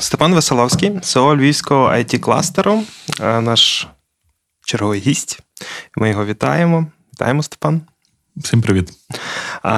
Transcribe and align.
Степан 0.00 0.34
Веселовський, 0.34 0.98
СО 1.02 1.36
Львівського 1.36 1.88
it 1.88 2.18
кластеру 2.18 2.82
е, 3.20 3.40
наш 3.40 3.88
черговий 4.66 5.00
гість. 5.00 5.40
Ми 5.96 6.10
його 6.10 6.24
вітаємо. 6.24 6.86
Вітаємо, 7.12 7.42
Степан. 7.42 7.82
Всім 8.42 8.60
привіт. 8.60 8.92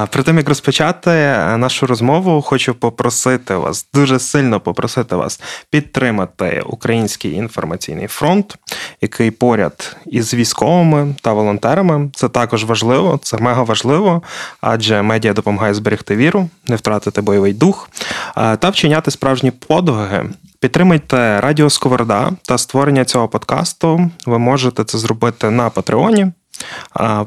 При 0.09 0.23
тим, 0.23 0.37
як 0.37 0.49
розпочати 0.49 1.11
е, 1.11 1.57
нашу 1.57 1.87
розмову, 1.87 2.41
хочу 2.41 2.73
попросити 2.73 3.55
вас, 3.55 3.87
дуже 3.93 4.19
сильно 4.19 4.59
попросити 4.59 5.15
вас 5.15 5.41
підтримати 5.69 6.63
Український 6.65 7.33
інформаційний 7.33 8.07
фронт, 8.07 8.55
який 9.01 9.31
поряд 9.31 9.95
із 10.05 10.33
військовими 10.33 11.15
та 11.21 11.33
волонтерами. 11.33 12.09
Це 12.15 12.29
також 12.29 12.63
важливо, 12.63 13.19
це 13.23 13.37
мега 13.37 13.63
важливо, 13.63 14.21
адже 14.61 15.01
медіа 15.01 15.33
допомагає 15.33 15.73
зберегти 15.73 16.15
віру, 16.15 16.49
не 16.67 16.75
втратити 16.75 17.21
бойовий 17.21 17.53
дух 17.53 17.89
та 18.35 18.69
вчиняти 18.69 19.11
справжні 19.11 19.51
подвиги. 19.51 20.29
Підтримайте 20.59 21.41
Радіо 21.41 21.69
Сковорода 21.69 22.31
та 22.47 22.57
створення 22.57 23.05
цього 23.05 23.27
подкасту. 23.27 24.11
Ви 24.25 24.39
можете 24.39 24.83
це 24.83 24.97
зробити 24.97 25.49
на 25.49 25.69
Патреоні. 25.69 26.31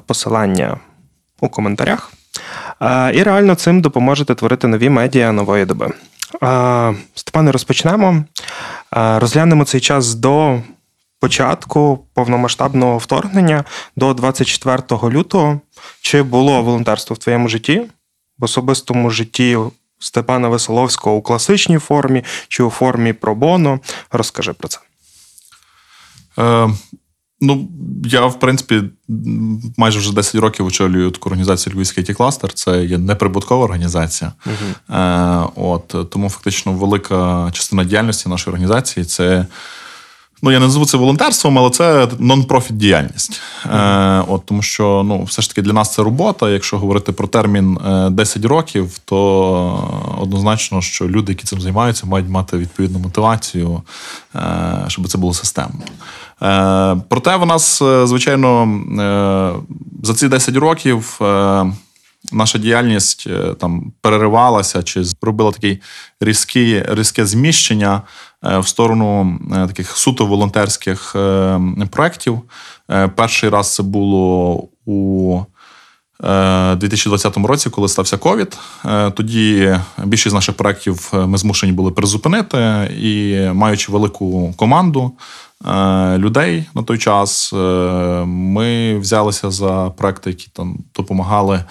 Посилання 0.07 0.77
у 1.41 1.49
коментарях. 1.49 2.13
І 3.15 3.23
реально 3.23 3.55
цим 3.55 3.81
допоможете 3.81 4.35
творити 4.35 4.69
нові 4.69 4.89
медіа 4.89 5.33
нової 5.33 5.65
доби. 5.65 5.93
Степане, 7.15 7.53
розпочнемо. 7.53 8.25
Розглянемо 8.91 9.65
цей 9.65 9.81
час 9.81 10.15
до 10.15 10.61
початку 11.21 12.07
повномасштабного 12.15 12.99
вторгнення 12.99 13.65
до 13.97 14.15
24 14.15 14.83
лютого. 15.03 15.61
Чи 16.01 16.23
було 16.23 16.63
волонтерство 16.63 17.15
в 17.15 17.19
твоєму 17.19 17.49
житті, 17.49 17.83
в 18.39 18.45
особистому 18.45 19.11
житті 19.11 19.59
Степана 19.99 20.49
Веселовського 20.49 21.17
у 21.17 21.23
класичній 21.23 21.79
формі 21.79 22.25
чи 22.49 22.63
у 22.63 22.71
формі 22.71 23.13
пробоно? 23.13 23.81
Розкажи 24.11 24.53
про 24.53 24.69
це. 24.69 24.79
Е, 26.39 26.69
Ну, 27.45 27.69
я, 28.05 28.27
в 28.27 28.39
принципі, 28.39 28.83
майже 29.77 29.99
вже 29.99 30.15
10 30.15 30.35
років 30.35 30.67
очолюю 30.67 31.11
таку 31.11 31.29
організацію 31.29 31.77
Львівський 31.77 32.05
it 32.05 32.15
кластер 32.15 32.53
Це 32.53 32.85
є 32.85 32.99
неприбуткова 32.99 33.65
організація. 33.65 34.33
Uh-huh. 34.47 35.45
Е, 35.45 35.49
от, 35.57 36.11
Тому 36.11 36.29
фактично 36.29 36.73
велика 36.73 37.51
частина 37.53 37.85
діяльності 37.85 38.29
нашої 38.29 38.53
організації 38.53 39.07
це. 39.07 39.47
Ну, 40.45 40.51
я 40.51 40.59
не 40.59 40.65
назву 40.65 40.87
це 40.87 40.97
волонтерством, 40.97 41.59
але 41.59 41.71
це 41.71 42.09
нон-профіт 42.19 42.73
діяльність. 42.77 43.41
Е, 43.75 44.25
от, 44.29 44.47
Тому 44.47 44.63
що 44.63 45.03
ну, 45.07 45.23
все 45.23 45.43
ж 45.43 45.49
таки 45.49 45.63
для 45.63 45.73
нас 45.73 45.95
це 45.95 46.03
робота. 46.03 46.51
Якщо 46.51 46.79
говорити 46.79 47.13
про 47.13 47.29
термін 47.29 47.79
10 48.11 48.45
е, 48.45 48.49
років, 48.49 48.99
то 49.05 50.19
однозначно, 50.21 50.83
що 50.83 51.09
люди, 51.09 51.33
які 51.33 51.45
цим 51.45 51.61
займаються, 51.61 52.07
мають 52.07 52.29
мати 52.29 52.59
відповідну 52.59 52.99
мотивацію, 52.99 53.83
е, 54.35 54.85
щоб 54.89 55.09
це 55.09 55.19
було 55.19 55.35
системно. 55.35 55.81
Е, 56.43 56.97
проте 57.09 57.37
в 57.37 57.47
нас, 57.47 57.83
е, 57.83 58.07
звичайно, 58.07 58.63
е, 58.63 59.53
за 60.03 60.15
ці 60.15 60.29
10 60.29 60.57
років 60.57 61.19
наша 62.33 62.59
діяльність 62.59 63.29
там 63.61 63.93
переривалася 64.01 64.83
чи 64.83 65.05
зробила 65.05 65.53
таке 65.53 65.79
різке, 66.21 66.87
різке 66.89 67.27
зміщення 67.27 68.03
в 68.45 68.67
сторону 68.67 69.39
таких 69.51 69.97
суто 69.97 70.27
волонтерських 70.27 71.17
проєктів. 71.91 72.41
Перший 73.17 73.51
раз 73.51 73.75
це 73.75 73.83
було 73.83 74.55
у 74.87 75.41
2020 76.77 77.37
році, 77.37 77.71
коли 77.71 77.89
стався 77.89 78.17
ковід, 78.17 78.59
тоді 79.15 79.77
більшість 80.05 80.35
наших 80.35 80.57
проєктів 80.57 81.13
ми 81.13 81.39
змушені 81.39 81.73
були 81.73 81.91
призупинити 81.91 82.91
і 83.01 83.39
маючи 83.53 83.93
велику 83.93 84.55
команду, 84.57 85.13
Е, 85.67 86.19
людей 86.19 86.65
на 86.75 86.83
той 86.83 86.99
час. 86.99 87.53
Е, 87.53 87.57
ми 88.27 88.99
взялися 88.99 89.51
за 89.51 89.91
проекти, 89.97 90.31
які 90.31 90.49
там 90.53 90.79
допомагали 90.95 91.65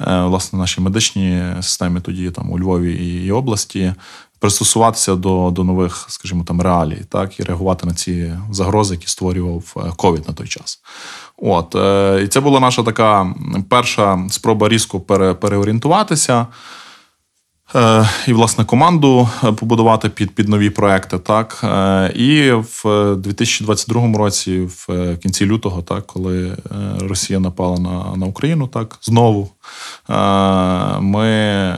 е, 0.00 0.22
власне 0.22 0.58
нашій 0.58 0.80
медичній 0.80 1.42
системі, 1.60 2.00
тоді 2.00 2.30
там 2.30 2.52
у 2.52 2.58
Львові 2.58 3.24
і 3.26 3.32
області. 3.32 3.94
Пристосуватися 4.38 5.14
до 5.14 5.50
до 5.50 5.64
нових, 5.64 6.06
скажімо, 6.08 6.44
там 6.44 6.60
реалій, 6.60 7.02
так 7.08 7.40
і 7.40 7.42
реагувати 7.42 7.86
на 7.86 7.94
ці 7.94 8.34
загрози, 8.50 8.94
які 8.94 9.06
створював 9.06 9.92
ковід 9.96 10.28
на 10.28 10.34
той 10.34 10.48
час. 10.48 10.80
От 11.36 11.74
і 12.24 12.28
це 12.28 12.40
була 12.40 12.60
наша 12.60 12.82
така 12.82 13.34
перша 13.68 14.26
спроба 14.30 14.68
різко 14.68 15.00
пере, 15.00 15.34
переорієнтуватися. 15.34 16.46
Е, 17.74 18.08
і, 18.26 18.32
власне, 18.32 18.64
команду 18.64 19.28
е, 19.44 19.52
побудувати 19.52 20.08
під 20.08 20.34
під 20.34 20.48
нові 20.48 20.70
проекти. 20.70 21.18
Так 21.18 21.60
е, 21.64 22.12
і 22.14 22.52
в 22.52 23.14
2022 23.16 24.18
році, 24.18 24.60
в 24.60 25.16
кінці 25.16 25.46
лютого, 25.46 25.82
так 25.82 26.06
коли 26.06 26.56
Росія 27.00 27.40
напала 27.40 27.78
на 27.78 28.16
на 28.16 28.26
Україну, 28.26 28.66
так 28.66 28.98
знову 29.02 29.50
ми 31.00 31.74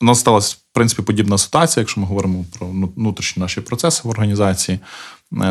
у 0.00 0.04
нас 0.04 0.20
сталася 0.20 0.56
в 0.58 0.74
принципі 0.74 1.02
подібна 1.02 1.38
ситуація, 1.38 1.82
якщо 1.82 2.00
ми 2.00 2.06
говоримо 2.06 2.44
про 2.58 2.66
внутрішні 2.96 3.40
наші 3.40 3.60
процеси 3.60 4.00
в 4.04 4.10
організації. 4.10 4.78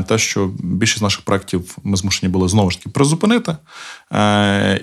Те, 0.07 0.17
що 0.17 0.49
більшість 0.59 1.01
наших 1.01 1.21
проєктів 1.21 1.77
ми 1.83 1.97
змушені 1.97 2.31
були 2.31 2.47
знову 2.47 2.71
ж 2.71 2.77
таки 2.77 2.89
призупинити, 2.89 3.55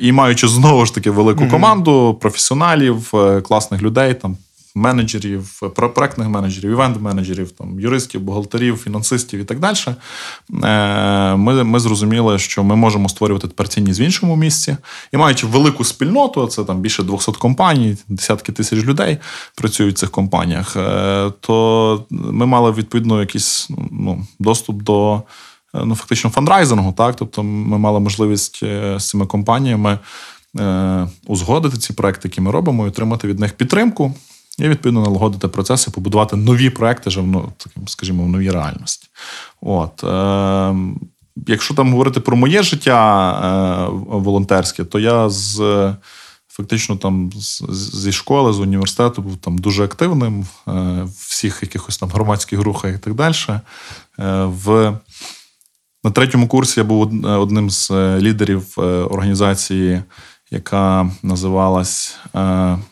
і 0.01 0.13
маючи 0.13 0.49
знову 0.49 0.87
ж 0.87 0.95
таки 0.95 1.11
велику 1.11 1.49
команду 1.49 2.19
професіоналів, 2.21 3.13
класних 3.43 3.83
людей, 3.83 4.15
там 4.15 4.37
менеджерів, 4.75 5.61
проектних 5.75 6.29
менеджерів, 6.29 6.71
івент-менеджерів, 6.71 7.51
там, 7.51 7.81
юристів, 7.81 8.21
бухгалтерів, 8.21 8.77
фінансистів 8.77 9.41
і 9.41 9.45
так 9.45 9.59
далі. 9.59 9.77
Е, 10.65 11.37
ми 11.37 11.65
ми 11.65 11.81
зрозуміли, 11.81 12.39
що 12.39 12.65
ми 12.65 12.77
можемо 12.77 13.09
створювати 13.09 13.49
тепер 13.49 13.69
цінність 13.69 14.01
в 14.01 14.03
іншому 14.03 14.37
місці. 14.37 14.77
І 15.13 15.17
маючи 15.17 15.47
велику 15.47 15.85
спільноту, 15.85 16.47
це 16.47 16.65
там 16.65 16.81
більше 16.81 17.03
200 17.03 17.33
компаній, 17.33 17.97
десятки 18.09 18.53
тисяч 18.53 18.85
людей 18.85 19.19
працюють 19.55 19.97
в 19.97 19.99
цих 19.99 20.11
компаніях, 20.11 20.77
е, 20.77 21.33
то 21.41 22.05
ми 22.11 22.47
мали 22.47 22.73
відповідно 22.73 23.21
якийсь 23.21 23.69
ну, 23.91 24.27
доступ 24.39 24.83
до 24.83 25.23
е, 25.75 25.81
ну, 25.85 25.95
фактично 25.95 26.31
фандрайзингу. 26.31 26.93
Так? 26.93 27.17
Тобто 27.17 27.43
ми 27.43 27.79
мали 27.79 28.01
можливість 28.01 28.61
з 28.97 29.09
цими 29.09 29.27
компаніями. 29.27 29.99
Узгодити 31.27 31.77
ці 31.77 31.93
проекти, 31.93 32.29
які 32.29 32.41
ми 32.41 32.51
робимо, 32.51 32.87
і 32.87 32.89
отримати 32.89 33.29
від 33.29 33.41
них 33.41 33.53
підтримку 33.53 34.15
і 34.59 34.69
відповідно 34.69 35.01
налагодити 35.01 35.49
процеси, 35.49 35.91
побудувати 35.91 36.37
нові 36.37 36.71
проекти, 36.71 37.11
вже 37.11 37.23
ну, 37.23 37.53
скажімо, 37.87 38.25
в 38.25 38.29
новій 38.29 38.51
реальності. 38.51 39.09
От. 39.61 40.05
Е, 40.05 40.75
Якщо 41.47 41.75
там 41.75 41.91
говорити 41.91 42.21
про 42.21 42.37
моє 42.37 42.63
життя 42.63 43.31
е, 43.33 43.91
волонтерське, 44.07 44.85
то 44.85 44.99
я 44.99 45.29
з. 45.31 45.95
Фактично, 46.51 46.97
там 46.97 47.31
зі 47.93 48.13
школи, 48.13 48.53
з 48.53 48.61
університету 48.61 49.23
був 49.23 49.37
там 49.37 49.59
дуже 49.59 49.85
активним 49.85 50.41
е, 50.41 50.47
в 51.03 51.27
всіх 51.29 51.59
якихось 51.63 51.99
там 51.99 52.09
громадських 52.09 52.61
рухах 52.61 52.95
і 52.95 52.99
так 52.99 53.15
далі. 53.15 53.35
Е, 53.49 53.61
в, 54.45 54.99
На 56.05 56.11
третьому 56.11 56.49
курсі 56.49 56.81
я 56.81 56.85
був 56.85 57.01
одним 57.25 57.71
з 57.71 57.91
лідерів 58.21 58.67
організації, 59.11 60.03
яка 60.51 61.11
називалась 61.23 62.17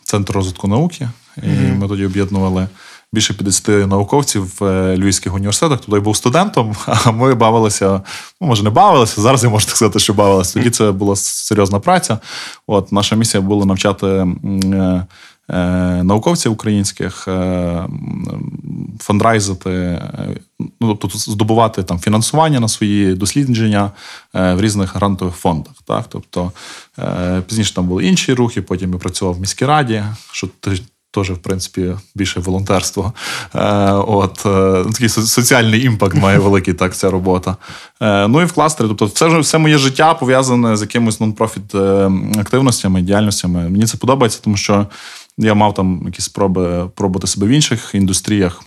Центр 0.03 0.33
розвитку 0.33 0.67
науки. 0.67 1.09
І 1.43 1.45
mm-hmm. 1.45 1.77
ми 1.77 1.87
тоді 1.87 2.05
об'єднували 2.05 2.67
більше 3.13 3.33
50 3.33 3.87
науковців 3.87 4.53
в 4.59 4.63
е, 4.63 4.97
Львівських 4.97 5.35
університетах. 5.35 5.85
Туди 5.85 5.99
був 5.99 6.15
студентом, 6.15 6.75
а 6.85 7.11
ми 7.11 7.33
бавилися, 7.35 8.01
ну 8.41 8.47
може 8.47 8.63
не 8.63 8.69
бавилися. 8.69 9.21
Зараз 9.21 9.43
я 9.43 9.49
можу 9.49 9.65
так 9.65 9.75
сказати, 9.75 9.99
що 9.99 10.13
бавилися. 10.13 10.53
Тоді 10.53 10.69
це 10.69 10.91
була 10.91 11.15
серйозна 11.15 11.79
праця. 11.79 12.19
От 12.67 12.91
наша 12.91 13.15
місія 13.15 13.41
була 13.41 13.65
навчати. 13.65 14.07
Е, 14.07 15.05
е, 15.49 16.03
науковців 16.03 16.51
українських 16.51 17.27
фандрайзити, 18.99 20.01
ну 20.81 20.95
тобто 20.95 21.17
здобувати 21.17 21.83
там 21.83 21.99
фінансування 21.99 22.59
на 22.59 22.67
свої 22.67 23.13
дослідження 23.13 23.91
в 24.33 24.61
різних 24.61 24.95
грантових 24.95 25.35
фондах. 25.35 25.73
Так, 25.85 26.05
тобто 26.09 26.51
пізніше 27.47 27.73
там 27.73 27.87
були 27.87 28.05
інші 28.05 28.33
рухи. 28.33 28.61
Потім 28.61 28.93
я 28.93 28.99
працював 28.99 29.35
в 29.35 29.39
міській 29.39 29.65
раді, 29.65 30.03
що 30.31 30.47
теж, 31.17 31.31
в 31.31 31.37
принципі, 31.37 31.93
більше 32.15 32.39
волонтерство. 32.39 33.13
От 34.07 34.33
такий 34.93 35.09
соціальний 35.09 35.83
імпакт 35.83 36.15
має 36.15 36.39
великий 36.39 36.73
так 36.73 36.95
ця 36.95 37.11
робота. 37.11 37.55
Ну 38.01 38.41
і 38.41 38.45
в 38.45 38.53
кластері. 38.53 38.87
Тобто, 38.87 39.05
все 39.05 39.39
все 39.39 39.57
моє 39.57 39.77
життя 39.77 40.13
пов'язане 40.13 40.77
з 40.77 40.81
якимось 40.81 41.19
нон-профіт 41.19 41.75
активностями, 42.39 43.01
діяльностями. 43.01 43.69
Мені 43.69 43.85
це 43.85 43.97
подобається, 43.97 44.39
тому 44.43 44.57
що 44.57 44.87
я 45.37 45.53
мав 45.53 45.73
там 45.73 46.01
якісь 46.05 46.25
спроби 46.25 46.89
пробувати 46.95 47.27
себе 47.27 47.47
в 47.47 47.49
інших 47.49 47.89
індустріях 47.93 48.61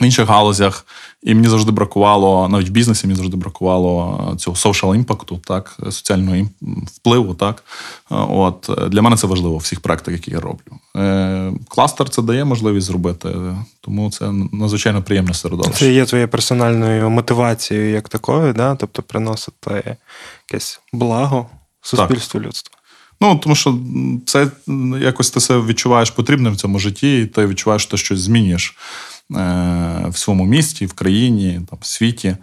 в 0.00 0.04
інших 0.04 0.28
галузях, 0.28 0.86
і 1.22 1.34
мені 1.34 1.48
завжди 1.48 1.72
бракувало, 1.72 2.48
навіть 2.48 2.68
в 2.68 2.72
бізнесі 2.72 3.06
мені 3.06 3.16
завжди 3.16 3.36
бракувало 3.36 4.34
цього 4.38 4.56
social 4.56 4.94
імпакту, 4.94 5.40
так, 5.44 5.76
соціального 5.82 6.48
впливу. 6.86 7.34
Так. 7.34 7.64
От 8.10 8.70
Для 8.88 9.02
мене 9.02 9.16
це 9.16 9.26
важливо 9.26 9.54
в 9.54 9.60
всіх 9.60 9.80
проектах, 9.80 10.14
які 10.14 10.30
я 10.30 10.40
роблю. 10.40 10.78
Е, 10.96 11.52
кластер 11.68 12.08
це 12.08 12.22
дає 12.22 12.44
можливість 12.44 12.86
зробити, 12.86 13.28
тому 13.80 14.10
це 14.10 14.32
надзвичайно 14.52 15.02
приємне 15.02 15.34
середовище. 15.34 15.78
Це 15.78 15.92
є 15.92 16.04
твоєю 16.04 16.28
персональною 16.28 17.10
мотивацією 17.10 17.90
як 17.90 18.08
такою, 18.08 18.52
да? 18.52 18.74
тобто 18.74 19.02
приносити 19.02 19.96
якесь 20.48 20.80
благо 20.92 21.46
суспільству 21.82 22.40
людству. 22.40 22.76
Ну, 23.20 23.36
тому 23.36 23.54
що 23.54 23.78
це 24.26 24.48
якось 25.00 25.30
ти 25.30 25.40
себе 25.40 25.66
відчуваєш 25.66 26.10
потрібним 26.10 26.52
в 26.52 26.56
цьому 26.56 26.78
житті, 26.78 27.20
і 27.20 27.26
ти 27.26 27.46
відчуваєш, 27.46 27.82
що 27.82 27.90
ти 27.90 27.96
щось 27.96 28.20
змінюєш. 28.20 28.76
Е, 29.34 30.06
в 30.08 30.16
своєму 30.16 30.44
місті, 30.44 30.86
в 30.86 30.92
країні, 30.92 31.60
там, 31.70 31.78
в 31.82 31.86
світі. 31.86 32.36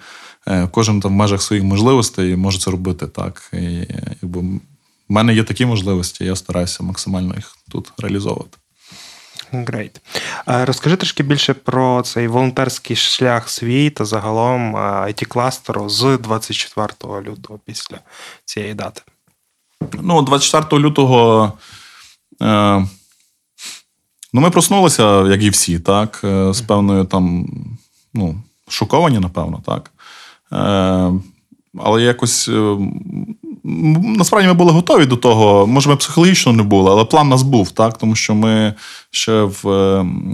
Е, 0.48 0.68
кожен 0.72 1.00
там 1.00 1.12
в 1.12 1.16
межах 1.16 1.42
своїх 1.42 1.64
можливостей 1.66 2.36
може 2.36 2.60
це 2.60 2.72
робити 2.72 3.08
так. 3.08 3.50
І, 3.54 3.88
якби, 4.22 4.42
В 5.10 5.14
мене 5.14 5.34
є 5.34 5.44
такі 5.44 5.66
можливості, 5.66 6.26
я 6.26 6.36
стараюся 6.36 6.84
максимально 6.84 7.36
їх 7.36 7.58
тут 7.72 7.92
реалізовувати. 7.98 8.58
Great. 9.54 10.00
Розкажи 10.46 10.96
трішки 10.96 11.24
більше 11.24 11.54
про 11.54 12.02
цей 12.02 12.28
волонтерський 12.28 12.96
шлях 12.96 13.50
свій 13.50 13.90
та 13.90 14.06
загалом 14.06 14.76
it 14.76 15.26
кластеру 15.26 15.90
з 15.90 16.18
24 16.18 16.88
лютого 17.22 17.60
після 17.66 18.00
цієї 18.46 18.74
дати. 18.74 19.02
Ну, 20.02 20.22
24 20.22 20.82
лютого. 20.82 21.54
Е, 22.42 22.88
Ну, 24.34 24.42
ми 24.42 24.50
проснулися, 24.50 25.22
як 25.28 25.44
і 25.44 25.50
всі, 25.50 25.80
так, 25.80 26.22
е, 26.24 26.54
з 26.54 26.62
певною 26.62 27.06
там, 27.06 27.48
ну, 28.14 28.36
шоковані, 28.68 29.20
напевно, 29.20 29.62
так. 29.66 29.92
Е, 30.54 31.12
але 31.78 32.02
якось 32.02 32.50
е, 32.50 32.78
насправді 34.04 34.48
ми 34.48 34.54
були 34.54 34.72
готові 34.72 35.06
до 35.06 35.18
того. 35.18 35.68
Може, 35.68 35.90
ми 35.90 35.96
психологічно 35.96 36.54
не 36.54 36.64
були, 36.64 36.92
але 36.92 37.06
план 37.06 37.28
у 37.28 37.30
нас 37.30 37.44
був, 37.44 37.72
так, 37.72 37.98
тому 37.98 38.16
що 38.16 38.36
ми 38.36 38.74
ще 39.12 39.42
в 39.44 39.66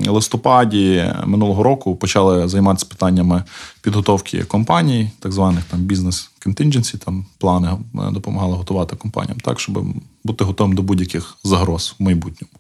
листопаді 0.08 1.14
минулого 1.26 1.64
року 1.64 1.96
почали 1.96 2.48
займатися 2.48 2.86
питаннями 2.90 3.44
підготовки 3.82 4.44
компаній, 4.44 5.12
так 5.20 5.32
званих 5.32 5.64
там 5.64 5.80
бізнес 5.80 6.32
континдженсі, 6.44 6.98
там 6.98 7.26
плани 7.38 7.70
допомагали 8.12 8.56
готувати 8.56 8.96
компаніям, 8.96 9.38
так, 9.40 9.60
щоб 9.60 9.80
бути 10.30 10.44
готовим 10.44 10.76
до 10.76 10.82
будь-яких 10.82 11.38
загроз 11.44 11.96
в 12.00 12.04
майбутньому. 12.04 12.52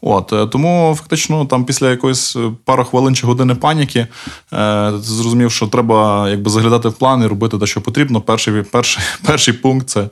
От 0.00 0.32
е, 0.32 0.46
Тому 0.46 0.94
фактично 0.98 1.46
там 1.46 1.64
після 1.64 1.90
якоїсь 1.90 2.36
пари 2.64 2.84
хвилин 2.84 3.14
чи 3.14 3.26
години 3.26 3.54
паніки 3.54 4.06
е, 4.52 4.92
зрозумів, 4.96 5.52
що 5.52 5.66
треба 5.66 6.30
якби 6.30 6.50
заглядати 6.50 6.88
в 6.88 6.92
план 6.92 7.22
і 7.22 7.26
робити 7.26 7.58
те, 7.58 7.66
що 7.66 7.80
потрібно. 7.80 8.20
Перший 8.20 8.62
перший, 8.62 9.04
перший 9.26 9.54
пункт 9.54 9.88
це 9.88 10.08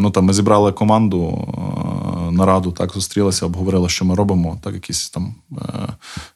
ну, 0.00 0.10
там, 0.10 0.24
ми 0.24 0.32
зібрали 0.32 0.72
команду 0.72 1.48
нараду, 2.32 2.72
так 2.72 2.92
зустрілися, 2.92 3.46
обговорили, 3.46 3.88
що 3.88 4.04
ми 4.04 4.14
робимо, 4.14 4.58
так 4.62 4.74
якісь 4.74 5.10
там 5.10 5.34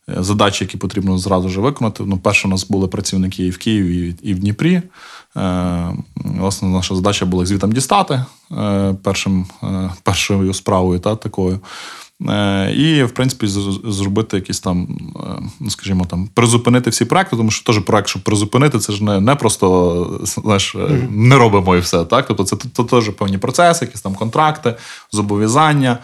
задачі, 0.07 0.65
які 0.65 0.79
потрібно 0.79 1.19
зразу 1.19 1.49
ж 1.49 1.61
виконати. 1.61 2.05
Ну, 2.07 2.19
Перше, 2.19 2.49
у 2.49 2.51
нас 2.51 2.69
були 2.69 2.89
працівники 2.89 3.47
і 3.47 3.51
в 3.51 3.59
Києві, 3.59 4.15
і 4.23 4.35
в 4.35 4.39
Дніпрі. 4.39 4.83
Власне, 6.15 6.69
наша 6.69 6.95
задача 6.95 7.27
була 7.27 7.47
звітом 7.47 7.73
дістати 7.73 8.25
першим, 9.03 9.47
першою 10.03 10.55
справою 10.55 11.01
та, 11.01 11.17
такою. 11.17 11.61
Е, 12.23 12.73
і, 12.73 13.03
в 13.03 13.11
принципі, 13.11 13.47
зробити 13.85 14.37
якісь 14.37 14.61
там, 14.61 14.89
е, 15.17 15.43
ну 15.61 15.71
скажімо, 15.71 16.05
там, 16.05 16.29
призупинити 16.35 16.91
всі 16.91 17.05
проекти, 17.05 17.37
тому 17.37 17.51
що 17.51 17.65
теж 17.65 17.79
проект, 17.83 18.09
щоб 18.09 18.23
призупинити, 18.23 18.79
це 18.79 18.93
ж 18.93 19.05
не 19.05 19.21
не 19.21 19.35
просто 19.35 20.21
знаєш, 20.23 20.77
не 21.11 21.37
робимо 21.37 21.77
і 21.77 21.79
все. 21.79 22.05
так? 22.05 22.27
Тобто 22.29 22.45
це 22.45 22.57
то, 22.57 22.85
теж 22.85 23.11
певні 23.11 23.39
процеси, 23.39 23.85
якісь 23.85 24.01
там 24.01 24.15
контракти, 24.15 24.75
зобов'язання. 25.13 25.99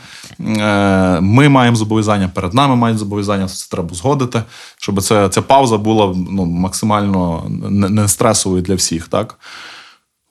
Ми 1.20 1.48
маємо 1.48 1.76
зобов'язання, 1.76 2.28
перед 2.28 2.54
нами 2.54 2.76
мають 2.76 2.98
зобов'язання, 2.98 3.48
це 3.48 3.70
треба 3.70 3.94
згодити, 3.94 4.42
щоб 4.78 5.02
це, 5.02 5.28
ця 5.28 5.42
пауза 5.42 5.78
була 5.78 6.14
ну, 6.30 6.44
максимально 6.44 7.44
не 7.70 8.08
стресовою 8.08 8.62
для 8.62 8.74
всіх. 8.74 9.08
так? 9.08 9.38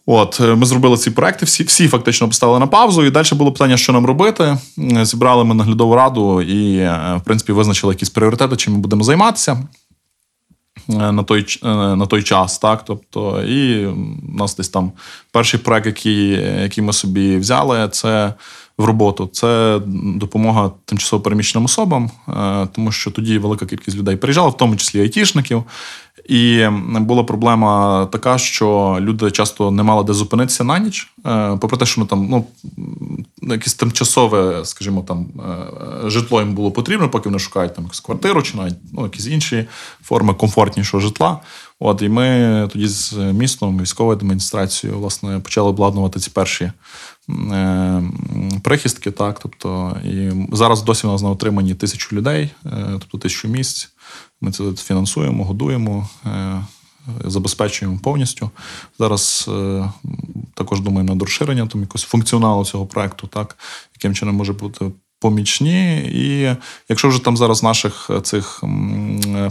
От, 0.06 0.40
е, 0.42 0.56
Ми 0.56 0.66
зробили 0.66 0.98
ці 0.98 1.12
проекти, 1.12 1.46
всі 1.46 1.64
всі 1.64 1.88
фактично 1.88 2.28
поставили 2.28 2.60
на 2.60 2.68
паузу, 2.68 3.06
і 3.06 3.12
далі 3.12 3.28
було 3.32 3.52
питання, 3.52 3.78
що 3.78 3.94
нам 3.94 4.06
робити. 4.06 4.58
Зібрали 5.02 5.44
ми 5.44 5.56
наглядову 5.56 5.96
раду 5.96 6.42
і, 6.42 6.78
е, 6.78 7.16
в 7.22 7.24
принципі, 7.24 7.52
визначили 7.52 7.94
якісь 7.94 8.10
пріоритети, 8.10 8.56
чим 8.56 8.74
ми 8.74 8.80
будемо 8.80 9.04
займатися 9.04 9.58
е, 10.90 11.12
на 11.12 11.24
той 11.24 11.46
на 11.64 12.06
той 12.06 12.24
час. 12.24 12.60
Так? 12.60 12.86
Тобто, 12.86 13.44
І 13.44 13.86
у 13.86 14.38
нас 14.38 14.56
десь 14.56 14.70
там 14.70 14.92
перший 15.32 15.60
проект, 15.60 15.86
який, 15.86 16.30
який 16.62 16.84
ми 16.84 16.94
собі 16.94 17.38
взяли, 17.38 17.90
це 17.92 18.34
в 18.82 18.86
роботу. 18.86 19.30
Це 19.34 19.82
допомога 20.16 20.72
тимчасово 20.86 21.24
переміщеним 21.24 21.66
особам, 21.66 22.12
тому 22.72 22.92
що 22.92 23.12
тоді 23.12 23.38
велика 23.38 23.66
кількість 23.66 23.98
людей 23.98 24.16
приїжджала, 24.16 24.50
в 24.50 24.58
тому 24.58 24.76
числі 24.76 25.02
айтішників. 25.02 25.64
І 26.30 26.68
була 27.00 27.24
проблема 27.24 28.06
така, 28.06 28.38
що 28.38 28.98
люди 29.00 29.32
часто 29.32 29.72
не 29.72 29.84
мали 29.84 30.04
де 30.04 30.14
зупинитися 30.14 30.64
на 30.64 30.80
ніч, 30.80 31.12
е, 31.26 31.58
попри 31.62 31.78
те, 31.78 31.86
що 31.86 32.02
ми 32.02 32.08
там 32.08 32.28
ну 32.30 32.46
якесь 33.42 33.74
тимчасове, 33.74 34.66
скажімо, 34.66 35.06
там 35.08 35.28
е, 36.06 36.10
житло 36.10 36.42
їм 36.42 36.54
було 36.54 36.72
потрібно, 36.72 37.10
поки 37.10 37.30
вони 37.30 37.40
шукають 37.40 37.76
там 37.76 37.84
якусь 37.84 38.00
квартиру 38.00 38.42
чи 38.42 38.58
навіть 38.58 38.76
ну, 38.94 39.04
якісь 39.04 39.28
інші 39.28 39.68
форми 40.04 40.34
комфортнішого 40.34 41.02
житла. 41.02 41.40
От 41.80 42.02
і 42.02 42.10
ми 42.10 42.70
тоді 42.74 42.88
з 42.88 43.14
містом, 43.14 43.82
військовою 43.82 44.18
адміністрацією, 44.18 45.00
власне, 45.00 45.40
почали 45.40 45.70
обладнувати 45.70 46.20
ці 46.20 46.30
перші 46.30 46.72
е, 47.30 48.04
прихистки. 48.64 49.12
Так, 49.12 49.40
тобто, 49.40 49.98
і 50.06 50.32
зараз 50.52 50.84
досі 50.84 51.08
у 51.08 51.12
нас 51.12 51.22
на 51.22 51.30
отриманні 51.30 51.76
тисячу 51.76 52.16
людей, 52.16 52.50
тобто 52.92 53.18
тисячу 53.18 53.48
місць. 53.48 53.90
Ми 54.42 54.52
це 54.52 54.64
фінансуємо, 54.76 55.44
годуємо, 55.44 56.10
е, 56.26 56.62
забезпечуємо 57.26 58.00
повністю. 58.04 58.50
Зараз 59.00 59.50
е, 59.50 59.90
також 60.54 60.82
думаємо 60.82 61.14
над 61.14 61.22
розширенням 61.22 61.68
там 61.68 61.82
якогось 61.82 62.04
функціоналу 62.04 62.66
цього 62.66 62.86
проекту, 62.86 63.28
так, 63.28 63.58
яким 63.96 64.16
чином 64.16 64.36
може 64.36 64.54
бути 64.54 64.92
помічні. 65.22 65.98
І 65.98 66.56
якщо 66.90 67.08
вже 67.08 67.24
там 67.24 67.38
зараз 67.38 67.64
наших 67.64 68.10
е, 68.10 68.22
цих 68.22 68.64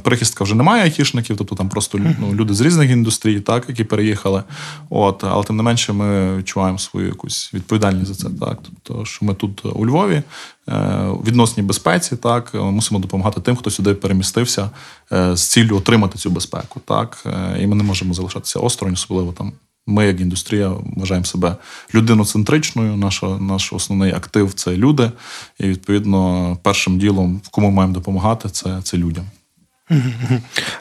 прихистках 0.03 0.47
вже 0.47 0.55
немає 0.55 0.83
айтішників, 0.83 1.37
тобто 1.37 1.55
там 1.55 1.69
просто 1.69 1.99
ну, 2.21 2.35
люди 2.35 2.55
з 2.55 2.61
різних 2.61 2.91
індустрій, 2.91 3.41
так, 3.41 3.65
які 3.69 3.85
переїхали. 3.85 4.43
От, 4.91 5.25
Але 5.25 5.45
тим 5.45 5.57
не 5.57 5.63
менше 5.63 5.93
ми 5.93 6.37
відчуваємо 6.37 6.79
свою 6.79 7.07
якусь 7.07 7.55
відповідальність 7.55 8.07
за 8.07 8.15
це. 8.15 8.37
Так, 8.41 8.59
Тобто, 8.63 9.05
що 9.05 9.27
ми 9.27 9.35
тут 9.35 9.65
у 9.65 9.87
Львові 9.87 10.23
е, 10.69 11.07
відносній 11.27 11.63
безпеці, 11.63 12.17
так, 12.17 12.55
мусимо 12.55 13.01
допомагати 13.01 13.41
тим, 13.41 13.57
хто 13.57 13.71
сюди 13.71 13.95
перемістився 13.95 14.71
е, 15.13 15.37
з 15.37 15.49
ціллю 15.49 15.77
отримати 15.77 16.19
цю 16.19 16.31
безпеку. 16.31 16.81
Так, 16.85 17.25
І 17.61 17.67
ми 17.67 17.77
не 17.77 17.83
можемо 17.83 18.15
залишатися 18.15 18.61
осторонь, 18.61 18.95
особливо 18.95 19.33
там 19.33 19.53
ми, 19.87 20.07
як 20.07 20.21
індустрія, 20.21 20.73
вважаємо 20.97 21.25
себе 21.25 21.57
людиноцентричною. 21.95 22.97
Наша, 22.97 23.39
наш 23.39 23.73
основний 23.73 24.13
актив 24.13 24.53
це 24.53 24.77
люди. 24.77 25.13
І 25.59 25.69
відповідно, 25.69 26.57
першим 26.63 26.99
ділом, 26.99 27.41
кому 27.51 27.71
маємо 27.71 27.95
допомагати, 27.95 28.49
це, 28.49 28.81
це 28.83 28.97
людям. 28.97 29.25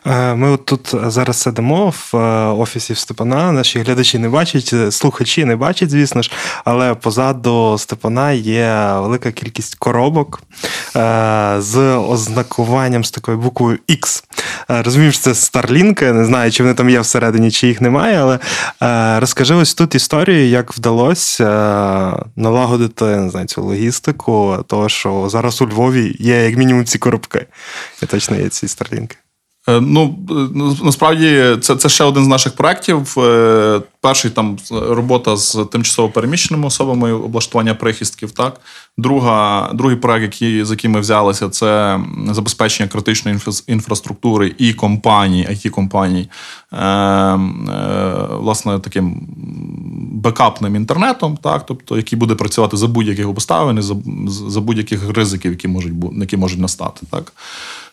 Е, 0.05 0.35
ми 0.35 0.49
от 0.49 0.65
тут 0.65 0.95
зараз 1.05 1.37
сидимо 1.37 1.89
в 1.89 2.17
е, 2.17 2.45
офісі 2.45 2.95
Степана. 2.95 3.51
Наші 3.51 3.79
глядачі 3.79 4.19
не 4.19 4.29
бачать, 4.29 4.69
е, 4.73 4.91
слухачі 4.91 5.45
не 5.45 5.55
бачать, 5.55 5.89
звісно 5.89 6.21
ж, 6.21 6.31
але 6.65 6.95
позаду 6.95 7.75
Степана 7.79 8.31
є 8.31 8.93
велика 8.93 9.31
кількість 9.31 9.75
коробок 9.75 10.41
з 11.57 11.77
ознакуванням 12.09 13.03
з 13.03 13.11
такою 13.11 13.37
буквою 13.37 13.79
X. 13.89 14.23
Розумію, 14.67 15.11
що 15.11 15.21
це 15.21 15.29
Starlink, 15.31 16.13
не 16.13 16.25
знаю, 16.25 16.51
чи 16.51 16.63
вони 16.63 16.75
там 16.75 16.89
є 16.89 16.99
всередині, 16.99 17.51
чи 17.51 17.67
їх 17.67 17.81
немає, 17.81 18.21
але 18.21 18.39
розкажи 19.19 19.55
ось 19.55 19.73
тут 19.73 19.95
історію, 19.95 20.49
як 20.49 20.73
вдалося 20.77 21.45
налагодити 22.35 23.05
не 23.05 23.29
знаю, 23.29 23.47
цю 23.47 23.63
логістику, 23.63 24.65
того, 24.67 24.89
що 24.89 25.29
зараз 25.29 25.61
у 25.61 25.67
Львові 25.67 26.15
є 26.19 26.43
як 26.43 26.57
мінімум 26.57 26.85
ці 26.85 26.97
коробки. 26.97 27.45
І 28.03 28.05
точно 28.05 28.37
є 28.37 28.49
ці 28.49 28.65
Starlink. 28.65 28.98
Е, 29.67 29.81
ну, 29.81 30.15
е, 30.29 30.83
насправді, 30.83 31.57
це 31.61 31.75
це 31.75 31.89
ще 31.89 32.03
один 32.03 32.25
з 32.25 32.27
наших 32.27 32.55
проєктів. 32.55 33.19
Е, 33.19 33.81
перший 34.01 34.31
там 34.31 34.57
робота 34.71 35.37
з 35.37 35.65
тимчасово 35.71 36.09
переміщеними 36.09 36.67
особами, 36.67 37.13
облаштування 37.13 37.73
прихистків. 37.73 38.31
Так, 38.31 38.61
Друга, 38.97 39.69
другий 39.73 39.97
проект, 39.97 40.23
який, 40.23 40.65
з 40.65 40.71
яким 40.71 40.91
ми 40.91 40.99
взялися, 40.99 41.49
це 41.49 41.99
забезпечення 42.31 42.89
критичної 42.89 43.39
інфраструктури 43.67 44.55
і 44.57 44.73
компаній, 44.73 45.47
it 45.49 45.69
компаній 45.69 46.29
власне, 48.29 48.79
таким 48.79 49.27
бекапним 50.11 50.75
інтернетом, 50.75 51.37
так, 51.37 51.65
тобто, 51.65 51.97
який 51.97 52.19
буде 52.19 52.35
працювати 52.35 52.77
за 52.77 52.87
будь-яких 52.87 53.27
обставин 53.27 53.81
за, 53.81 53.95
за 54.27 54.61
будь-яких 54.61 55.09
ризиків, 55.09 55.51
які 55.51 55.67
можуть 55.67 55.93
які 56.19 56.37
можуть 56.37 56.59
настати. 56.59 57.05
Так. 57.11 57.33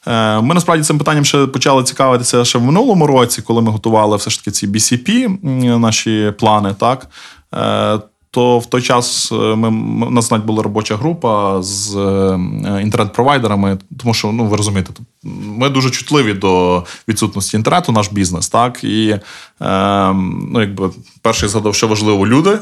Е, 0.06 0.40
ми 0.40 0.54
насправді 0.54 0.84
цим 0.84 0.98
питанням 0.98 1.24
ще 1.24 1.46
почали 1.46 1.82
цікавитися 1.82 2.44
ще 2.44 2.58
в 2.58 2.62
минулому 2.62 3.06
році, 3.06 3.42
коли 3.42 3.62
ми 3.62 3.70
готували 3.70 4.16
все 4.16 4.30
ж 4.30 4.38
таки 4.38 4.50
ці 4.50 4.68
BCP, 4.68 5.38
наші 5.78 6.32
плани. 6.38 6.74
так. 6.78 7.06
Е, 7.54 7.98
то 8.30 8.58
в 8.58 8.66
той 8.66 8.82
час 8.82 9.32
е, 9.32 9.34
ми 9.34 9.68
у 10.06 10.10
нас 10.10 10.30
навіть 10.30 10.44
була 10.44 10.62
робоча 10.62 10.96
група 10.96 11.62
з 11.62 11.94
інтернет-провайдерами, 12.82 13.78
тому 13.98 14.14
що 14.14 14.32
ну 14.32 14.46
ви 14.46 14.56
розумієте, 14.56 14.92
ми 15.44 15.68
дуже 15.68 15.90
чутливі 15.90 16.34
до 16.34 16.84
відсутності 17.08 17.56
інтернету, 17.56 17.92
наш 17.92 18.12
бізнес, 18.12 18.48
так 18.48 18.84
і 18.84 19.08
е, 19.60 20.12
ну, 20.52 20.60
якби 20.60 20.90
перший 21.22 21.48
згадав, 21.48 21.74
що 21.74 21.88
важливо 21.88 22.26
люди 22.26 22.58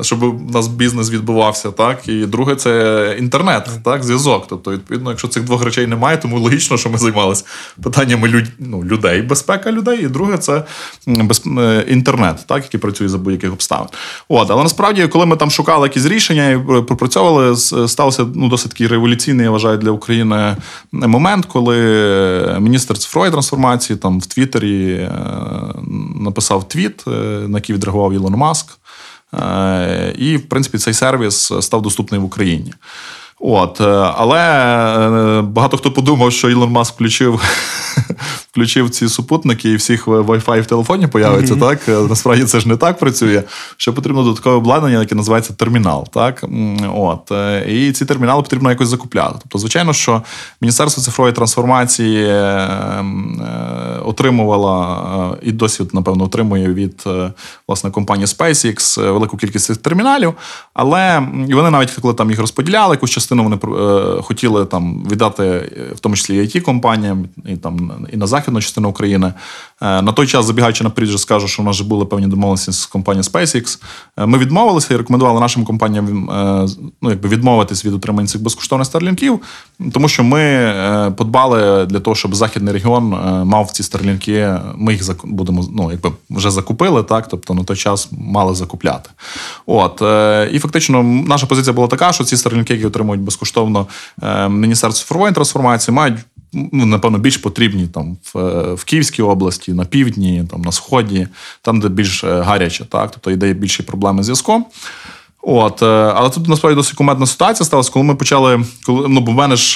щоб 0.00 0.22
у 0.22 0.52
нас 0.52 0.68
бізнес 0.68 1.10
відбувався, 1.10 1.70
так 1.70 2.08
і 2.08 2.26
друге 2.26 2.56
це 2.56 3.16
інтернет, 3.18 3.70
так, 3.84 4.04
зв'язок. 4.04 4.46
Тобто, 4.48 4.70
відповідно, 4.70 5.10
якщо 5.10 5.28
цих 5.28 5.44
двох 5.44 5.64
речей 5.64 5.86
немає, 5.86 6.16
тому 6.16 6.38
логічно, 6.38 6.76
що 6.76 6.90
ми 6.90 6.98
займалися 6.98 7.44
питаннями 7.82 8.28
люд... 8.28 8.44
ну, 8.58 8.84
людей, 8.84 9.22
безпека 9.22 9.72
людей, 9.72 10.04
і 10.04 10.08
друге 10.08 10.38
це 10.38 10.64
без... 11.06 11.42
Е, 11.58 11.84
інтернет, 11.88 12.44
так, 12.46 12.62
який 12.62 12.80
працює 12.80 13.08
за 13.08 13.18
будь-яких 13.18 13.52
обставин. 13.52 13.88
От, 14.28 14.50
але 14.50 14.62
насправді, 14.62 15.06
коли 15.06 15.26
ми 15.26 15.36
там 15.36 15.50
шукали 15.50 15.86
якісь 15.88 16.06
рішення 16.06 16.50
і 16.50 16.58
пропрацьовували, 16.58 17.56
стався 17.88 18.26
ну, 18.34 18.48
досить 18.48 18.70
такий 18.72 18.86
революційний, 18.86 19.44
я 19.44 19.50
вважаю, 19.50 19.78
для 19.78 19.90
України 19.90 20.56
момент, 20.92 21.46
коли 21.46 21.76
міністр 22.60 22.98
цифрової 22.98 23.32
трансформації 23.32 23.96
там 23.96 24.20
в 24.20 24.26
Твіттері 24.26 24.92
е, 24.92 25.10
написав 26.20 26.68
твіт, 26.68 27.04
е, 27.06 27.10
на 27.48 27.58
який 27.58 27.74
відреагував 27.74 28.12
Ілон 28.12 28.34
Маск. 28.34 28.78
Е, 29.34 30.14
і, 30.18 30.36
в 30.36 30.48
принципі, 30.48 30.78
цей 30.78 30.94
сервіс 30.94 31.52
став 31.60 31.82
доступний 31.82 32.20
в 32.20 32.24
Україні. 32.24 32.72
От, 33.40 33.80
е, 33.80 33.84
Але 34.16 34.40
е, 35.38 35.42
багато 35.42 35.76
хто 35.76 35.90
подумав, 35.90 36.32
що 36.32 36.50
Ілон 36.50 36.70
Маск 36.70 36.94
включив 36.94 37.40
включив 38.52 38.90
ці 38.90 39.08
супутники, 39.08 39.70
і 39.70 39.76
всіх 39.76 40.08
Wi-Fi 40.08 40.60
в 40.60 40.66
телефоні 40.66 41.06
появиться. 41.06 41.54
Mm-hmm. 41.54 41.60
так? 41.60 41.88
Е, 41.88 41.92
насправді 41.92 42.44
це 42.44 42.60
ж 42.60 42.68
не 42.68 42.76
так 42.76 42.98
працює. 42.98 43.42
Що 43.76 43.92
потрібно 43.92 44.22
додаткове 44.22 44.56
обладнання, 44.56 45.00
яке 45.00 45.14
називається 45.14 45.52
термінал. 45.52 46.08
так? 46.12 46.44
От. 46.94 47.32
І 47.68 47.92
ці 47.92 48.04
термінали 48.04 48.42
потрібно 48.42 48.70
якось 48.70 48.88
закупляти. 48.88 49.34
Тобто, 49.42 49.58
звичайно, 49.58 49.92
що 49.92 50.22
Міністерство 50.60 51.02
цифрової 51.02 51.34
трансформації 51.34 52.32
отримувало 54.04 55.38
і 55.42 55.52
досі, 55.52 55.84
напевно, 55.92 56.24
отримує 56.24 56.68
від 56.68 57.04
власне 57.68 57.90
компанії 57.90 58.26
SpaceX 58.26 59.12
велику 59.12 59.36
кількість 59.36 59.64
цих 59.64 59.76
терміналів, 59.76 60.34
але 60.74 61.28
і 61.48 61.54
вони 61.54 61.70
навіть 61.70 61.90
коли 61.90 62.14
там 62.14 62.30
їх 62.30 62.40
розподіляли, 62.40 62.94
якусь 62.94 63.10
частину 63.26 63.42
вони 63.42 63.56
е, 63.56 64.22
хотіли 64.22 64.64
там 64.64 65.06
віддати, 65.10 65.42
е, 65.42 65.94
в 65.94 66.00
тому 66.00 66.16
числі 66.16 66.40
it 66.40 66.60
компаніям 66.60 67.28
і 67.46 67.56
там 67.56 67.92
і 68.12 68.16
на 68.16 68.26
західну 68.26 68.60
частину 68.60 68.88
України. 68.88 69.32
Е, 69.82 70.02
на 70.02 70.12
той 70.12 70.26
час, 70.26 70.46
забігаючи 70.46 70.84
наперед, 70.84 71.08
вже 71.08 71.18
скажу, 71.18 71.48
що 71.48 71.62
у 71.62 71.64
нас 71.64 71.76
вже 71.76 71.84
були 71.84 72.04
певні 72.04 72.26
домовленості 72.26 72.72
з 72.72 72.86
компанією 72.86 73.22
SpaceX. 73.22 73.78
Ми 74.26 74.38
відмовилися 74.38 74.94
і 74.94 74.96
рекомендували 74.96 75.40
нашим 75.40 75.64
компаніям 75.64 76.28
ну, 77.02 77.10
якби 77.10 77.28
відмовитись 77.28 77.84
від 77.84 77.94
отримання 77.94 78.28
цих 78.28 78.42
безкоштовних 78.42 78.86
старлінків, 78.86 79.40
тому 79.92 80.08
що 80.08 80.24
ми 80.24 80.72
подбали 81.16 81.86
для 81.86 82.00
того, 82.00 82.14
щоб 82.14 82.34
західний 82.34 82.74
регіон 82.74 83.04
мав 83.46 83.70
ці 83.70 83.82
старлінки. 83.82 84.54
Ми 84.76 84.92
їх 84.92 85.24
будемо 85.24 85.64
ну, 85.72 85.90
якби 85.90 86.12
вже 86.30 86.50
закупили, 86.50 87.02
так 87.02 87.28
тобто 87.28 87.54
на 87.54 87.64
той 87.64 87.76
час 87.76 88.08
мали 88.12 88.54
закупляти. 88.54 89.10
От 89.66 90.02
і 90.52 90.58
фактично 90.58 91.02
наша 91.02 91.46
позиція 91.46 91.72
була 91.72 91.88
така, 91.88 92.12
що 92.12 92.24
ці 92.24 92.36
старлінки, 92.36 92.74
які 92.74 92.86
отримують 92.86 93.15
безкоштовно 93.20 93.86
е, 94.22 94.48
Міністерство 94.48 95.04
цифрової 95.04 95.32
трансформації, 95.32 95.94
мають 95.94 96.18
ну, 96.52 96.86
напевно 96.86 97.18
більш 97.18 97.36
потрібні 97.36 97.86
там 97.86 98.16
в, 98.34 98.38
е, 98.38 98.74
в 98.74 98.84
Київській 98.84 99.22
області, 99.22 99.72
на 99.72 99.84
півдні, 99.84 100.44
там 100.50 100.62
на 100.62 100.72
сході, 100.72 101.28
там, 101.62 101.80
де 101.80 101.88
більш 101.88 102.24
е, 102.24 102.40
гаряче, 102.40 102.84
так 102.84 103.10
тобто 103.10 103.30
йде 103.30 103.52
більші 103.52 103.82
проблеми 103.82 104.22
з 104.22 104.26
зв'язком. 104.26 104.66
От, 105.42 105.82
але 105.82 106.30
тут 106.30 106.48
насправді 106.48 106.76
досить 106.76 106.94
кумедна 106.94 107.26
ситуація 107.26 107.66
сталася, 107.66 107.90
коли 107.92 108.04
ми 108.04 108.14
почали. 108.14 108.64
Коли 108.86 109.08
ну, 109.08 109.20
бо 109.20 109.32
в 109.32 109.34
мене 109.34 109.56
ж 109.56 109.74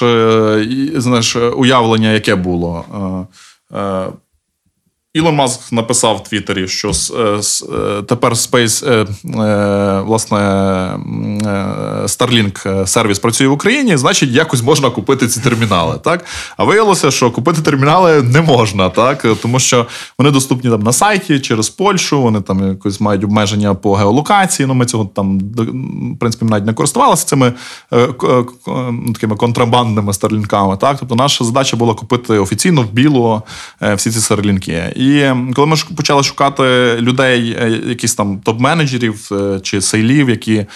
знаєш, 0.97 1.37
уявлення, 1.37 2.13
яке 2.13 2.35
було. 2.35 2.85
Ілон 5.15 5.35
Маск 5.35 5.73
написав 5.73 6.17
в 6.17 6.29
Твіттері, 6.29 6.69
що 6.69 6.91
е, 6.91 7.23
е, 7.23 8.03
тепер 8.03 8.33
Space, 8.33 8.89
е, 8.89 9.07
власне, 10.01 10.39
Starlink 12.05 12.87
сервіс 12.87 13.19
працює 13.19 13.47
в 13.47 13.53
Україні, 13.53 13.97
значить, 13.97 14.31
якось 14.31 14.63
можна 14.63 14.91
купити 14.91 15.29
ці 15.29 15.41
термінали. 15.41 15.99
Так? 16.05 16.25
А 16.57 16.65
виявилося, 16.65 17.11
що 17.11 17.31
купити 17.31 17.63
термінали 17.63 18.23
не 18.23 18.41
можна, 18.41 18.89
так? 18.89 19.27
тому 19.43 19.59
що 19.59 19.87
вони 20.19 20.31
доступні 20.31 20.71
там 20.71 20.83
на 20.83 20.93
сайті 20.93 21.41
через 21.41 21.69
Польщу, 21.69 22.23
вони 22.23 22.41
там 22.41 22.69
якось 22.69 23.01
мають 23.01 23.25
обмеження 23.25 23.75
по 23.75 23.95
геолокації. 23.95 24.67
Ну, 24.67 24.75
Ми 24.75 24.87
цього 24.87 25.11
там, 25.15 25.39
в 25.39 26.19
принципі, 26.19 26.45
навіть 26.45 26.67
не 26.67 26.73
користувалися 26.73 27.27
цими 27.27 27.53
такими 29.15 29.37
контрабандними 29.37 30.13
старлінками. 30.13 30.77
Так? 30.77 30.97
Тобто 31.01 31.15
наша 31.15 31.45
задача 31.45 31.77
була 31.77 31.95
купити 31.95 32.39
офіційно 32.39 32.83
в 32.83 32.91
біло 32.93 33.43
всі 33.97 34.11
ці 34.11 34.21
старлінки. 34.21 34.93
І 35.01 35.33
коли 35.55 35.67
ми 35.67 35.77
почали 35.97 36.23
шукати 36.23 36.97
людей, 37.01 37.57
е, 37.61 37.71
якісь 37.87 38.15
там 38.15 38.41
топ-менеджерів 38.45 39.35
е, 39.35 39.61
чи 39.61 39.81
сейлів, 39.81 40.31
які 40.31 40.67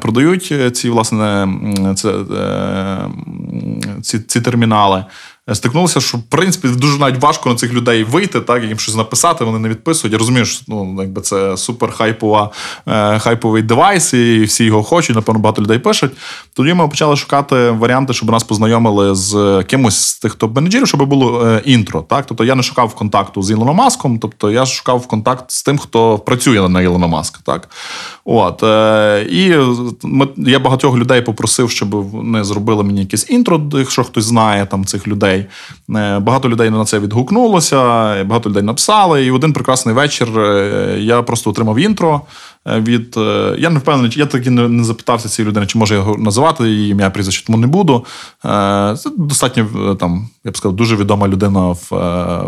продають 0.00 0.76
ці 0.76 0.90
власне 0.90 1.48
е, 1.78 1.94
ці, 4.02 4.18
ці 4.18 4.40
термінали. 4.40 5.04
Стикнулися, 5.52 6.00
що 6.00 6.18
в 6.18 6.22
принципі 6.22 6.68
дуже 6.68 6.98
навіть 6.98 7.22
важко 7.22 7.50
на 7.50 7.56
цих 7.56 7.72
людей 7.72 8.04
вийти, 8.04 8.40
так 8.40 8.64
їм 8.64 8.78
щось 8.78 8.96
написати, 8.96 9.44
вони 9.44 9.58
не 9.58 9.68
відписують. 9.68 10.12
Я 10.12 10.18
розумію, 10.18 10.44
що 10.44 10.64
ну, 10.68 10.96
якби 11.00 11.20
це 11.20 11.56
супер 11.56 11.92
хайпова, 11.92 12.50
е, 12.86 13.18
хайповий 13.18 13.62
девайс, 13.62 14.14
і 14.14 14.42
всі 14.42 14.64
його 14.64 14.82
хочуть, 14.82 15.16
напевно, 15.16 15.40
багато 15.40 15.62
людей 15.62 15.78
пишуть. 15.78 16.10
Тоді 16.54 16.74
ми 16.74 16.88
почали 16.88 17.16
шукати 17.16 17.70
варіанти, 17.70 18.12
щоб 18.12 18.30
нас 18.30 18.44
познайомили 18.44 19.14
з 19.14 19.64
кимось 19.66 20.00
з 20.00 20.18
тих 20.18 20.36
топ-менеджерів, 20.36 20.86
щоб 20.86 21.06
було 21.06 21.46
е, 21.46 21.62
інтро. 21.64 22.04
Так? 22.08 22.26
Тобто 22.26 22.44
я 22.44 22.54
не 22.54 22.62
шукав 22.62 22.94
контакту 22.94 23.42
з 23.42 23.50
Ілоном 23.50 23.76
Маском, 23.76 24.18
тобто 24.18 24.50
я 24.50 24.66
шукав 24.66 25.06
контакт 25.06 25.50
з 25.50 25.62
тим, 25.62 25.78
хто 25.78 26.18
працює 26.18 26.68
на 26.68 26.82
Ілона 26.82 27.06
Маска. 27.06 27.40
Так? 27.44 27.68
От, 28.24 28.62
е, 28.62 29.26
І 29.30 29.54
ми, 30.02 30.28
я 30.36 30.58
багатьох 30.58 30.96
людей 30.96 31.22
попросив, 31.22 31.70
щоб 31.70 31.90
вони 31.90 32.44
зробили 32.44 32.82
мені 32.84 33.00
якесь 33.00 33.30
інтро, 33.30 33.60
якщо 33.72 34.04
хтось 34.04 34.24
знає 34.24 34.66
там 34.66 34.84
цих 34.84 35.08
людей. 35.08 35.37
Е, 35.96 36.18
багато 36.18 36.48
людей 36.48 36.70
на 36.70 36.84
це 36.84 36.98
відгукнулося, 36.98 37.76
багато 38.24 38.50
людей 38.50 38.62
написали. 38.62 39.24
І 39.24 39.30
один 39.30 39.52
прекрасний 39.52 39.94
вечір 39.94 40.40
е, 40.40 40.96
я 41.00 41.22
просто 41.22 41.50
отримав 41.50 41.78
інтро. 41.78 42.20
Е, 42.66 42.80
від. 42.80 43.16
Я 43.58 43.70
не 43.70 43.78
впевнений, 43.78 44.12
я 44.16 44.26
таки 44.26 44.50
не 44.50 44.84
запитався 44.84 45.28
цієї 45.28 45.48
людини, 45.48 45.66
чи 45.66 45.78
може 45.78 45.94
його 45.94 46.18
називати 46.18 46.68
її 46.68 46.90
ім'я 46.90 47.10
прізвище, 47.10 47.46
тому 47.46 47.58
не 47.58 47.66
буду. 47.66 48.04
Це 48.42 49.10
достатньо 49.16 49.94
там, 49.94 50.28
я 50.44 50.50
б 50.50 50.56
сказав, 50.56 50.76
дуже 50.76 50.96
відома 50.96 51.28
людина 51.28 51.68
в 51.68 51.88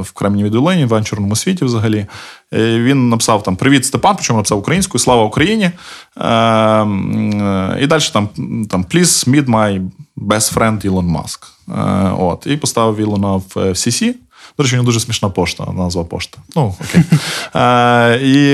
в 0.00 0.12
Кремнівій 0.12 0.50
долині, 0.50 0.84
в 0.84 0.88
венчурному 0.88 1.36
світі 1.36 1.64
взагалі. 1.64 2.06
Він 2.52 3.08
написав 3.08 3.42
там 3.42 3.56
Привіт, 3.56 3.86
Степан, 3.86 4.14
причому 4.16 4.36
написав 4.36 4.58
українською, 4.58 5.00
слава 5.00 5.24
Україні. 5.24 5.70
І 7.80 7.86
далі 7.86 8.02
там 8.12 8.28
там 8.68 8.84
Please 8.90 9.28
meet 9.28 9.46
my 9.46 9.90
best 10.20 10.54
friend 10.54 10.86
Elon 10.86 11.16
Musk. 11.16 11.46
От, 12.18 12.46
І 12.46 12.56
поставив 12.56 13.00
Ілона 13.00 13.36
в 13.36 13.56
CC. 13.56 14.14
До 14.58 14.62
речі, 14.62 14.74
у 14.74 14.76
нього 14.76 14.86
дуже 14.86 15.00
смішна 15.00 15.28
пошта, 15.28 15.66
назва 15.72 16.04
пошта. 16.04 16.38
Ну, 16.56 16.74
окей. 16.80 17.02
Е, 17.54 18.20
І 18.22 18.46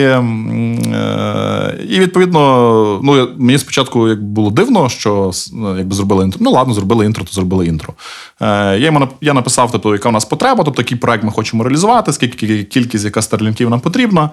е, 0.92 1.86
і 1.88 2.00
відповідно, 2.00 3.00
ну, 3.02 3.28
мені 3.38 3.58
спочатку 3.58 4.08
як 4.08 4.22
було 4.22 4.50
дивно, 4.50 4.88
що 4.88 5.30
ну, 5.52 5.78
якби 5.78 5.96
зробили 5.96 6.24
інтро. 6.24 6.40
Ну, 6.42 6.50
ладно, 6.50 6.74
зробили 6.74 7.06
інтро, 7.06 7.24
то 7.24 7.32
зробили 7.32 7.66
інтро. 7.66 7.94
Е, 8.40 8.46
Я 8.78 8.86
йому 8.86 9.08
я 9.20 9.34
написав, 9.34 9.72
тобто, 9.72 9.92
яка 9.92 10.08
у 10.08 10.12
нас 10.12 10.24
потреба, 10.24 10.64
тобто 10.64 10.82
який 10.82 10.98
проект 10.98 11.24
ми 11.24 11.30
хочемо 11.30 11.64
реалізувати, 11.64 12.12
скільки 12.12 12.64
кількість, 12.64 13.04
яка 13.04 13.22
старлінків 13.22 13.70
нам 13.70 13.80
потрібна. 13.80 14.30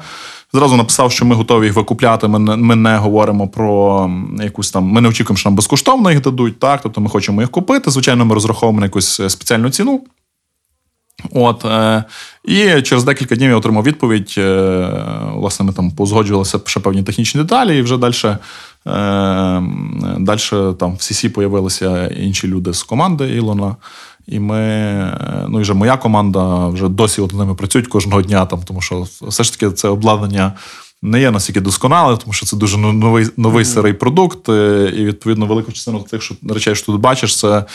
Зразу 0.53 0.75
написав, 0.75 1.11
що 1.11 1.25
ми 1.25 1.35
готові 1.35 1.65
їх 1.65 1.75
викупляти. 1.75 2.27
Ми 2.27 2.39
не, 2.39 2.55
ми 2.55 2.75
не 2.75 2.97
говоримо 2.97 3.47
про 3.47 4.09
якусь 4.43 4.71
там. 4.71 4.83
Ми 4.83 5.01
не 5.01 5.09
очікуємо, 5.09 5.37
що 5.37 5.49
нам 5.49 5.55
безкоштовно 5.55 6.11
їх 6.11 6.21
дадуть. 6.21 6.59
Так, 6.59 6.79
тобто 6.83 7.01
ми 7.01 7.09
хочемо 7.09 7.41
їх 7.41 7.51
купити. 7.51 7.91
Звичайно, 7.91 8.25
ми 8.25 8.33
розраховуємо 8.33 8.79
на 8.79 8.85
якусь 8.85 9.21
спеціальну 9.27 9.69
ціну. 9.69 10.01
От, 11.31 11.65
е, 11.65 12.03
І 12.43 12.81
через 12.81 13.03
декілька 13.03 13.35
днів 13.35 13.49
я 13.49 13.57
отримав 13.57 13.83
відповідь. 13.83 14.35
Е, 14.37 14.89
власне, 15.33 15.65
ми 15.65 15.73
там 15.73 15.91
позгоджувалися 15.91 16.59
ще 16.65 16.79
певні 16.79 17.03
технічні 17.03 17.41
деталі, 17.41 17.77
і 17.77 17.81
вже 17.81 17.97
далі 17.97 18.13
е, 18.23 18.37
далі 20.19 20.73
там 20.79 20.91
в 20.91 20.97
CC 20.97 21.29
появилися 21.29 22.07
інші 22.07 22.47
люди 22.47 22.73
з 22.73 22.83
команди 22.83 23.29
Ілона. 23.35 23.75
І 24.27 24.39
ми, 24.39 24.57
ну 25.47 25.59
і 25.59 25.61
вже 25.61 25.73
моя 25.73 25.97
команда 25.97 26.67
вже 26.67 26.89
досі 26.89 27.21
ними 27.33 27.55
працюють 27.55 27.87
кожного 27.87 28.21
дня, 28.21 28.45
там, 28.45 28.59
тому 28.65 28.81
що 28.81 29.07
все 29.21 29.43
ж 29.43 29.59
таки 29.59 29.71
це 29.71 29.87
обладнання 29.87 30.53
не 31.03 31.21
є 31.21 31.31
настільки 31.31 31.61
досконале, 31.61 32.17
тому 32.17 32.33
що 32.33 32.45
це 32.45 32.57
дуже 32.57 32.77
ну, 32.77 32.93
новий 32.93 33.27
новий 33.37 33.65
сирий 33.65 33.93
продукт, 33.93 34.49
е, 34.49 34.93
і 34.97 35.05
відповідно 35.05 35.45
велику 35.45 35.71
частину 35.71 35.99
тих 35.99 36.21
що 36.21 36.35
речей, 36.49 36.75
що 36.75 36.85
тут 36.85 37.01
бачиш, 37.01 37.39
це 37.39 37.57
е, 37.57 37.65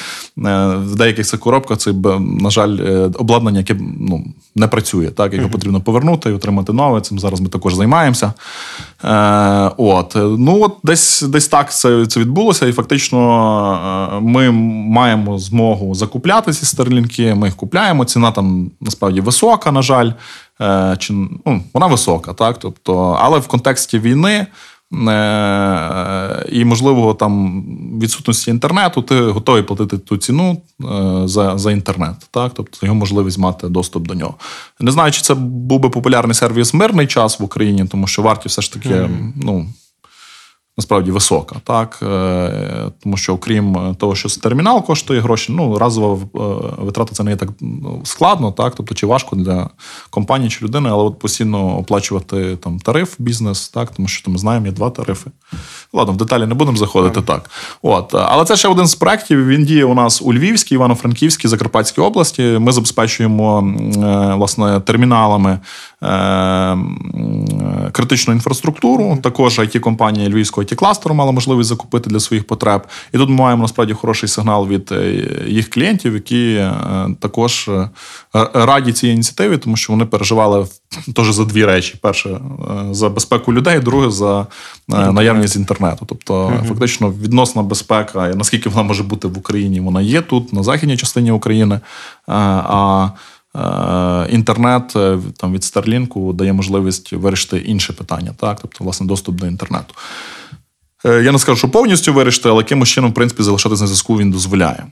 в 0.76 0.97
деяких 0.97 1.26
це 1.26 1.37
коробка, 1.37 1.76
це 1.76 1.92
на 2.18 2.50
жаль, 2.50 2.76
е, 2.80 3.11
обладнання, 3.14 3.58
яке 3.58 3.76
ну, 4.00 4.25
не 4.56 4.68
працює. 4.68 5.06
Так, 5.06 5.35
його 5.35 5.49
потрібно 5.49 5.80
повернути 5.80 6.30
і 6.30 6.32
отримати 6.32 6.73
нове. 6.73 7.00
Цим 7.00 7.18
зараз 7.18 7.40
ми 7.40 7.49
також 7.49 7.75
займаємося. 7.75 8.32
Е, 9.04 9.70
От 9.76 10.16
ну 10.16 10.62
от 10.62 10.76
десь 10.82 11.23
десь 11.23 11.49
так 11.49 11.73
це 11.73 12.06
це 12.06 12.20
відбулося, 12.20 12.66
і 12.66 12.73
фактично 12.73 14.20
ми 14.23 14.50
маємо 14.50 15.38
змогу 15.38 15.94
закупляти 15.94 16.52
ці 16.52 16.66
старлінки. 16.66 17.35
Ми 17.35 17.47
їх 17.47 17.56
купляємо. 17.56 18.04
Ціна 18.04 18.30
там 18.30 18.70
насправді 18.80 19.20
висока, 19.20 19.73
на 19.73 19.82
жаль. 19.82 20.11
Е, 20.60 20.96
чи 20.98 21.12
ну, 21.12 21.62
вона 21.74 21.86
висока, 21.86 22.32
так? 22.32 22.58
Тобто, 22.58 23.18
але 23.20 23.38
в 23.38 23.46
контексті 23.46 23.98
війни. 23.98 24.46
Е, 25.08 26.46
і, 26.52 26.64
можливо, 26.64 27.14
там 27.14 27.62
відсутності 28.02 28.50
інтернету, 28.50 29.02
ти 29.02 29.20
готовий 29.20 29.62
платити 29.62 29.98
ту 29.98 30.16
ціну 30.16 30.62
е, 30.80 31.28
за 31.28 31.58
за 31.58 31.72
інтернет, 31.72 32.14
так? 32.30 32.52
Тобто 32.54 32.86
його 32.86 32.94
можливість 32.94 33.38
мати 33.38 33.68
доступ 33.68 34.06
до 34.08 34.14
нього. 34.14 34.34
Не 34.80 34.90
знаю, 34.90 35.12
чи 35.12 35.22
це 35.22 35.34
був 35.34 35.80
би 35.80 35.90
популярний 35.90 36.34
сервіс 36.34 36.74
мирний 36.74 37.06
час 37.06 37.40
в 37.40 37.44
Україні, 37.44 37.84
тому 37.84 38.06
що 38.06 38.22
вартість 38.22 38.52
все 38.52 38.62
ж 38.62 38.72
таки, 38.72 38.88
mm-hmm. 38.88 39.32
ну 39.36 39.66
насправді 40.78 41.11
висока, 41.11 41.56
так 41.64 42.00
е, 42.02 42.90
тому 43.02 43.16
що 43.16 43.35
окрім 43.35 43.97
того, 43.99 44.14
що 44.14 44.28
термінал 44.28 44.85
коштує 44.85 45.20
гроші, 45.20 45.52
ну 45.52 45.78
разова 45.78 46.14
е, 46.14 46.38
витрата 46.78 47.14
це 47.14 47.23
не 47.23 47.30
є 47.30 47.37
так 47.37 47.49
ну, 47.61 48.00
складно, 48.04 48.52
так 48.52 48.75
тобто 48.75 48.94
чи 48.94 49.06
важко 49.06 49.37
для 49.37 49.70
компанії 50.11 50.50
чи 50.50 50.64
людини, 50.64 50.88
але 50.92 51.02
от 51.02 51.18
постійно 51.18 51.78
оплачувати 51.78 52.56
там 52.56 52.78
тариф, 52.78 53.14
бізнес, 53.18 53.68
так 53.68 53.90
тому 53.90 54.08
що 54.08 54.30
ми 54.30 54.38
знаємо, 54.38 54.66
є 54.66 54.73
два 54.73 54.90
тарифи. 54.90 55.30
Ладно, 55.92 56.12
в 56.12 56.16
деталі 56.16 56.47
не 56.47 56.54
будемо 56.54 56.76
заходити 56.76 57.23
так. 57.23 57.50
От, 57.82 58.14
але 58.14 58.44
це 58.44 58.56
ще 58.56 58.68
один 58.68 58.87
з 58.87 58.94
проєктів. 58.94 59.47
Він 59.47 59.64
діє 59.64 59.85
у 59.85 59.94
нас 59.94 60.23
у 60.23 60.32
Львівській, 60.32 60.75
Івано-Франківській, 60.75 61.49
Закарпатській 61.49 62.00
області. 62.00 62.42
Ми 62.42 62.73
забезпечуємо 62.73 63.75
е, 63.97 64.35
власне 64.35 64.80
терміналами 64.80 65.58
критичну 67.93 68.35
інфраструктуру. 68.35 69.19
Також 69.23 69.59
it 69.59 69.78
компанія 69.78 70.28
Львівського 70.28 70.64
it 70.64 70.75
кластеру 70.75 71.14
мала 71.14 71.33
можливість 71.33 71.69
закупити 71.69 72.11
для 72.11 72.21
своїх 72.21 72.47
потреб. 72.47 72.87
І 73.12 73.19
тут 73.19 73.28
ми 73.28 73.35
маємо 73.35 73.62
насправді 73.62 73.93
хороший 73.93 74.28
сигнал 74.28 74.69
від 74.69 74.93
е, 74.93 75.25
їх 75.47 75.71
клієнтів, 75.71 76.14
які 76.14 76.55
е, 76.55 76.73
також 77.21 77.69
е, 77.69 77.88
раді 78.55 78.93
цій 78.93 79.09
ініціативі, 79.09 79.59
тому 79.59 79.76
що 79.76 79.93
вони 79.93 80.05
переживали 80.05 80.67
теж 81.14 81.33
за 81.33 81.45
дві 81.45 81.64
речі: 81.64 81.99
перше 82.02 82.40
за 82.90 83.09
безпеку 83.09 83.52
людей, 83.52 83.81
друге 83.81 84.11
за 84.11 84.47
наявність 84.88 85.57
інтернету. 85.57 86.05
Тобто, 86.09 86.52
фактично, 86.69 87.11
відносна 87.11 87.62
безпека, 87.62 88.33
наскільки 88.35 88.69
вона 88.69 88.83
може 88.83 89.02
бути 89.02 89.28
в 89.28 89.38
Україні, 89.38 89.81
вона 89.81 90.00
є 90.00 90.23
тут, 90.23 90.52
на 90.52 90.62
західній 90.62 90.97
частині 90.97 91.31
України. 91.31 91.81
А 92.26 93.09
Е, 93.09 93.38
інтернет 94.31 94.97
е, 94.97 95.19
там 95.37 95.52
від 95.52 95.62
Starlink 95.62 96.33
дає 96.33 96.52
можливість 96.52 97.12
вирішити 97.12 97.59
інше 97.59 97.93
питання, 97.93 98.35
так, 98.37 98.59
тобто, 98.61 98.85
власне, 98.85 99.07
доступ 99.07 99.37
до 99.37 99.47
інтернету. 99.47 99.95
Е, 101.05 101.23
я 101.23 101.33
не 101.33 101.38
скажу, 101.38 101.59
що 101.59 101.69
повністю 101.69 102.12
вирішити, 102.12 102.49
але 102.49 102.59
якимось 102.59 102.88
чином, 102.88 103.11
в 103.11 103.14
принципі, 103.14 103.43
залишатися 103.43 103.83
на 103.83 103.87
зв'язку 103.87 104.19
він 104.19 104.31
дозволяє. 104.31 104.87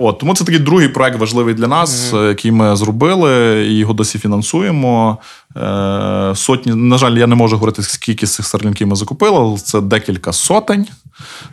От 0.00 0.18
Тому 0.18 0.34
це 0.34 0.44
такий 0.44 0.60
другий 0.60 0.88
проект 0.88 1.18
важливий 1.18 1.54
для 1.54 1.68
нас, 1.68 2.12
mm-hmm. 2.12 2.28
який 2.28 2.50
ми 2.50 2.76
зробили, 2.76 3.64
і 3.66 3.78
його 3.78 3.92
досі 3.92 4.18
фінансуємо. 4.18 5.18
Сотні, 6.34 6.74
на 6.74 6.98
жаль, 6.98 7.16
я 7.16 7.26
не 7.26 7.34
можу 7.34 7.56
говорити, 7.56 7.82
скільки 7.82 8.26
з 8.26 8.34
цих 8.34 8.46
старлінків 8.46 8.88
ми 8.88 8.96
закупили, 8.96 9.36
але 9.36 9.58
це 9.58 9.80
декілька 9.80 10.32
сотень. 10.32 10.86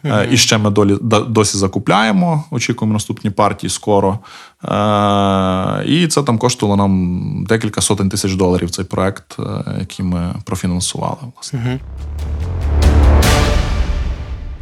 Mm-hmm. 0.04 0.32
І 0.32 0.38
ще 0.38 0.58
ми 0.58 0.70
долі, 0.70 0.98
досі 1.28 1.58
закупляємо. 1.58 2.44
Очікуємо 2.52 2.94
наступні 2.94 3.30
партії 3.30 3.70
скоро. 3.70 4.20
Е, 4.64 5.84
і 5.86 6.08
це 6.08 6.24
там 6.24 6.38
коштувало 6.38 6.78
нам 6.78 7.46
декілька 7.50 7.82
сотень 7.82 8.10
тисяч 8.10 8.34
доларів 8.34 8.70
цей 8.70 8.86
проект, 8.86 9.36
е, 9.40 9.44
який 9.80 10.06
ми 10.06 10.36
профінансували. 10.46 11.18
власне. 11.36 11.60
Угу. 11.66 11.80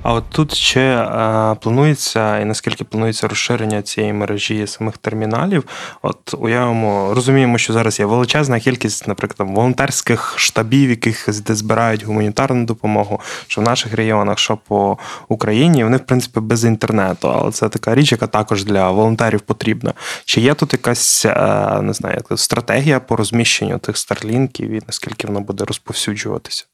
А 0.04 0.14
от 0.14 0.24
тут 0.30 0.54
ще 0.54 0.82
е, 0.82 1.56
планується, 1.62 2.40
і 2.40 2.46
наскільки 2.46 2.84
планується 2.84 3.28
розширення 3.28 3.82
цієї 3.82 4.14
мережі 4.14 4.68
самих 4.68 4.98
терміналів. 4.98 5.64
От 6.02 6.36
уявимо, 6.38 7.14
розуміємо, 7.14 7.58
що 7.58 7.74
зараз 7.74 8.00
є 8.00 8.06
величезна 8.06 8.60
кількість, 8.60 9.08
наприклад, 9.08 9.50
волонтерських 9.50 10.34
штабів, 10.38 10.90
яких 10.90 11.42
де 11.46 11.56
збирають 11.56 12.04
гуманітарну 12.04 12.66
допомогу, 12.66 13.20
що 13.48 13.62
в 13.62 13.64
наших 13.64 13.94
регіонах, 13.94 14.40
що 14.40 14.58
по 14.68 14.98
Україні, 15.28 15.84
вони 15.84 15.98
в 15.98 16.06
принципі 16.06 16.40
без 16.40 16.66
інтернету, 16.66 17.32
але 17.32 17.52
це 17.52 17.70
така 17.70 17.96
річ, 17.96 18.12
яка 18.12 18.28
також 18.28 18.64
для 18.64 18.92
волонтерів 18.92 19.42
потрібна. 19.42 19.94
Чи 20.26 20.42
є 20.42 20.54
тут 20.54 20.74
якась 20.74 21.26
е, 21.26 21.80
не 21.82 21.94
знаю, 21.94 22.22
стратегія 22.36 23.00
по 23.00 23.16
розміщенню 23.16 23.78
тих 23.78 23.98
старлінків 23.98 24.72
і 24.72 24.82
наскільки 24.88 25.28
вона 25.28 25.40
буде 25.40 25.66
розповсюджуватися? 25.66 26.66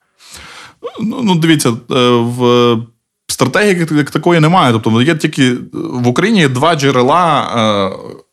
Ну, 0.99 1.21
ну 1.23 1.35
дивіться, 1.35 1.69
е, 1.69 1.73
в 2.09 2.77
стратегії 3.27 3.87
як 3.91 4.11
такої 4.11 4.39
немає. 4.39 4.73
Тобто 4.73 5.01
є 5.01 5.15
тільки 5.15 5.53
в 5.73 6.07
Україні 6.07 6.39
є 6.39 6.49
два 6.49 6.75
джерела, 6.75 7.47
е, 7.55 8.25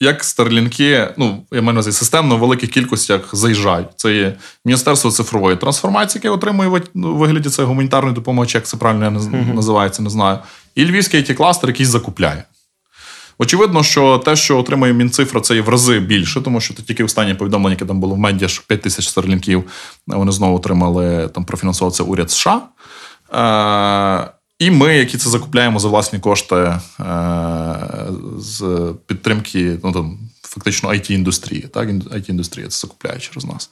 як 0.00 0.24
старлінки, 0.24 1.08
ну, 1.16 1.46
я 1.52 1.62
маю 1.62 1.74
на 1.74 1.80
увазі, 1.80 1.92
системно 1.92 2.36
в 2.36 2.40
великих 2.40 2.70
кількостях 2.70 3.20
заїжджають. 3.32 3.86
Це 3.96 4.14
є 4.14 4.34
Міністерство 4.64 5.10
цифрової 5.10 5.56
трансформації, 5.56 6.20
яке 6.24 6.30
отримує 6.34 6.68
в 6.68 6.82
вигляді 6.94 7.48
це 7.48 7.64
гуманітарної 7.64 8.14
допомоги, 8.14 8.48
чи 8.48 8.58
як 8.58 8.66
це 8.66 8.76
правильно 8.76 9.10
називається, 9.54 10.02
не 10.02 10.10
знаю. 10.10 10.38
І 10.74 10.84
Львівський 10.84 11.20
it 11.20 11.34
кластер 11.34 11.70
який 11.70 11.86
закупляє. 11.86 12.44
Очевидно, 13.38 13.82
що 13.82 14.18
те, 14.18 14.36
що 14.36 14.58
отримує 14.58 14.92
Мінцифра, 14.92 15.40
це 15.40 15.54
є 15.54 15.60
в 15.60 15.68
рази 15.68 16.00
більше, 16.00 16.40
тому 16.40 16.60
що 16.60 16.74
тільки 16.74 17.04
останнє 17.04 17.34
повідомлення, 17.34 17.74
яке 17.74 17.84
там 17.84 18.00
було 18.00 18.14
в 18.14 18.18
медіа, 18.18 18.48
що 18.48 18.62
5 18.66 18.82
тисяч 18.82 19.08
старлінків 19.08 19.64
вони 20.06 20.32
знову 20.32 20.56
отримали 20.56 21.28
там 21.28 21.44
профінансував 21.44 22.10
уряд 22.10 22.30
США. 22.30 22.62
І 24.58 24.70
ми, 24.70 24.96
які 24.96 25.18
це 25.18 25.30
закупляємо 25.30 25.78
за 25.78 25.88
власні 25.88 26.18
кошти 26.18 26.56
е, 26.56 26.80
з 28.38 28.92
підтримки, 29.06 29.78
ну 29.84 29.92
там. 29.92 30.18
Фактично 30.46 30.88
it 30.88 31.12
індустрії 31.12 31.60
так 31.60 31.88
it 31.88 32.30
індустрія 32.30 32.68
це 32.68 32.78
закупляє 32.78 33.18
через 33.18 33.44
нас. 33.44 33.70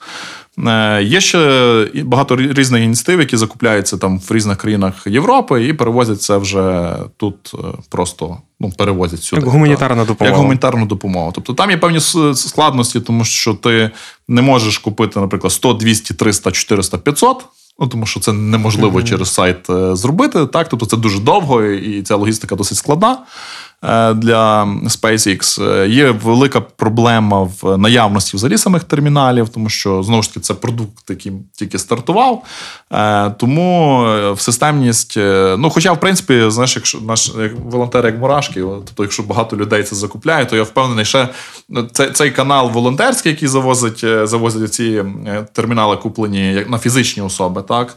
Е, 0.67 1.03
Є 1.03 1.21
ще 1.21 2.03
багато 2.05 2.37
різних 2.37 2.83
ініціатив, 2.83 3.21
які 3.21 3.37
закупляються 3.37 3.97
там 3.97 4.19
в 4.19 4.33
різних 4.33 4.59
країнах 4.59 5.07
Європи 5.07 5.67
і 5.67 5.73
перевозять 5.73 6.23
це 6.23 6.37
вже 6.37 6.97
тут 7.17 7.53
е, 7.55 7.59
просто 7.89 8.37
ну, 8.61 8.71
перевозять 8.71 9.23
сюди. 9.23 9.43
Як 9.43 9.51
гуманітарна 9.51 10.05
допомога. 10.05 10.31
Як 10.31 10.37
гуманітарну 10.37 10.87
допомогу. 10.87 11.33
Тобто 11.35 11.55
там 11.55 11.71
є 11.71 11.77
певні 11.77 12.01
складності, 12.35 13.01
тому 13.01 13.25
що 13.25 13.55
ти 13.55 13.91
не 14.29 14.43
можеш 14.43 14.79
купити, 14.79 15.21
наприклад, 15.21 15.53
100, 15.53 15.73
200, 15.73 16.15
300, 16.15 16.51
400, 16.51 16.99
500. 16.99 17.45
Ну, 17.79 17.87
тому 17.89 18.07
що 18.07 18.21
це 18.21 18.33
неможливо 18.33 18.99
mm-hmm. 18.99 19.09
через 19.09 19.29
сайт 19.35 19.71
е, 19.71 19.97
зробити. 19.97 20.47
Так, 20.47 20.69
тобто 20.69 20.87
це 20.87 20.97
дуже 20.97 21.21
довго, 21.21 21.63
і 21.63 22.03
ця 22.03 22.17
логістика 22.17 22.57
досить 22.57 22.79
складна. 22.79 23.19
Е, 23.85 24.15
для 24.15 24.65
SpaceX. 24.65 25.63
Е, 25.63 25.89
є 25.89 26.11
велика 26.11 26.61
проблема 26.61 27.43
в 27.63 27.79
наявності 27.79 28.37
взагалі 28.37 28.59
самих 28.59 28.85
терміналів, 28.85 29.49
тому 29.49 29.69
що 29.69 30.03
знову 30.03 30.23
ж 30.23 30.29
таки 30.29 30.41
це 30.41 30.55
продукт, 30.55 31.11
який 31.11 31.33
тільки 31.53 31.79
стартував. 31.79 32.43
Е, 32.93 33.31
тому 33.31 34.03
в 34.33 34.41
системність, 34.41 35.17
ну, 35.59 35.71
хоча, 35.71 35.93
в 35.93 36.01
принципі, 36.01 36.45
знаєш, 36.49 36.77
якщо 36.77 37.01
наш 37.01 37.33
як 37.39 37.53
волонтер, 37.65 38.07
як 38.07 38.19
мурашки, 38.19 38.61
тобто, 38.61 39.03
якщо 39.03 39.23
багато 39.23 39.57
людей 39.57 39.83
це 39.83 39.97
закупляє, 39.97 40.45
то 40.47 40.57
я 40.57 40.63
впевнений, 40.63 41.05
що 41.05 41.29
ну, 41.69 41.83
цей, 41.93 42.11
цей 42.11 42.31
канал 42.31 42.71
волонтерський, 42.71 43.33
який 43.33 43.49
завозить 43.49 44.05
завозить 44.29 44.75
ці 44.75 45.05
термінали, 45.53 45.97
куплені 45.97 46.65
на 46.69 46.79
фізичні 46.79 47.23
особи, 47.23 47.63
так 47.63 47.97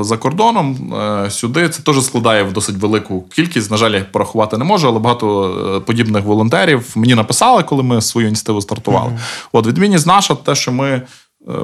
за 0.00 0.16
кордоном 0.16 0.94
сюди 1.30 1.68
це 1.68 1.82
теж 1.82 2.04
складає 2.04 2.42
в 2.42 2.52
досить 2.52 2.76
велику 2.76 3.22
кількість. 3.22 3.70
На 3.70 3.76
жаль, 3.76 4.02
порахувати 4.12 4.58
не 4.58 4.63
не 4.64 4.68
можу, 4.68 4.88
але 4.88 4.98
багато 4.98 5.76
е, 5.76 5.80
подібних 5.80 6.24
волонтерів 6.24 6.92
мені 6.96 7.14
написали, 7.14 7.62
коли 7.62 7.82
ми 7.82 8.00
свою 8.00 8.26
ініціативу 8.26 8.60
стартували. 8.60 9.10
Mm-hmm. 9.10 9.48
От 9.52 9.66
відмінність 9.66 10.06
наша, 10.06 10.34
те, 10.34 10.54
що 10.54 10.72
ми. 10.72 11.02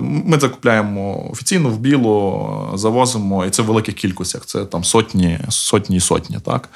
Ми 0.01 0.39
закупляємо 0.39 1.31
офіційно 1.31 1.69
в 1.69 1.79
білу, 1.79 2.49
завозимо, 2.75 3.45
і 3.45 3.51
це 3.51 3.63
в 3.63 3.67
великих 3.67 3.95
кількостях. 3.95 4.47
Це 4.47 4.65
там 4.65 4.85
сотні, 4.85 5.39
сотні 5.49 5.97
і 5.97 6.01
сотні. 6.01 6.39
Так? 6.45 6.69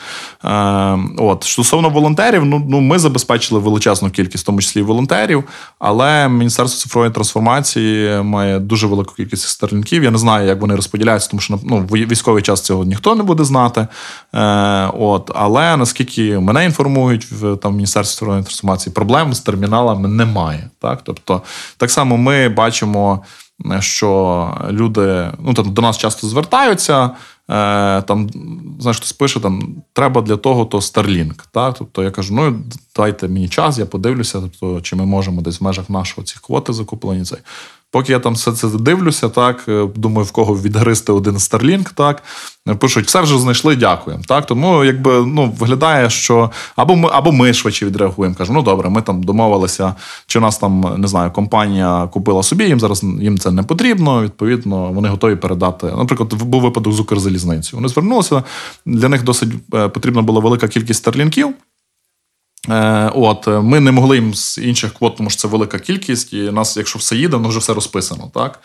Е, 0.45 0.99
от. 1.19 1.45
Стосовно 1.45 1.89
волонтерів, 1.89 2.45
ну, 2.45 2.67
ну 2.69 2.81
ми 2.81 2.99
забезпечили 2.99 3.61
величезну 3.61 4.11
кількість, 4.11 4.45
в 4.45 4.47
тому 4.47 4.61
числі 4.61 4.81
і 4.81 4.83
волонтерів, 4.83 5.45
але 5.79 6.29
Міністерство 6.29 6.83
цифрової 6.83 7.13
трансформації 7.13 8.23
має 8.23 8.59
дуже 8.59 8.87
велику 8.87 9.15
кількість 9.15 9.49
старлінків. 9.49 10.05
Я 10.05 10.11
не 10.11 10.19
знаю, 10.19 10.47
як 10.47 10.61
вони 10.61 10.77
розподіляються, 10.77 11.31
тому 11.31 11.41
що 11.41 11.61
ну, 11.65 11.81
військовий 11.81 12.43
час 12.43 12.61
цього 12.61 12.85
ніхто 12.85 13.15
не 13.15 13.23
буде 13.23 13.45
знати. 13.45 13.87
Е, 14.35 14.91
от. 14.99 15.31
Але 15.35 15.77
наскільки 15.77 16.39
мене 16.39 16.65
інформують 16.65 17.25
в 17.33 17.57
там, 17.57 17.75
Міністерстві 17.75 18.15
цифрової 18.15 18.43
трансформації, 18.43 18.93
проблем 18.93 19.35
з 19.35 19.41
терміналами 19.41 20.09
немає. 20.09 20.71
Так? 20.81 21.01
Тобто, 21.05 21.43
так 21.77 21.91
само 21.91 22.17
ми 22.17 22.49
бачимо, 22.49 22.94
що 23.81 24.51
люди 24.71 25.33
ну, 25.39 25.55
там, 25.55 25.73
до 25.73 25.83
нас 25.83 25.99
часто 25.99 26.27
звертаються. 26.27 27.11
Е, 27.51 28.03
там, 28.03 28.31
знаєш, 28.81 28.97
хтось 28.97 29.13
пише, 29.13 29.41
там, 29.41 29.77
треба 29.93 30.23
для 30.23 30.37
того, 30.37 30.65
то 30.65 30.79
Starlink. 30.79 31.35
Так? 31.53 31.75
Тобто 31.79 32.03
я 32.03 32.11
кажу, 32.11 32.35
ну 32.35 32.63
дайте 32.97 33.29
мені 33.29 33.49
час, 33.49 33.79
я 33.79 33.87
подивлюся, 33.87 34.41
тобто, 34.41 34.81
чи 34.81 34.97
ми 34.97 35.07
можемо 35.07 35.43
десь 35.43 35.61
в 35.61 35.65
межах 35.65 35.91
нашого 35.91 36.25
ці 36.25 36.37
квоти 36.43 36.73
закуплені. 36.73 37.25
Цей. 37.25 37.39
Поки 37.95 38.13
я 38.13 38.19
там 38.19 38.35
все 38.35 38.53
це 38.53 38.69
дивлюся, 38.69 39.29
так 39.29 39.65
е, 39.69 39.89
думаю, 39.95 40.25
в 40.25 40.33
кого 40.33 40.55
відгристи 40.55 41.13
один 41.13 41.35
Starlink, 41.35 41.95
так 41.95 42.23
пишуть, 42.79 43.07
все 43.07 43.21
вже 43.21 43.39
знайшли, 43.39 43.77
дякуємо. 43.77 44.23
Так, 44.27 44.47
тому 44.47 44.85
якби 44.85 45.27
ну 45.27 45.55
виглядає, 45.59 46.11
що 46.11 46.51
або 46.77 46.97
ми 46.97 47.09
або 47.13 47.33
ми 47.33 47.53
швидше 47.53 47.87
відреагуємо. 47.87 48.35
Кажемо, 48.35 48.59
ну 48.59 48.65
добре, 48.65 48.91
ми 48.91 49.03
там 49.03 49.23
домовилися, 49.23 49.95
чи 50.27 50.41
нас 50.41 50.59
там 50.59 50.95
не 50.99 51.09
знаю, 51.09 51.31
компанія 51.31 52.09
купила 52.13 52.43
собі, 52.43 52.65
їм 52.65 52.81
зараз 52.81 53.03
їм 53.03 53.39
це 53.39 53.51
не 53.51 53.63
потрібно. 53.63 54.23
Відповідно, 54.23 54.93
вони 54.93 55.09
готові 55.09 55.37
передати. 55.37 55.87
Наприклад, 55.87 56.35
був 56.35 56.63
випадок 56.63 56.93
з 56.93 57.01
Укрзалізницею. 57.01 57.79
Вони 57.79 57.89
звернулися. 57.89 58.43
Для 58.87 59.09
них 59.09 59.23
досить 59.23 59.51
е, 59.75 59.89
потрібна 59.89 60.23
була 60.23 60.41
велика 60.41 60.69
кількість 60.69 60.99
старлінків. 60.99 61.55
Е, 62.71 63.11
от, 63.15 63.47
Ми 63.47 63.81
не 63.81 63.93
могли 63.93 64.17
їм 64.17 64.35
з 64.35 64.59
інших 64.59 64.95
квот, 64.95 65.17
тому 65.17 65.31
що 65.31 65.41
це 65.41 65.49
велика 65.49 65.79
кількість, 65.79 66.33
і 66.33 66.37
нас, 66.37 66.77
якщо 66.77 66.99
все 66.99 67.17
їде, 67.17 67.37
воно 67.37 67.49
вже 67.49 67.59
все 67.59 67.75
розписано. 67.75 68.31
так? 68.35 68.61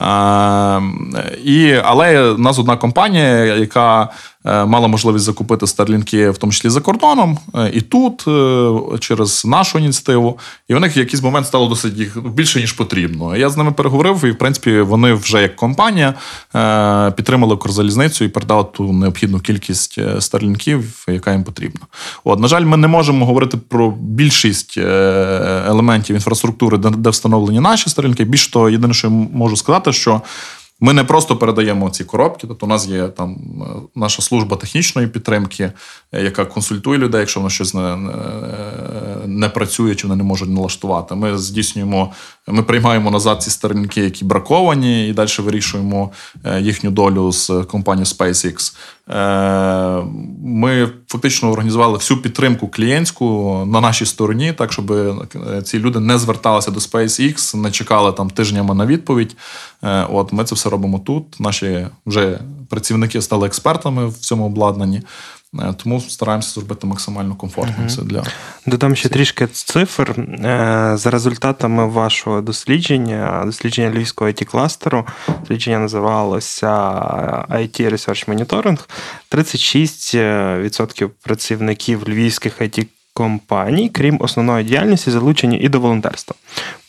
Е, 0.00 1.34
і, 1.44 1.72
Але 1.84 2.32
в 2.32 2.38
нас 2.38 2.58
одна 2.58 2.76
компанія, 2.76 3.44
яка 3.44 4.02
Е, 4.02 4.08
мала 4.44 4.88
можливість 4.88 5.24
закупити 5.24 5.66
старлінки, 5.66 6.30
в 6.30 6.38
тому 6.38 6.52
числі 6.52 6.68
за 6.68 6.80
кордоном, 6.80 7.38
е, 7.54 7.70
і 7.74 7.80
тут 7.80 8.24
е, 8.28 8.98
через 8.98 9.44
нашу 9.44 9.78
ініціативу. 9.78 10.38
І 10.68 10.74
у 10.74 10.78
них 10.80 10.96
в 10.96 10.98
якийсь 10.98 11.22
момент 11.22 11.46
стало 11.46 11.68
досить 11.68 11.98
їх 11.98 12.28
більше 12.28 12.60
ніж 12.60 12.72
потрібно. 12.72 13.36
Я 13.36 13.50
з 13.50 13.56
ними 13.56 13.72
переговорив, 13.72 14.24
і 14.24 14.30
в 14.30 14.38
принципі 14.38 14.80
вони 14.80 15.12
вже 15.12 15.42
як 15.42 15.56
компанія 15.56 16.14
підтримали 17.16 17.56
Корзалізницю 17.56 18.24
і 18.24 18.28
передали 18.28 18.64
ту 18.72 18.92
необхідну 18.92 19.40
кількість 19.40 19.98
старлінків, 20.20 21.04
яка 21.08 21.32
їм 21.32 21.44
потрібна. 21.44 21.80
От, 22.24 22.40
на 22.40 22.48
жаль, 22.48 22.64
ми 22.64 22.76
не 22.76 22.88
можемо 22.88 23.26
говорити 23.26 23.56
про 23.68 23.90
більшість 23.90 24.78
елементів 24.78 26.16
інфраструктури, 26.16 26.78
де 26.78 27.10
встановлені 27.10 27.60
наші 27.60 27.90
старлінки. 27.90 28.24
Більш 28.24 28.48
того, 28.48 28.70
єдине, 28.70 28.94
що 28.94 29.06
я 29.06 29.12
можу 29.32 29.56
сказати, 29.56 29.92
що. 29.92 30.20
Ми 30.80 30.92
не 30.92 31.04
просто 31.04 31.36
передаємо 31.36 31.90
ці 31.90 32.04
коробки, 32.04 32.46
тобто 32.46 32.66
у 32.66 32.68
нас 32.68 32.88
є 32.88 33.08
там 33.08 33.36
е, 33.62 33.64
наша 33.94 34.22
служба 34.22 34.56
технічної 34.56 35.08
підтримки, 35.08 35.72
е, 36.12 36.22
яка 36.22 36.44
консультує 36.44 36.98
людей, 36.98 37.20
якщо 37.20 37.40
воно 37.40 37.50
щось 37.50 37.74
не, 37.74 37.96
не, 37.96 38.12
не 39.26 39.48
працює 39.48 39.94
чи 39.94 40.06
вони 40.06 40.16
не 40.16 40.24
можуть 40.24 40.50
налаштувати. 40.50 41.14
Ми 41.14 41.38
здійснюємо, 41.38 42.12
ми 42.48 42.62
приймаємо 42.62 43.10
назад 43.10 43.42
ці 43.42 43.50
сторінки, 43.50 44.00
які 44.00 44.24
браковані, 44.24 45.08
і 45.08 45.12
далі 45.12 45.28
вирішуємо 45.38 46.10
е, 46.44 46.60
їхню 46.60 46.90
долю 46.90 47.32
з 47.32 47.64
компанією 47.70 48.06
SpaceX. 48.06 48.74
Ми 50.44 50.90
фактично 51.08 51.50
організували 51.50 51.94
всю 51.94 52.22
підтримку 52.22 52.68
клієнтську 52.68 53.62
на 53.66 53.80
нашій 53.80 54.06
стороні, 54.06 54.52
так 54.52 54.72
щоб 54.72 54.92
ці 55.64 55.78
люди 55.78 56.00
не 56.00 56.18
зверталися 56.18 56.70
до 56.70 56.80
SpaceX, 56.80 57.56
не 57.56 57.70
чекали 57.70 58.12
там 58.12 58.30
тижнями 58.30 58.74
на 58.74 58.86
відповідь. 58.86 59.36
От 60.10 60.32
ми 60.32 60.44
це 60.44 60.54
все 60.54 60.70
робимо 60.70 60.98
тут. 60.98 61.40
Наші 61.40 61.86
вже 62.06 62.40
працівники 62.68 63.22
стали 63.22 63.46
експертами 63.46 64.06
в 64.08 64.14
цьому 64.14 64.46
обладнанні. 64.46 65.02
Е, 65.62 65.74
тому 65.76 66.00
стараємося 66.00 66.54
зробити 66.54 66.86
максимально 66.86 67.34
комфортним 67.34 67.88
це 67.88 68.02
для 68.02 68.22
додам 68.66 68.96
ще 68.96 69.08
трішки 69.08 69.46
цифр 69.46 70.10
е, 70.10 70.92
за 70.96 71.10
результатами 71.10 71.86
вашого 71.86 72.40
дослідження, 72.40 73.42
дослідження 73.46 73.90
львівського 73.90 74.30
it 74.30 74.44
кластеру. 74.44 75.06
Дослідження 75.40 75.78
називалося 75.78 76.70
IT 77.50 77.90
Research 77.90 78.28
Monitoring. 78.28 78.78
36% 79.30 81.10
працівників 81.22 82.08
львівських 82.08 82.60
it 82.60 82.86
компаній, 83.14 83.88
крім 83.88 84.16
основної 84.20 84.64
діяльності, 84.64 85.10
залучені 85.10 85.58
і 85.58 85.68
до 85.68 85.80
волонтерства. 85.80 86.36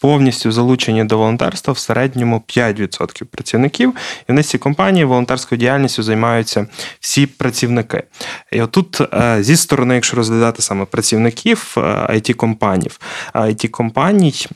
Повністю 0.02 0.52
залучені 0.52 1.04
до 1.04 1.18
волонтерства 1.18 1.74
в 1.74 1.78
середньому 1.78 2.44
5% 2.48 3.24
працівників. 3.24 3.94
І 4.30 4.34
в 4.34 4.44
ці 4.44 4.58
компанії 4.58 5.06
волонтерською 5.06 5.60
діяльністю 5.60 6.04
займаються 6.04 6.68
всі 7.00 7.26
працівники. 7.26 8.04
І 8.52 8.62
отут 8.62 9.02
е, 9.02 9.38
зі 9.44 9.58
сторони, 9.58 9.96
якщо 9.96 10.18
розглядати 10.18 10.62
саме 10.62 10.86
працівників 10.86 11.74
it 11.78 12.34
компаній 12.34 12.90
it 13.34 13.68
компаній 13.68 14.48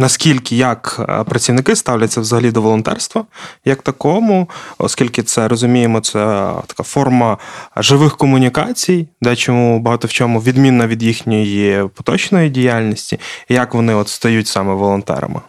наскільки 0.00 0.56
як 0.56 1.00
е, 1.08 1.24
працівники 1.24 1.76
ставляться 1.76 2.20
взагалі 2.20 2.50
до 2.50 2.62
волонтерства 2.62 3.24
як 3.64 3.82
такому, 3.82 4.48
оскільки 4.78 5.22
це 5.22 5.48
розуміємо, 5.48 6.00
це 6.00 6.52
така 6.66 6.82
форма 6.82 7.38
живих 7.76 8.16
комунікацій, 8.16 9.08
де 9.22 9.36
чому 9.36 9.80
багато 9.80 10.08
в 10.08 10.10
чому 10.10 10.40
відмінна 10.40 10.86
від 10.86 11.02
їхньої 11.02 11.88
поточної 11.94 12.50
діяльності, 12.50 13.20
як 13.48 13.74
вони 13.74 13.94
от 13.94 14.08
стають 14.08 14.46
саме 14.46 14.74
волонтерами? 14.74 15.40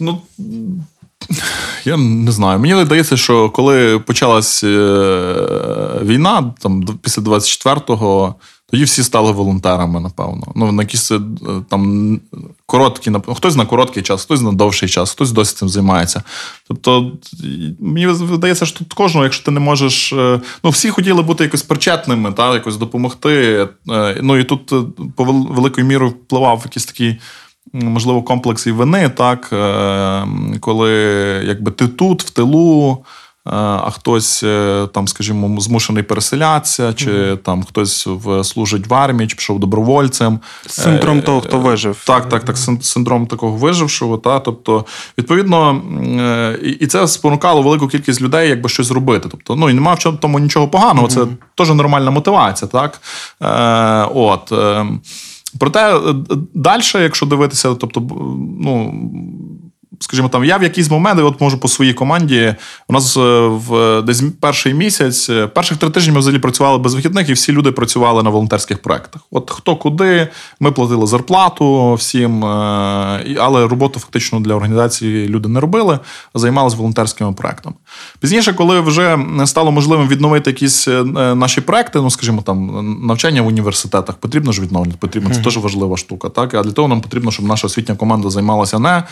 Ну, 0.00 0.22
я 1.84 1.96
не 1.96 2.32
знаю. 2.32 2.58
Мені 2.58 2.84
здається, 2.84 3.16
що 3.16 3.50
коли 3.50 3.98
почалась 3.98 4.64
е, 4.64 4.68
війна, 6.02 6.54
там 6.60 6.82
після 7.02 7.22
24-го. 7.22 8.34
Тоді 8.70 8.84
всі 8.84 9.02
стали 9.02 9.32
волонтерами, 9.32 10.00
напевно. 10.00 10.52
Ну, 10.54 10.72
на 10.72 10.82
якісь 10.82 11.12
е, 11.12 11.20
там 11.68 12.20
короткі, 12.66 13.12
хтось 13.34 13.56
на 13.56 13.66
короткий 13.66 14.02
час, 14.02 14.24
хтось 14.24 14.40
на 14.40 14.52
довший 14.52 14.88
час, 14.88 15.10
хтось 15.10 15.32
досі 15.32 15.56
цим 15.56 15.68
займається. 15.68 16.22
Тобто, 16.68 17.12
мені 17.80 18.14
здається, 18.14 18.66
що 18.66 18.78
тут 18.78 18.92
кожного, 18.92 19.24
якщо 19.24 19.44
ти 19.44 19.50
не 19.50 19.60
можеш. 19.60 20.12
Е, 20.12 20.40
ну, 20.64 20.70
всі 20.70 20.90
хотіли 20.90 21.22
бути 21.22 21.44
якось 21.44 21.62
причетними, 21.62 22.32
та, 22.32 22.54
якось 22.54 22.76
допомогти. 22.76 23.68
Е, 23.90 24.16
ну 24.22 24.36
і 24.36 24.44
тут 24.44 24.72
по 25.16 25.24
великою 25.24 25.86
мірою 25.86 26.10
впливав 26.10 26.62
якийсь 26.64 26.86
такий. 26.86 27.18
Можливо, 27.72 28.22
комплекс 28.22 28.66
і 28.66 28.72
вини, 28.72 29.08
так, 29.08 29.48
коли 30.60 30.90
якби 31.46 31.70
ти 31.70 31.88
тут, 31.88 32.22
в 32.22 32.30
тилу, 32.30 33.04
а 33.44 33.90
хтось 33.90 34.42
е, 34.42 34.88
там, 34.94 35.08
скажімо, 35.08 35.60
змушений 35.60 36.02
переселятися, 36.02 36.92
чи 36.92 37.10
mm-hmm. 37.10 37.36
там 37.36 37.64
хтось 37.64 38.06
в 38.06 38.44
служить 38.44 38.86
в 38.86 38.94
армії, 38.94 39.28
чи 39.28 39.36
пішов 39.36 39.60
добровольцем. 39.60 40.40
Синдром 40.66 41.18
е, 41.18 41.22
того, 41.22 41.40
хто 41.40 41.58
вижив. 41.58 42.02
Так, 42.06 42.28
так, 42.28 42.44
так. 42.44 42.56
Синдром 42.82 43.26
такого 43.26 43.56
вижившого. 43.56 44.18
Та, 44.18 44.40
Тобто, 44.40 44.84
відповідно, 45.18 45.82
е, 46.20 46.58
і 46.80 46.86
це 46.86 47.08
спонукало 47.08 47.62
велику 47.62 47.88
кількість 47.88 48.22
людей, 48.22 48.48
якби 48.48 48.68
щось 48.68 48.86
зробити. 48.86 49.28
Тобто, 49.30 49.56
ну 49.56 49.70
і 49.70 49.74
немає 49.74 49.96
в 50.00 50.16
тому 50.20 50.38
нічого 50.38 50.68
поганого. 50.68 51.06
Mm-hmm. 51.06 51.26
Це 51.26 51.26
теж 51.54 51.70
нормальна 51.70 52.10
мотивація, 52.10 52.68
так? 52.68 53.00
Е, 53.42 54.10
от. 54.14 54.52
Проте 55.58 55.98
далі, 56.54 56.82
якщо 56.94 57.26
дивитися, 57.26 57.74
тобто, 57.74 58.00
ну 58.60 58.94
скажімо, 59.98 60.28
там 60.28 60.44
я 60.44 60.56
в 60.56 60.62
якийсь 60.62 60.90
момент, 60.90 61.20
от 61.20 61.40
можу 61.40 61.58
по 61.58 61.68
своїй 61.68 61.94
команді. 61.94 62.54
У 62.88 62.92
нас 62.92 63.16
е, 63.16 63.20
в 63.46 64.02
десь 64.02 64.22
перший 64.40 64.74
місяць, 64.74 65.30
е, 65.30 65.46
перших 65.46 65.78
три 65.78 65.90
тижні 65.90 66.12
ми 66.12 66.18
взагалі 66.18 66.38
працювали 66.38 66.78
без 66.78 66.94
вихідних, 66.94 67.28
і 67.28 67.32
всі 67.32 67.52
люди 67.52 67.72
працювали 67.72 68.22
на 68.22 68.30
волонтерських 68.30 68.82
проектах. 68.82 69.22
От 69.30 69.50
хто 69.50 69.76
куди, 69.76 70.28
ми 70.60 70.72
платили 70.72 71.06
зарплату 71.06 71.94
всім, 71.94 72.44
е, 72.44 72.48
але 73.38 73.68
роботу 73.68 74.00
фактично 74.00 74.40
для 74.40 74.54
організації 74.54 75.28
люди 75.28 75.48
не 75.48 75.60
робили, 75.60 75.98
а 76.32 76.38
займалися 76.38 76.76
волонтерськими 76.76 77.32
проектами. 77.32 77.76
Пізніше, 78.20 78.52
коли 78.52 78.80
вже 78.80 79.18
стало 79.44 79.72
можливим 79.72 80.08
відновити 80.08 80.50
якісь 80.50 80.88
наші 81.14 81.60
проекти, 81.60 82.00
ну 82.00 82.10
скажімо, 82.10 82.42
там 82.42 82.86
навчання 83.06 83.42
в 83.42 83.46
університетах 83.46 84.16
потрібно 84.16 84.52
ж 84.52 84.62
відновлювати, 84.62 84.98
потрібно 85.00 85.30
це 85.30 85.40
mm-hmm. 85.40 85.44
теж 85.44 85.58
важлива 85.58 85.96
штука. 85.96 86.28
Так, 86.28 86.54
а 86.54 86.62
для 86.62 86.72
того 86.72 86.88
нам 86.88 87.00
потрібно, 87.00 87.30
щоб 87.30 87.46
наша 87.46 87.66
освітня 87.66 87.94
команда 87.94 88.30
займалася 88.30 88.78
не 88.78 89.02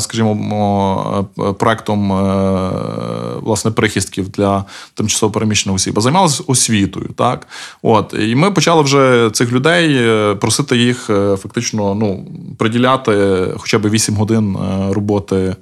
скажімо, 0.00 1.26
проектом 1.58 2.08
власне 3.42 3.70
прихистків 3.70 4.28
для 4.28 4.64
тимчасово 4.94 5.32
переміщених 5.32 5.76
осіб, 5.76 5.94
а 5.98 6.00
займалися 6.00 6.42
освітою. 6.46 7.10
Так? 7.16 7.46
От. 7.82 8.14
І 8.18 8.34
ми 8.34 8.50
почали 8.50 8.82
вже 8.82 9.30
цих 9.32 9.52
людей 9.52 10.06
просити 10.34 10.76
їх 10.76 11.10
фактично 11.42 11.94
ну, 11.94 12.26
приділяти 12.58 13.46
хоча 13.56 13.78
б 13.78 13.90
8 13.90 14.14
годин 14.14 14.56
роботи 14.90 15.56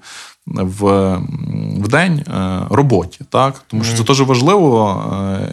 в 0.46 1.18
в 1.80 1.88
день 1.88 2.18
е, 2.18 2.60
роботі, 2.70 3.20
так 3.28 3.62
тому 3.66 3.84
що 3.84 3.96
це 3.96 4.04
дуже 4.04 4.24
важливо 4.24 5.04
е, 5.12 5.48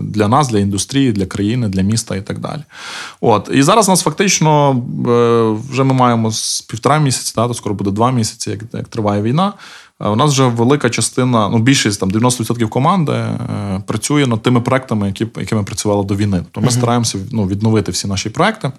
для 0.00 0.28
нас, 0.28 0.48
для 0.48 0.58
індустрії, 0.58 1.12
для 1.12 1.26
країни, 1.26 1.68
для 1.68 1.82
міста 1.82 2.16
і 2.16 2.20
так 2.20 2.38
далі. 2.38 2.60
От 3.20 3.50
і 3.52 3.62
зараз 3.62 3.88
у 3.88 3.92
нас 3.92 4.02
фактично 4.02 4.70
е, 5.08 5.70
вже 5.70 5.84
ми 5.84 5.94
маємо 5.94 6.30
з 6.30 6.60
півтора 6.60 6.98
місяці, 6.98 7.32
та, 7.36 7.48
то 7.48 7.54
скоро 7.54 7.74
буде 7.74 7.90
два 7.90 8.10
місяці, 8.10 8.50
як, 8.50 8.60
як 8.72 8.88
триває 8.88 9.22
війна. 9.22 9.52
У 10.00 10.16
нас 10.16 10.32
вже 10.32 10.46
велика 10.46 10.90
частина, 10.90 11.48
ну 11.48 11.58
більшість 11.58 12.00
там 12.00 12.10
90% 12.10 12.68
команди 12.68 13.12
е, 13.12 13.82
працює 13.86 14.26
над 14.26 14.42
тими 14.42 14.60
проектами, 14.60 15.06
які 15.06 15.26
якими 15.36 15.62
працювали 15.62 16.04
до 16.04 16.16
війни. 16.16 16.38
Тобто 16.38 16.60
ми 16.60 16.66
mm-hmm. 16.66 16.78
стараємося 16.78 17.18
ну, 17.32 17.46
відновити 17.46 17.92
всі 17.92 18.08
наші 18.08 18.30
проекти. 18.30 18.72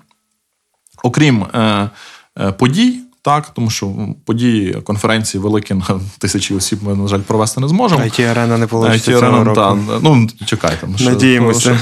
Окрім 1.03 1.43
е, 1.43 1.89
подій, 2.57 2.99
так, 3.27 3.49
тому 3.53 3.69
що 3.69 3.93
події 4.25 4.73
конференції 4.73 5.43
великі 5.43 5.73
на 5.73 5.85
тисячі 6.19 6.55
осіб 6.55 6.79
ми, 6.83 6.95
на 6.95 7.07
жаль, 7.07 7.19
провести 7.19 7.61
не 7.61 7.67
зможемо. 7.67 8.01
it 8.01 8.31
арена 8.31 8.57
не 8.57 8.65
вийде 8.65 8.99
цього 8.99 9.43
року. 9.43 9.55
Та, 9.55 9.77
ну, 10.01 10.27
чекайте. 10.45 10.87
Ми 10.87 10.95
Надіємося. 11.05 11.79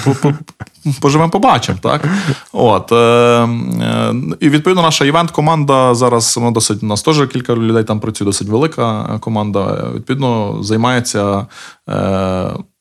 Поживемо, 1.01 1.29
побачимо, 1.29 1.77
так? 1.81 2.07
От, 2.53 2.91
е, 2.91 2.95
е, 2.95 4.13
І 4.39 4.49
відповідно 4.49 4.81
наша 4.81 5.05
івент-команда 5.05 5.95
зараз 5.95 6.37
вона 6.37 6.51
досить 6.51 6.83
у 6.83 6.85
нас 6.85 7.01
теж 7.01 7.27
кілька 7.27 7.55
людей 7.55 7.83
там 7.83 7.99
працює, 7.99 8.25
досить 8.25 8.47
велика 8.47 9.17
команда. 9.19 9.91
Відповідно, 9.95 10.57
займається. 10.63 11.47
Е, 11.89 12.49
Ну, 12.57 12.74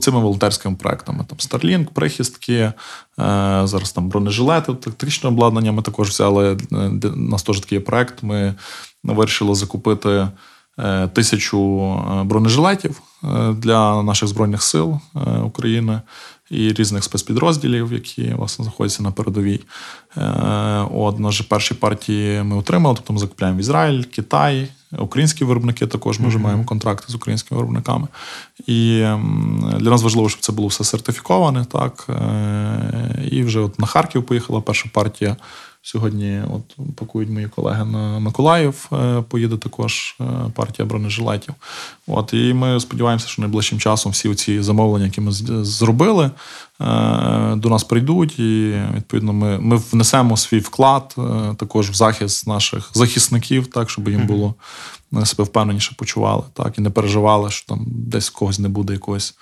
цими 0.00 0.20
волонтерськими 0.20 0.76
проектами. 0.76 1.24
Там 1.28 1.38
Starlink, 1.38 1.86
прихистки, 1.92 2.54
е, 2.54 2.72
зараз 3.64 3.92
там 3.92 4.08
бронежилети, 4.08 4.74
тактичне 4.74 5.28
обладнання. 5.28 5.72
Ми 5.72 5.82
також 5.82 6.08
взяли. 6.08 6.58
Е, 6.72 7.08
у 7.08 7.16
нас 7.16 7.42
теж 7.42 7.60
такий 7.60 7.78
проект. 7.78 8.22
Ми 8.22 8.54
вирішили 9.04 9.54
закупити 9.54 10.28
е, 10.78 11.08
тисячу 11.08 11.94
бронежилетів 12.24 13.00
для 13.54 14.02
наших 14.02 14.28
Збройних 14.28 14.62
сил 14.62 14.98
України 15.44 16.00
і 16.50 16.72
різних 16.72 17.04
спецпідрозділів, 17.04 17.92
які 17.92 18.34
власне 18.34 18.62
знаходяться 18.64 19.02
на 19.02 19.10
передовій. 19.10 19.60
От, 20.90 21.18
наші 21.18 21.44
перші 21.44 21.74
партії 21.74 22.42
ми 22.42 22.56
отримали, 22.56 22.96
тобто 22.96 23.12
ми 23.12 23.18
закупляємо 23.18 23.60
Ізраїль, 23.60 24.02
Китай. 24.02 24.68
Українські 24.98 25.44
виробники 25.44 25.86
також 25.86 26.20
ми 26.20 26.28
вже 26.28 26.38
маємо 26.38 26.64
контракти 26.64 27.12
з 27.12 27.14
українськими 27.14 27.60
виробниками. 27.60 28.08
І 28.66 28.98
для 29.78 29.90
нас 29.90 30.02
важливо, 30.02 30.28
щоб 30.28 30.40
це 30.40 30.52
було 30.52 30.68
все 30.68 30.84
сертифіковане. 30.84 31.64
так. 31.64 32.06
Е, 32.08 33.28
і 33.30 33.42
вже 33.42 33.60
от 33.60 33.78
на 33.78 33.86
Харків 33.86 34.26
поїхала 34.26 34.60
перша 34.60 34.88
партія. 34.92 35.36
Сьогодні 35.82 36.42
от 36.54 36.94
пакують 36.96 37.30
мої 37.30 37.48
колеги 37.48 37.84
на 37.84 38.18
Миколаїв, 38.18 38.88
е, 38.92 39.22
поїде 39.28 39.56
також 39.56 40.16
е, 40.20 40.24
партія 40.54 40.86
бронежилетів. 40.86 41.54
От, 42.06 42.34
І 42.34 42.54
ми 42.54 42.80
сподіваємося, 42.80 43.28
що 43.28 43.42
найближчим 43.42 43.78
часом 43.78 44.12
всі 44.12 44.34
ці 44.34 44.62
замовлення, 44.62 45.04
які 45.04 45.20
ми 45.20 45.32
зробили, 45.32 46.30
до 47.56 47.68
нас 47.68 47.84
прийдуть. 47.84 48.38
І 48.38 48.82
відповідно 48.96 49.32
ми 49.32 49.58
ми 49.58 49.76
внесемо 49.76 50.36
свій 50.36 50.58
вклад 50.58 51.16
також 51.56 51.90
в 51.90 51.94
захист 51.94 52.46
наших 52.46 52.90
захисників, 52.94 53.66
так, 53.66 53.90
щоб 53.90 54.08
їм 54.08 54.26
було 54.26 54.54
себе 55.24 55.44
впевненіше 55.44 55.94
почували, 55.96 56.42
так, 56.52 56.78
і 56.78 56.80
не 56.80 56.90
переживали, 56.90 57.50
що 57.50 57.66
там 57.66 57.84
десь 57.86 58.30
когось 58.30 58.58
не 58.58 58.68
буде 58.68 58.92
якогось 58.92 59.34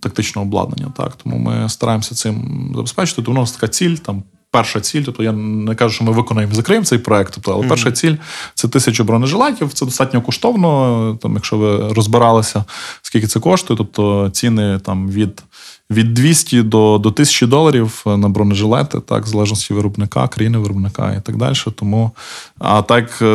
тактичного 0.00 0.46
обладнання. 0.46 0.92
Так. 0.96 1.16
Тому 1.16 1.38
ми 1.38 1.68
стараємося 1.68 2.14
цим 2.14 2.70
забезпечити. 2.74 3.22
Тому 3.22 3.38
у 3.38 3.40
нас 3.40 3.52
така 3.52 3.68
ціль 3.68 3.96
там 3.96 4.22
перша 4.54 4.80
ціль, 4.80 5.02
тобто 5.02 5.22
я 5.22 5.32
не 5.32 5.74
кажу, 5.74 5.94
що 5.94 6.04
ми 6.04 6.12
виконаємо 6.12 6.52
і 6.52 6.56
закриємо 6.56 6.86
цей 6.86 6.98
проект, 6.98 7.34
тобто, 7.34 7.52
але 7.52 7.64
mm-hmm. 7.64 7.68
перша 7.68 7.92
ціль 7.92 8.14
це 8.54 8.68
тисячу 8.68 9.04
бронежилетів. 9.04 9.72
Це 9.72 9.84
достатньо 9.84 10.22
коштовно. 10.22 11.18
Там, 11.22 11.34
якщо 11.34 11.56
ви 11.56 11.92
розбиралися, 11.92 12.64
скільки 13.02 13.26
це 13.26 13.40
коштує, 13.40 13.78
тобто 13.78 14.30
ціни 14.30 14.78
там 14.78 15.10
від 15.10 15.42
від 15.90 16.14
200 16.14 16.62
до 16.62 16.98
до 16.98 17.08
1000 17.08 17.46
доларів 17.46 18.02
на 18.06 18.28
бронежилети, 18.28 19.00
так, 19.00 19.24
в 19.24 19.28
залежності 19.28 19.74
виробника, 19.74 20.28
країни 20.28 20.58
виробника 20.58 21.12
і 21.12 21.20
так 21.20 21.36
далі. 21.36 21.54
Тому, 21.74 22.10
а 22.58 22.82
так, 22.82 23.22
е, 23.22 23.26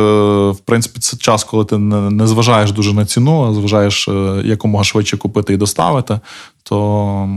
в 0.50 0.58
принципі, 0.64 1.00
це 1.00 1.16
час, 1.16 1.44
коли 1.44 1.64
ти 1.64 1.78
не 1.78 2.26
зважаєш 2.26 2.72
дуже 2.72 2.92
на 2.92 3.06
ціну, 3.06 3.42
а 3.42 3.54
зважаєш 3.54 4.08
е, 4.08 4.42
якомога 4.44 4.84
швидше 4.84 5.16
купити 5.16 5.52
і 5.52 5.56
доставити, 5.56 6.20
то 6.62 7.28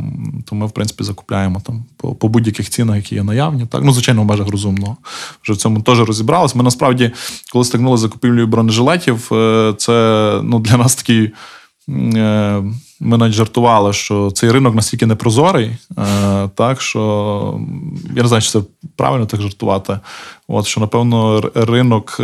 то 0.45 0.55
ми, 0.55 0.65
в 0.65 0.71
принципі, 0.71 1.03
закупляємо 1.03 1.61
там 1.65 1.85
по 1.97 2.15
по 2.15 2.27
будь-яких 2.27 2.69
цінах, 2.69 2.95
які 2.95 3.15
є 3.15 3.23
наявні. 3.23 3.65
Так, 3.65 3.83
ну, 3.83 3.91
звичайно, 3.91 4.21
в 4.21 4.25
межах 4.25 4.47
розумного. 4.47 4.97
Вже 5.43 5.53
в 5.53 5.57
цьому 5.57 5.81
теж 5.81 5.99
розібралися. 5.99 6.57
Ми 6.57 6.63
насправді, 6.63 7.11
коли 7.51 7.65
стикнули 7.65 7.97
закупівлею 7.97 8.47
бронежилетів, 8.47 9.33
е, 9.33 9.73
це 9.77 10.39
ну, 10.43 10.59
для 10.59 10.77
нас 10.77 10.95
такий. 10.95 11.31
Ми 13.05 13.17
навіть 13.17 13.33
жартували, 13.33 13.93
що 13.93 14.31
цей 14.31 14.51
ринок 14.51 14.75
настільки 14.75 15.05
непрозорий, 15.05 15.77
е, 15.97 16.49
так 16.55 16.81
що 16.81 17.59
я 18.15 18.21
не 18.21 18.27
знаю, 18.27 18.41
чи 18.41 18.49
це 18.49 18.59
правильно 18.95 19.25
так 19.25 19.41
жартувати. 19.41 19.99
От 20.47 20.65
що, 20.65 20.81
напевно, 20.81 21.43
ринок 21.55 22.17
е, 22.19 22.23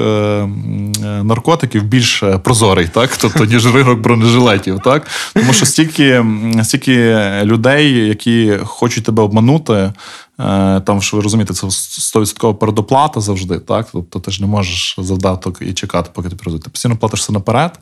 наркотиків 1.24 1.84
більш 1.84 2.24
прозорий, 2.44 2.88
так, 2.88 3.18
тобто, 3.18 3.46
ніж 3.46 3.76
ринок 3.76 4.00
бронежилетів, 4.00 4.80
так? 4.80 5.08
Тому 5.34 5.54
що 5.54 5.66
стільки, 5.66 6.26
стільки 6.64 7.16
людей, 7.44 8.08
які 8.08 8.58
хочуть 8.64 9.04
тебе 9.04 9.24
обманути, 9.24 9.92
Е, 10.40 10.82
там, 10.82 11.02
що 11.02 11.18
ви 11.18 11.24
розумієте, 11.24 11.54
це 11.54 11.68
100% 11.68 12.54
передоплата 12.54 13.22
завжди, 13.22 13.60
так? 13.60 13.88
Тобто 13.92 14.20
ти 14.20 14.32
ж 14.32 14.42
не 14.42 14.48
можеш 14.48 14.96
завдаток 14.98 15.58
і 15.62 15.74
чекати, 15.74 16.10
поки 16.14 16.30
ти 16.30 16.36
перезуть. 16.36 16.64
Ти 16.64 16.70
постійно 16.70 16.98
платишся 16.98 17.34
наперед. 17.34 17.80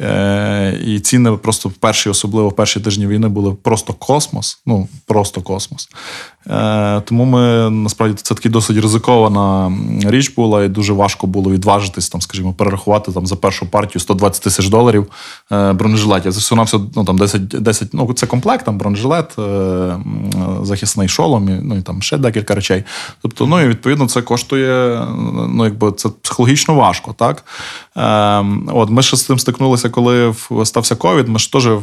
Е, 0.00 0.80
і 0.84 1.00
ціни 1.00 1.32
просто 1.32 1.68
в 1.68 1.72
перші, 1.72 2.08
особливо 2.08 2.48
в 2.48 2.56
перші 2.56 2.80
тижні 2.80 3.06
війни, 3.06 3.28
були 3.28 3.52
просто 3.52 3.92
космос. 3.92 4.58
Ну, 4.66 4.88
просто 5.06 5.42
космос. 5.42 5.88
Е, 6.46 7.00
тому 7.00 7.24
ми 7.24 7.70
насправді 7.70 8.16
це 8.22 8.34
такий 8.34 8.50
досить 8.50 8.76
ризикована 8.76 9.72
річ 10.04 10.34
була, 10.34 10.64
і 10.64 10.68
дуже 10.68 10.92
важко 10.92 11.26
було 11.26 11.50
відважитись, 11.50 12.08
там, 12.08 12.20
скажімо, 12.20 12.52
перерахувати 12.52 13.12
там 13.12 13.26
за 13.26 13.36
першу 13.36 13.66
партію 13.66 14.00
120 14.00 14.42
тисяч 14.42 14.68
доларів 14.68 15.06
бронежилетів. 15.50 16.32
Це 16.32 16.38
все 16.38 16.54
на 16.54 16.62
все 16.62 16.78
ну, 16.96 17.04
там 17.04 17.18
10, 17.18 17.46
10, 17.46 17.88
ну 17.94 18.12
це 18.12 18.26
комплект, 18.26 18.64
там 18.64 18.78
бронежилет, 18.78 19.36
захисний 20.62 21.08
шолом, 21.08 21.60
ну 21.62 21.76
і 21.76 21.82
там 21.82 22.02
ще 22.02 22.18
декілька 22.18 22.54
речей. 22.54 22.84
Тобто, 23.22 23.46
ну 23.46 23.60
і 23.60 23.68
відповідно 23.68 24.08
це 24.08 24.22
коштує, 24.22 25.06
ну 25.48 25.64
якби 25.64 25.92
це 25.92 26.08
психологічно 26.08 26.74
важко, 26.74 27.14
так? 27.18 27.44
Ем, 27.96 28.70
От 28.72 28.90
ми 28.90 29.02
ще 29.02 29.16
з 29.16 29.24
цим 29.24 29.38
стикнулися, 29.38 29.90
коли 29.90 30.34
стався 30.64 30.96
ковід. 30.96 31.28
Ми 31.28 31.38
ж 31.38 31.52
теж 31.52 31.66
в, 31.66 31.82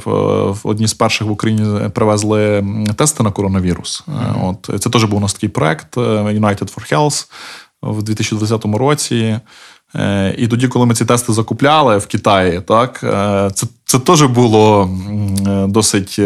в 0.51 0.60
одній 0.63 0.88
з 0.88 0.93
перших 0.93 1.27
в 1.27 1.32
Україні 1.32 1.89
привезли 1.89 2.65
тести 2.95 3.23
на 3.23 3.32
коронавірус. 3.32 4.03
Mm-hmm. 4.08 4.49
От 4.49 4.82
це 4.82 4.89
теж 4.89 5.03
був 5.03 5.17
у 5.17 5.21
нас 5.21 5.34
такий 5.34 5.49
проект 5.49 5.97
е, 5.97 6.01
United 6.39 6.75
for 6.75 6.93
Health 6.93 7.27
в 7.83 8.03
2020 8.03 8.65
році. 8.65 9.39
Е, 9.95 10.35
і 10.37 10.47
тоді, 10.47 10.67
коли 10.67 10.85
ми 10.85 10.93
ці 10.93 11.05
тести 11.05 11.33
закупляли 11.33 11.97
в 11.97 12.07
Китаї, 12.07 12.61
так 12.61 12.99
це 13.55 13.67
це 13.85 13.99
теж 13.99 14.23
було 14.23 14.89
досить 15.67 16.19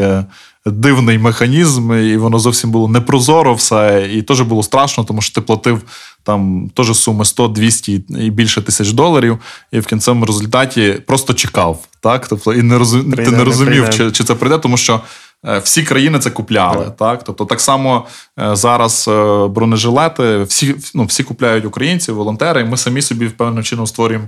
дивний 0.72 1.18
механізм, 1.18 1.94
і 1.94 2.18
воно 2.18 2.40
зовсім 2.40 2.72
було 2.72 2.88
непрозоро 2.88 3.54
все. 3.54 4.10
І 4.14 4.22
теж 4.22 4.42
було 4.42 4.64
страшно, 4.64 5.04
тому 5.04 5.22
що 5.22 5.36
ти 5.36 5.42
платив 5.42 5.82
там 6.24 6.72
теж 6.74 6.98
суми 6.98 7.26
100, 7.26 7.48
200 7.48 7.94
і 7.94 8.30
більше 8.30 8.62
тисяч 8.62 8.92
доларів, 8.92 9.40
і 9.72 9.80
в 9.80 9.86
кінцевому 9.86 10.26
результаті 10.26 11.02
просто 11.08 11.34
чекав. 11.34 11.80
так? 12.02 12.28
Тобто, 12.28 12.54
І 12.54 12.62
не 12.62 12.78
розум... 12.78 13.12
прийде, 13.12 13.32
ти 13.32 13.38
не 13.38 13.44
розумів, 13.44 13.84
не 13.84 13.90
чи, 13.90 14.12
чи 14.12 14.24
це 14.24 14.36
прийде, 14.36 14.58
тому 14.58 14.78
що. 14.78 15.02
Е, 15.46 15.60
всі 15.60 15.84
країни 15.84 16.20
це 16.20 16.30
купляли. 16.30 16.86
Так. 16.86 16.98
Так? 16.98 17.24
Тобто, 17.24 17.46
так 17.46 17.62
само 17.62 18.06
е, 18.40 18.56
зараз 18.56 19.08
е, 19.08 19.48
бронежилети, 19.48 20.44
всі 20.44 20.76
ну, 20.96 21.06
всі 21.06 21.24
купляють 21.24 21.66
українці, 21.66 22.12
волонтери, 22.12 22.62
і 22.62 22.66
ми 22.66 22.78
самі 22.78 23.02
собі 23.02 23.28
в 23.28 23.32
певним 23.32 23.64
чином 23.64 23.88
створюємо 23.88 24.28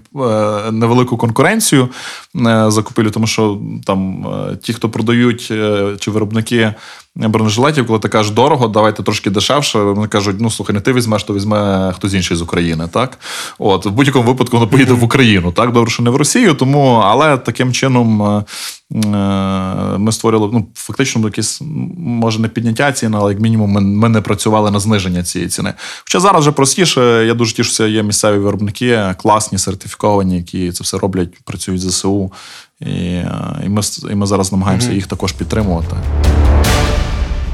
невелику 0.72 1.18
конкуренцію 1.18 1.90
закупівлю, 2.68 3.12
тому 3.12 3.28
що 3.28 3.60
там 3.86 4.26
ті, 4.62 4.74
хто 4.74 4.90
продають 4.90 5.42
чи 6.00 6.12
виробники 6.12 6.74
бронежилетів, 7.28 7.88
коли 7.88 8.00
ти 8.00 8.10
кажеш 8.10 8.32
дорого, 8.32 8.68
давайте 8.68 9.04
трошки 9.04 9.30
дешевше. 9.30 9.80
Вони 9.80 10.08
кажуть, 10.08 10.36
ну 10.40 10.50
слухай, 10.50 10.74
не 10.74 10.82
ти 10.82 10.94
візьмеш, 10.94 11.24
то 11.24 11.34
візьме 11.34 11.92
хтось 11.96 12.14
інший 12.14 12.38
з 12.38 12.42
України. 12.42 12.88
Так, 12.92 13.20
от 13.58 13.86
в 13.86 13.90
будь-якому 13.90 14.26
випадку 14.26 14.58
воно 14.58 14.70
поїде 14.70 14.94
в 14.94 15.04
Україну. 15.04 15.52
Так, 15.52 15.72
добре, 15.72 15.92
що 15.92 16.04
не 16.04 16.10
в 16.10 16.16
Росію, 16.16 16.54
тому 16.54 17.02
але 17.06 17.38
таким 17.38 17.74
чином. 17.74 18.22
Е, 18.22 18.44
е, 18.94 19.98
ми 19.98 20.12
створили 20.12 20.50
ну, 20.54 20.68
фактично 20.74 21.22
якесь, 21.26 21.62
може, 21.98 22.40
не 22.40 22.48
підняття 22.48 22.92
ціни, 22.92 23.18
але 23.20 23.34
як 23.34 23.42
мінімум 23.42 23.72
ми, 23.72 23.82
ми 23.82 24.10
не 24.10 24.22
працювали 24.22 24.72
на 24.72 24.80
зниження 24.80 25.24
цієї 25.24 25.50
ціни. 25.50 25.74
Хоча 26.04 26.20
зараз 26.20 26.42
вже 26.42 26.52
простіше, 26.52 27.26
я 27.28 27.34
дуже 27.34 27.56
тішуся, 27.56 27.88
є 27.88 28.04
місцеві 28.04 28.38
виробники, 28.38 29.16
класні, 29.18 29.58
сертифіковані, 29.58 30.38
які 30.38 30.72
це 30.72 30.84
все 30.84 30.98
роблять, 30.98 31.30
працюють 31.44 31.82
ЗСУ. 31.82 32.32
І 32.82 33.24
і, 33.66 33.70
ми 33.70 33.82
і 34.12 34.16
ми 34.16 34.26
зараз 34.26 34.52
намагаємося 34.52 34.92
їх 34.92 35.08
також 35.08 35.32
підтримувати. 35.32 35.96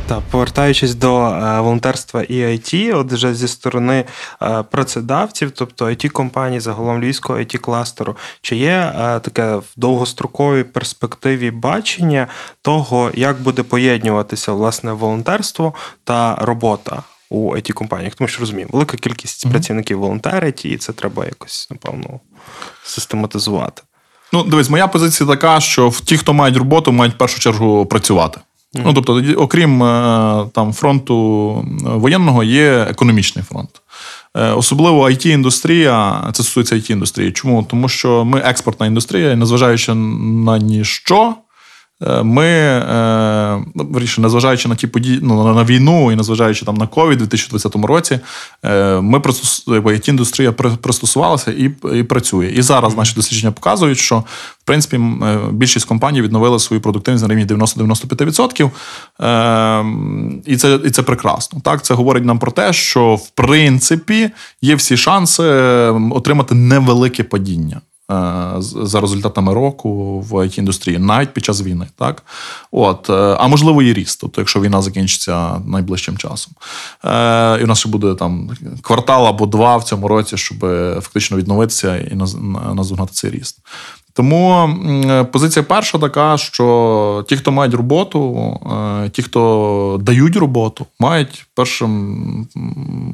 Так, 0.07 0.21
повертаючись 0.31 0.95
до 0.95 1.25
е, 1.25 1.61
волонтерства 1.61 2.23
і 2.23 2.33
IT, 2.33 2.97
от 2.97 3.11
вже 3.11 3.33
зі 3.33 3.47
сторони 3.47 4.05
е, 4.41 4.63
працедавців, 4.63 5.51
тобто 5.51 5.85
it 5.85 6.09
компаній, 6.09 6.59
загалом 6.59 7.03
львівського 7.03 7.39
it 7.39 7.57
кластеру, 7.57 8.17
чи 8.41 8.55
є 8.55 8.93
е, 8.99 9.19
таке 9.19 9.55
в 9.55 9.65
довгостроковій 9.77 10.63
перспективі 10.63 11.51
бачення 11.51 12.27
того, 12.61 13.11
як 13.13 13.41
буде 13.41 13.63
поєднюватися 13.63 14.51
власне 14.51 14.91
волонтерство 14.91 15.73
та 16.03 16.35
робота 16.35 17.03
у 17.29 17.55
it 17.55 17.71
компаніях 17.71 18.15
Тому 18.15 18.27
що 18.27 18.39
розуміємо, 18.39 18.69
велика 18.73 18.97
кількість 18.97 19.45
mm-hmm. 19.45 19.51
працівників 19.51 19.99
волонтерить, 19.99 20.65
і 20.65 20.77
це 20.77 20.93
треба 20.93 21.25
якось, 21.25 21.67
напевно, 21.71 22.19
систематизувати. 22.83 23.81
Ну, 24.33 24.43
дивись, 24.43 24.69
моя 24.69 24.87
позиція 24.87 25.29
така, 25.29 25.59
що 25.59 25.91
ті, 26.05 26.17
хто 26.17 26.33
мають 26.33 26.57
роботу, 26.57 26.91
мають 26.91 27.13
в 27.13 27.17
першу 27.17 27.39
чергу 27.39 27.85
працювати. 27.85 28.39
Ну, 28.85 28.93
тобто, 28.93 29.23
окрім 29.37 29.83
е, 29.83 30.45
там 30.53 30.73
фронту 30.73 31.15
воєнного, 31.81 32.43
є 32.43 32.87
економічний 32.89 33.45
фронт. 33.45 33.69
Е, 34.37 34.51
особливо 34.51 35.09
it 35.09 35.27
індустрія 35.27 36.23
це 36.33 36.43
стосується 36.43 36.75
it 36.75 36.91
індустрії. 36.91 37.31
Чому? 37.31 37.63
Тому 37.63 37.89
що 37.89 38.25
ми 38.25 38.39
експортна 38.39 38.85
індустрія, 38.85 39.31
і 39.31 39.35
незважаючи 39.35 39.93
на 39.93 40.57
ніщо, 40.57 41.35
Е, 41.35 41.44
ми, 42.01 42.45
е, 42.45 43.65
ну, 43.75 43.99
незважаючи 44.17 44.69
на 44.69 44.75
ті 44.75 44.87
події, 44.87 45.19
ну, 45.23 45.55
на 45.55 45.63
війну 45.63 46.11
і 46.11 46.15
незважаючи 46.15 46.65
там 46.65 46.75
на 46.75 46.87
ковід 46.87 47.21
у 47.21 47.25
2020 47.25 47.75
році, 47.75 48.19
е, 48.65 49.01
ми 49.01 49.19
it 49.19 50.09
індустрія 50.09 50.51
пристосувалася 50.51 51.51
і 51.51 51.71
і 51.93 52.03
працює. 52.03 52.47
І 52.47 52.61
зараз 52.61 52.97
наші 52.97 53.15
дослідження 53.15 53.51
показують, 53.51 53.97
що 53.97 54.19
в 54.59 54.63
принципі 54.65 54.99
більшість 55.51 55.85
компаній 55.85 56.21
відновили 56.21 56.59
свою 56.59 56.81
продуктивність 56.81 57.27
на 57.27 57.33
рівні 57.33 57.45
90-95%. 57.45 60.41
І 60.45 60.57
це 60.57 60.79
і 60.85 60.89
це 60.89 61.03
прекрасно. 61.03 61.59
Так, 61.63 61.83
Це 61.83 61.93
говорить 61.93 62.25
нам 62.25 62.39
про 62.39 62.51
те, 62.51 62.73
що 62.73 63.15
в 63.15 63.29
принципі 63.29 64.29
є 64.61 64.75
всі 64.75 64.97
шанси 64.97 65.43
отримати 66.11 66.55
невелике 66.55 67.23
падіння. 67.23 67.81
Е, 68.11 68.53
за 68.59 69.01
результатами 69.01 69.53
року 69.53 70.19
в 70.19 70.33
it 70.33 70.59
індустрії 70.59 70.99
навіть 70.99 71.33
під 71.33 71.45
час 71.45 71.63
війни, 71.63 71.87
так 71.95 72.23
от, 72.71 73.09
е, 73.09 73.13
а 73.39 73.47
можливо 73.47 73.81
і 73.81 73.93
ріст, 73.93 74.21
тобто, 74.21 74.41
якщо 74.41 74.61
війна 74.61 74.81
закінчиться 74.81 75.61
найближчим 75.67 76.17
часом. 76.17 76.53
Е, 77.05 77.59
І 77.61 77.63
у 77.63 77.67
нас 77.67 77.79
ще 77.79 77.89
буде 77.89 78.15
там 78.15 78.49
квартал 78.81 79.27
або 79.27 79.45
два 79.45 79.77
в 79.77 79.83
цьому 79.83 80.07
році, 80.07 80.37
щоб 80.37 80.59
фактично 80.95 81.37
відновитися 81.37 81.97
і 81.97 82.15
наздогнати 82.75 83.11
цей 83.13 83.31
ріст. 83.31 83.59
Тому 84.13 84.69
позиція 85.31 85.63
перша 85.63 85.97
така, 85.97 86.37
що 86.37 87.25
ті, 87.29 87.37
хто 87.37 87.51
мають 87.51 87.73
роботу, 87.73 88.59
ті, 89.11 89.21
хто 89.21 89.99
дають 90.01 90.35
роботу, 90.35 90.85
мають 90.99 91.45
першим, 91.55 92.47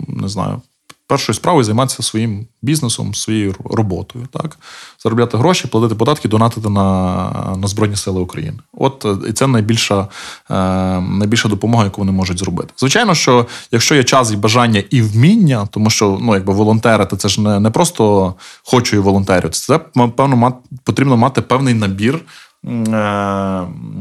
не 0.07 0.27
знаю, 0.27 0.61
першою 1.11 1.35
справою 1.35 1.63
займатися 1.63 2.03
своїм 2.03 2.47
бізнесом, 2.61 3.15
своєю 3.15 3.55
роботою, 3.65 4.27
так 4.31 4.57
заробляти 5.03 5.37
гроші, 5.37 5.67
платити 5.67 5.95
податки, 5.95 6.27
донатити 6.27 6.69
на 6.69 7.55
на 7.57 7.67
Збройні 7.67 7.95
Сили 7.95 8.21
України. 8.21 8.57
От 8.73 9.05
е, 9.05 9.29
і 9.29 9.33
це 9.33 9.47
найбільша 9.47 10.07
е, 10.49 10.55
найбільша 11.01 11.49
допомога, 11.49 11.83
яку 11.83 12.01
вони 12.01 12.11
можуть 12.11 12.39
зробити. 12.39 12.73
Звичайно, 12.77 13.15
що 13.15 13.45
якщо 13.71 13.95
є 13.95 14.03
час 14.03 14.31
і 14.31 14.35
бажання 14.35 14.83
і 14.89 15.01
вміння, 15.01 15.67
тому 15.71 15.89
що 15.89 16.19
ну 16.21 16.33
якби 16.33 16.53
волонтерити, 16.53 17.17
це 17.17 17.29
ж 17.29 17.41
не 17.41 17.59
не 17.59 17.69
просто 17.69 18.33
хочу 18.63 18.95
і 18.95 18.99
волонтерю, 18.99 19.49
це 19.49 19.79
певно 20.15 20.35
мати 20.35 20.57
потрібно 20.83 21.17
мати 21.17 21.41
певний 21.41 21.73
набір. 21.73 22.19
Е, 22.65 22.69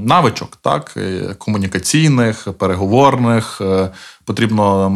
навичок, 0.05 0.57
так, 0.57 0.99
комунікаційних, 1.39 2.49
переговорних, 2.59 3.63
потрібно 4.31 4.93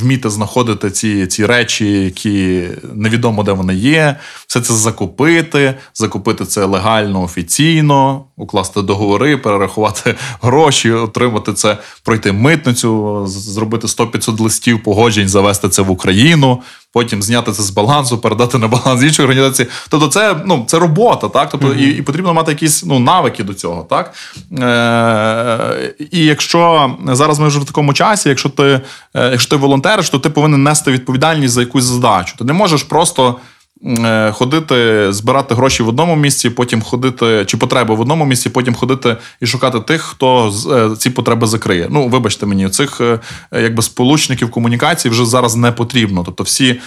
вміти 0.00 0.30
знаходити 0.30 0.90
ці 0.90 1.26
ці 1.26 1.46
речі, 1.46 1.92
які 1.92 2.68
невідомо 2.94 3.42
де 3.42 3.52
вони 3.52 3.74
є, 3.74 4.16
все 4.46 4.60
це 4.60 4.74
закупити, 4.74 5.74
закупити 5.94 6.44
це 6.44 6.64
легально, 6.64 7.22
офіційно, 7.22 8.24
укласти 8.36 8.82
договори, 8.82 9.36
перерахувати 9.36 10.14
гроші, 10.42 10.90
отримати 10.92 11.52
це, 11.52 11.76
пройти 12.04 12.32
митницю, 12.32 13.22
зробити 13.26 13.86
100-500 13.86 14.42
листів 14.42 14.82
погоджень, 14.82 15.28
завести 15.28 15.68
це 15.68 15.82
в 15.82 15.90
Україну. 15.90 16.62
Потім 16.92 17.22
зняти 17.22 17.52
це 17.52 17.62
з 17.62 17.70
балансу, 17.70 18.18
передати 18.18 18.58
на 18.58 18.68
баланс 18.68 19.02
іншої 19.02 19.28
організації. 19.28 19.68
Тобто, 19.88 20.08
це 20.08 20.36
ну, 20.46 20.64
це 20.66 20.78
робота, 20.78 21.28
так? 21.28 21.48
Тобто, 21.50 21.66
mm-hmm. 21.66 21.78
і 21.78 21.98
і 21.98 22.02
потрібно 22.02 22.34
мати 22.34 22.52
якісь 22.52 22.84
ну, 22.84 22.98
навики 22.98 23.44
до 23.44 23.54
цього. 23.54 23.86
так? 23.90 24.14
Е, 24.58 25.94
І 26.10 26.24
якщо 26.24 26.90
зараз 27.06 27.38
ми 27.38 27.48
вже 27.48 27.58
в 27.58 27.64
такому 27.64 27.92
часі, 27.92 28.28
якщо 28.28 28.48
ти 28.48 28.67
Е, 28.68 28.82
якщо 29.14 29.50
ти 29.50 29.56
волонтериш, 29.56 30.10
то 30.10 30.18
ти 30.18 30.30
повинен 30.30 30.62
нести 30.62 30.92
відповідальність 30.92 31.54
за 31.54 31.60
якусь 31.60 31.84
задачу. 31.84 32.34
Ти 32.38 32.44
не 32.44 32.52
можеш 32.52 32.82
просто. 32.82 33.36
Е, 33.84 34.32
ходити, 34.32 35.06
збирати 35.12 35.54
гроші 35.54 35.82
в 35.82 35.88
одному 35.88 36.16
місці, 36.16 36.50
потім 36.50 36.82
ходити, 36.82 37.44
чи 37.46 37.56
потреби 37.56 37.94
в 37.94 38.00
одному 38.00 38.24
місці, 38.24 38.50
потім 38.50 38.74
ходити 38.74 39.16
і 39.40 39.46
шукати 39.46 39.80
тих, 39.80 40.02
хто 40.02 40.52
е, 40.72 40.96
ці 40.96 41.10
потреби 41.10 41.46
закриє. 41.46 41.86
Ну, 41.90 42.08
вибачте 42.08 42.46
мені, 42.46 42.68
цих 42.68 43.00
якби 43.52 43.82
сполучників 43.82 44.50
комунікацій 44.50 45.08
вже 45.08 45.26
зараз 45.26 45.56
не 45.56 45.72
потрібно. 45.72 46.22
Тобто, 46.24 46.44
всі 46.44 46.80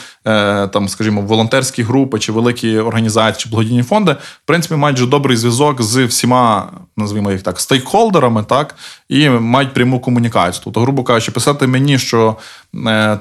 там, 0.74 0.90
скажімо, 0.90 1.22
волонтерські 1.22 1.84
групи 1.84 2.20
чи 2.20 2.32
великі 2.32 2.78
організації, 2.78 3.44
чи 3.44 3.50
благодійні 3.50 3.84
фонди, 3.84 4.12
в 4.12 4.46
принципі, 4.46 4.76
мають 4.76 4.98
вже 4.98 5.08
добрий 5.08 5.38
зв'язок 5.38 5.82
з 5.82 6.06
всіма, 6.06 6.72
називаємо 6.98 7.32
їх 7.32 7.42
так, 7.42 7.60
стейкхолдерами, 7.60 8.44
так, 8.44 8.76
і 9.10 9.30
мають 9.30 9.74
пряму 9.74 10.00
комунікацію. 10.00 10.62
Тобто, 10.64 10.82
грубо 10.82 11.04
кажучи, 11.04 11.32
писати 11.32 11.68
мені, 11.68 12.00
що 12.00 12.30
е, 12.30 12.36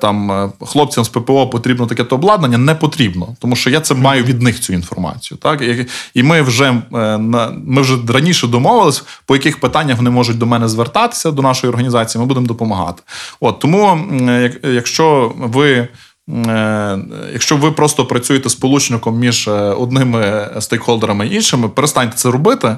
там 0.00 0.32
е, 0.32 0.50
хлопцям 0.60 1.04
з 1.04 1.08
ППО 1.08 1.46
потрібно 1.46 1.86
таке 1.86 2.04
то 2.04 2.14
обладнання, 2.14 2.58
не 2.58 2.74
потрібно, 2.74 3.28
тому 3.38 3.56
що 3.56 3.70
я 3.70 3.80
це 3.80 3.94
маю 3.94 4.24
від 4.24 4.42
них 4.42 4.60
цю 4.60 4.72
інформацію. 4.72 5.38
Так? 5.38 5.62
І 6.14 6.22
ми 6.22 6.42
вже 6.42 6.82
е, 6.94 7.18
ми 7.64 7.82
вже 7.82 7.96
раніше 8.08 8.46
домовились, 8.46 9.04
по 9.26 9.36
яких 9.36 9.60
питаннях 9.60 9.96
вони 9.96 10.10
можуть 10.10 10.38
до 10.38 10.46
мене 10.46 10.68
звертатися, 10.68 11.30
до 11.30 11.42
нашої 11.42 11.68
організації, 11.68 12.20
ми 12.20 12.26
будемо 12.26 12.46
допомагати. 12.46 13.02
От 13.40 13.58
Тому, 13.58 14.00
якщо 14.62 15.32
ви. 15.38 15.88
Якщо 17.33 17.57
ви 17.57 17.73
просто 17.73 18.07
працюєте 18.07 18.51
сполучником 18.51 19.19
між 19.19 19.49
одними 19.79 20.51
стейкхолдерами 20.61 21.27
і 21.27 21.35
іншими, 21.35 21.69
перестаньте 21.69 22.16
це 22.16 22.31
робити. 22.31 22.77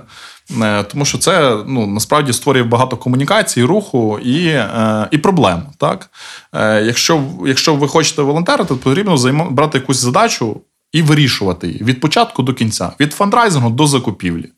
Е, 0.62 0.82
тому 0.82 1.04
що 1.04 1.18
це 1.18 1.58
ну, 1.66 1.86
насправді 1.86 2.32
створює 2.32 2.62
багато 2.62 2.96
комунікацій, 2.96 3.64
руху 3.64 4.18
і 4.18 4.46
е, 4.46 5.08
і 5.10 5.18
проблем. 5.18 5.62
Так? 5.78 6.10
Е, 6.52 6.82
якщо 6.82 7.24
якщо 7.46 7.74
ви 7.74 7.88
хочете 7.88 8.22
волонтерити, 8.22 8.68
то 8.68 8.76
потрібно 8.76 9.16
займа, 9.16 9.50
брати 9.50 9.78
якусь 9.78 10.00
задачу 10.00 10.60
і 10.92 11.02
вирішувати 11.02 11.66
її 11.66 11.82
від 11.82 12.00
початку 12.00 12.42
до 12.42 12.54
кінця, 12.54 12.92
від 13.00 13.12
фандрайзингу 13.12 13.70
до 13.70 13.86
закупівлі. 13.86 14.48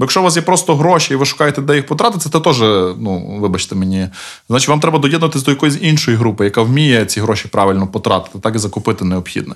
Бо 0.00 0.04
якщо 0.04 0.20
у 0.20 0.24
вас 0.24 0.36
є 0.36 0.42
просто 0.42 0.76
гроші, 0.76 1.12
і 1.12 1.16
ви 1.16 1.24
шукаєте, 1.24 1.62
де 1.62 1.76
їх 1.76 1.86
потратити, 1.86 2.30
це 2.30 2.40
теж, 2.40 2.60
ну, 3.00 3.38
вибачте 3.40 3.74
мені, 3.74 4.08
значить, 4.48 4.68
вам 4.68 4.80
треба 4.80 4.98
доєднатися 4.98 5.44
до 5.44 5.50
якоїсь 5.50 5.78
іншої 5.80 6.16
групи, 6.16 6.44
яка 6.44 6.62
вміє 6.62 7.04
ці 7.04 7.20
гроші 7.20 7.48
правильно 7.48 7.86
потратити, 7.86 8.38
так 8.38 8.54
і 8.54 8.58
закупити 8.58 9.04
необхідне. 9.04 9.54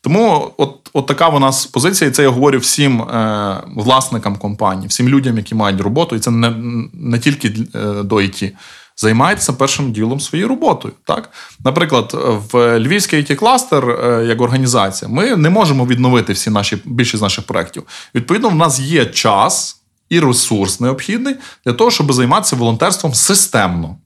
Тому, 0.00 0.52
от 0.56 0.90
от 0.92 1.06
така 1.06 1.28
у 1.28 1.38
нас 1.38 1.66
позиція, 1.66 2.10
і 2.10 2.12
це 2.12 2.22
я 2.22 2.28
говорю 2.28 2.58
всім 2.58 3.02
е, 3.02 3.62
власникам 3.76 4.36
компанії, 4.36 4.88
всім 4.88 5.08
людям, 5.08 5.36
які 5.36 5.54
мають 5.54 5.80
роботу, 5.80 6.16
і 6.16 6.18
це 6.18 6.30
не 6.30 6.54
не 6.92 7.18
тільки 7.18 7.54
е, 7.74 8.02
до 8.02 8.20
ІТ. 8.20 8.54
Займається 8.96 9.52
першим 9.52 9.92
ділом 9.92 10.20
своєю 10.20 10.48
роботою. 10.48 10.94
Так, 11.04 11.30
Наприклад, 11.64 12.16
в 12.52 12.80
Львівський 12.80 13.20
it 13.20 13.34
кластер 13.34 13.90
е, 13.90 14.24
як 14.28 14.40
організація, 14.40 15.10
ми 15.10 15.36
не 15.36 15.50
можемо 15.50 15.86
відновити 15.86 16.32
всі 16.32 16.50
наші 16.50 16.78
більшість 16.84 17.22
наших 17.22 17.46
проєктів. 17.46 17.82
Відповідно, 18.14 18.48
в 18.48 18.54
нас 18.54 18.80
є 18.80 19.06
час 19.06 19.82
і 20.08 20.20
ресурс 20.20 20.80
необхідний 20.80 21.34
для 21.66 21.72
того, 21.72 21.90
щоб 21.90 22.12
займатися 22.12 22.56
волонтерством 22.56 23.14
системно. 23.14 23.96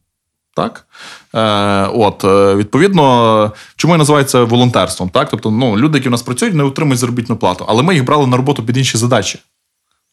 Так? 0.57 0.87
Е, 1.35 1.87
от, 1.87 2.25
е, 2.25 2.55
Відповідно, 2.55 3.53
чому 3.77 3.95
і 3.95 3.99
називається 3.99 4.45
волонтерством? 4.45 5.09
Так? 5.09 5.31
Тобто, 5.31 5.51
ну, 5.51 5.77
люди, 5.77 5.99
які 5.99 6.09
в 6.09 6.13
нас 6.13 6.23
працюють, 6.23 6.55
не 6.55 6.65
отримують 6.65 6.99
заробітну 6.99 7.37
плату, 7.37 7.65
але 7.69 7.83
ми 7.83 7.95
їх 7.95 8.05
брали 8.05 8.27
на 8.27 8.37
роботу 8.37 8.63
під 8.63 8.77
інші 8.77 8.99
задачі. 8.99 9.39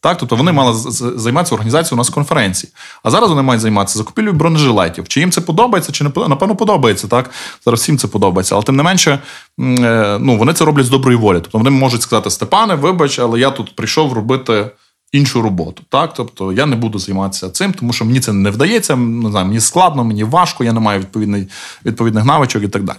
Так, 0.01 0.17
тобто 0.17 0.35
вони 0.35 0.51
мали 0.51 0.73
займатися 1.15 1.55
організацією 1.55 1.95
у 1.95 1.97
нас 1.97 2.09
конференції. 2.09 2.73
А 3.03 3.11
зараз 3.11 3.29
вони 3.29 3.41
мають 3.41 3.61
займатися 3.61 3.97
закупівлею 3.97 4.37
бронежилетів. 4.37 5.07
Чи 5.07 5.19
їм 5.19 5.31
це 5.31 5.41
подобається, 5.41 5.91
чи 5.91 6.03
не 6.03 6.11
напевно 6.27 6.55
подобається. 6.55 7.07
Так 7.07 7.29
зараз 7.65 7.79
всім 7.79 7.97
це 7.97 8.07
подобається. 8.07 8.55
Але 8.55 8.63
тим 8.63 8.75
не 8.75 8.83
менше, 8.83 9.19
е, 9.59 10.17
ну 10.21 10.37
вони 10.37 10.53
це 10.53 10.65
роблять 10.65 10.85
з 10.85 10.89
доброї 10.89 11.17
волі. 11.17 11.37
Тобто 11.41 11.57
вони 11.57 11.69
можуть 11.69 12.01
сказати: 12.01 12.29
Степане, 12.29 12.75
вибач, 12.75 13.19
але 13.19 13.39
я 13.39 13.51
тут 13.51 13.75
прийшов 13.75 14.13
робити 14.13 14.71
іншу 15.11 15.41
роботу. 15.41 15.83
Так, 15.89 16.13
тобто 16.13 16.53
я 16.53 16.65
не 16.65 16.75
буду 16.75 16.99
займатися 16.99 17.49
цим, 17.49 17.73
тому 17.73 17.93
що 17.93 18.05
мені 18.05 18.19
це 18.19 18.33
не 18.33 18.49
вдається. 18.49 18.95
Не 18.95 19.31
знаю, 19.31 19.45
мені 19.45 19.59
складно, 19.59 20.03
мені 20.03 20.23
важко, 20.23 20.63
я 20.63 20.73
не 20.73 20.79
маю 20.79 20.99
відповідних 20.99 21.47
відповідних 21.85 22.25
навичок 22.25 22.63
і 22.63 22.67
так 22.67 22.83
далі. 22.83 22.97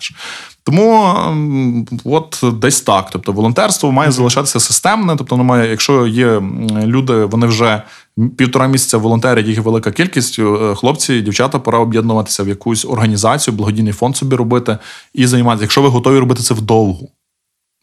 Тому 0.62 1.14
ем, 1.26 1.86
от 2.04 2.44
десь 2.60 2.80
так. 2.80 3.10
Тобто, 3.10 3.32
волонтерство 3.32 3.92
має 3.92 4.10
залишатися 4.10 4.60
системне. 4.60 5.16
Тобто, 5.16 5.34
воно 5.34 5.44
має, 5.44 5.70
якщо 5.70 6.06
є 6.06 6.42
люди, 6.84 7.24
вони 7.24 7.46
вже 7.46 7.82
півтора 8.36 8.66
місяця 8.66 8.98
волонтерять, 8.98 9.46
їх 9.46 9.60
велика 9.60 9.92
кількість. 9.92 10.38
Е, 10.38 10.74
хлопці, 10.74 11.20
дівчата, 11.20 11.58
пора 11.58 11.78
об'єднуватися 11.78 12.42
в 12.42 12.48
якусь 12.48 12.84
організацію, 12.84 13.56
благодійний 13.56 13.92
фонд 13.92 14.16
собі 14.16 14.36
робити 14.36 14.78
і 15.14 15.26
займатися. 15.26 15.64
Якщо 15.64 15.82
ви 15.82 15.88
готові 15.88 16.18
робити 16.18 16.42
це 16.42 16.54
вдовгу. 16.54 17.10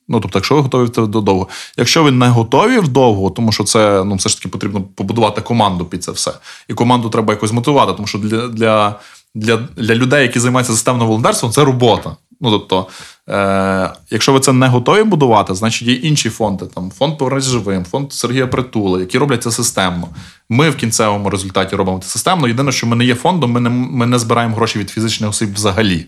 Ну, 0.08 0.20
тобто, 0.20 0.38
якщо 0.38 0.56
ви 0.56 0.62
готові 0.62 1.08
довго. 1.08 1.48
Якщо 1.78 2.04
ви 2.04 2.12
не 2.12 2.28
готові 2.28 2.80
вдовго, 2.80 3.30
тому 3.30 3.52
що 3.52 3.64
це 3.64 4.04
ну, 4.04 4.16
все 4.16 4.30
ж 4.30 4.38
таки 4.38 4.50
потрібно 4.50 4.82
побудувати 4.82 5.42
команду 5.42 5.86
під 5.86 6.04
це 6.04 6.12
все. 6.12 6.34
І 6.68 6.74
команду 6.74 7.10
треба 7.10 7.34
якось 7.34 7.52
мотивувати, 7.52 7.94
тому 7.94 8.08
що 8.08 8.18
для 8.18 8.48
для, 8.48 9.00
для, 9.36 9.58
для 9.78 9.96
людей, 9.96 10.22
які 10.22 10.40
займаються 10.40 10.74
системним 10.74 11.08
волонтерством, 11.08 11.52
це 11.52 11.64
робота. 11.64 12.16
Ну, 12.42 12.52
тобто, 12.52 12.88
е, 13.30 13.94
якщо 14.10 14.34
ви 14.34 14.40
це 14.40 14.54
не 14.54 14.68
готові 14.68 15.04
будувати, 15.04 15.56
значить 15.56 15.88
є 15.88 15.94
інші 15.94 16.30
фонди. 16.30 16.66
Там 16.66 16.92
Фонд 16.92 17.18
«Повернись 17.18 17.46
живим, 17.46 17.86
фонд 17.86 18.14
Сергія 18.14 18.48
Притула, 18.48 19.00
які 19.00 19.18
роблять 19.18 19.44
це 19.44 19.52
системно. 19.52 20.08
Ми 20.50 20.70
в 20.70 20.76
кінцевому 20.76 21.30
результаті 21.30 21.76
робимо 21.76 22.00
це 22.00 22.10
системно. 22.10 22.48
Єдине, 22.48 22.72
що 22.72 22.88
ми 22.88 22.96
не 22.96 23.06
є 23.06 23.16
фондом, 23.16 23.52
ми 23.52 23.60
не 23.60 23.70
ми 23.70 24.06
не 24.06 24.20
збираємо 24.20 24.56
гроші 24.56 24.80
від 24.80 24.90
фізичних 24.90 25.30
осіб 25.30 25.54
взагалі. 25.54 26.06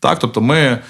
Так, 0.00 0.18
Тобто 0.18 0.40
ми 0.40 0.82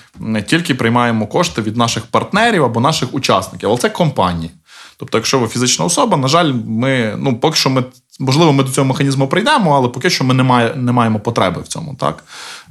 тільки 0.46 0.74
приймаємо 0.74 1.26
кошти 1.26 1.62
від 1.62 1.76
наших 1.76 2.06
партнерів 2.06 2.64
або 2.64 2.80
наших 2.80 3.14
учасників, 3.14 3.68
але 3.68 3.78
це 3.78 3.90
компанії. 3.90 4.50
Тобто, 4.96 5.18
якщо 5.18 5.38
ви 5.38 5.48
фізична 5.48 5.84
особа, 5.84 6.16
на 6.16 6.28
жаль, 6.28 6.52
ми 6.66 7.14
ну 7.18 7.36
поки 7.36 7.56
що 7.56 7.70
ми 7.70 7.84
можливо 8.20 8.52
ми 8.52 8.64
до 8.64 8.70
цього 8.70 8.84
механізму 8.84 9.28
прийдемо, 9.28 9.76
але 9.76 9.88
поки 9.88 10.10
що 10.10 10.24
ми 10.24 10.34
не, 10.34 10.42
має, 10.42 10.74
не 10.74 10.92
маємо 10.92 11.20
потреби 11.20 11.60
в 11.60 11.68
цьому. 11.68 11.94
так. 11.94 12.24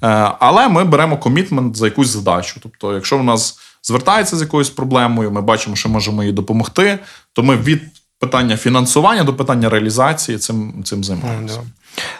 Е, 0.04 0.32
але 0.40 0.70
ми 0.70 0.84
беремо 0.84 1.18
комітмент 1.18 1.78
за 1.78 1.86
якусь 1.86 2.08
задачу. 2.08 2.60
Тобто, 2.64 2.94
якщо 2.94 3.18
в 3.18 3.24
нас 3.24 3.60
звертається 3.84 4.38
з 4.38 4.42
якоюсь 4.42 4.70
проблемою, 4.70 5.32
ми 5.32 5.42
бачимо, 5.42 5.76
що 5.76 5.90
можемо 5.90 6.24
їй 6.24 6.32
допомогти, 6.32 7.00
то 7.34 7.44
ми 7.44 7.58
від 7.58 7.82
питання 8.20 8.58
фінансування 8.58 9.24
до 9.24 9.34
питання 9.34 9.70
реалізації 9.70 10.38
цим 10.38 10.84
цим 10.84 11.04
займаємося. 11.04 11.62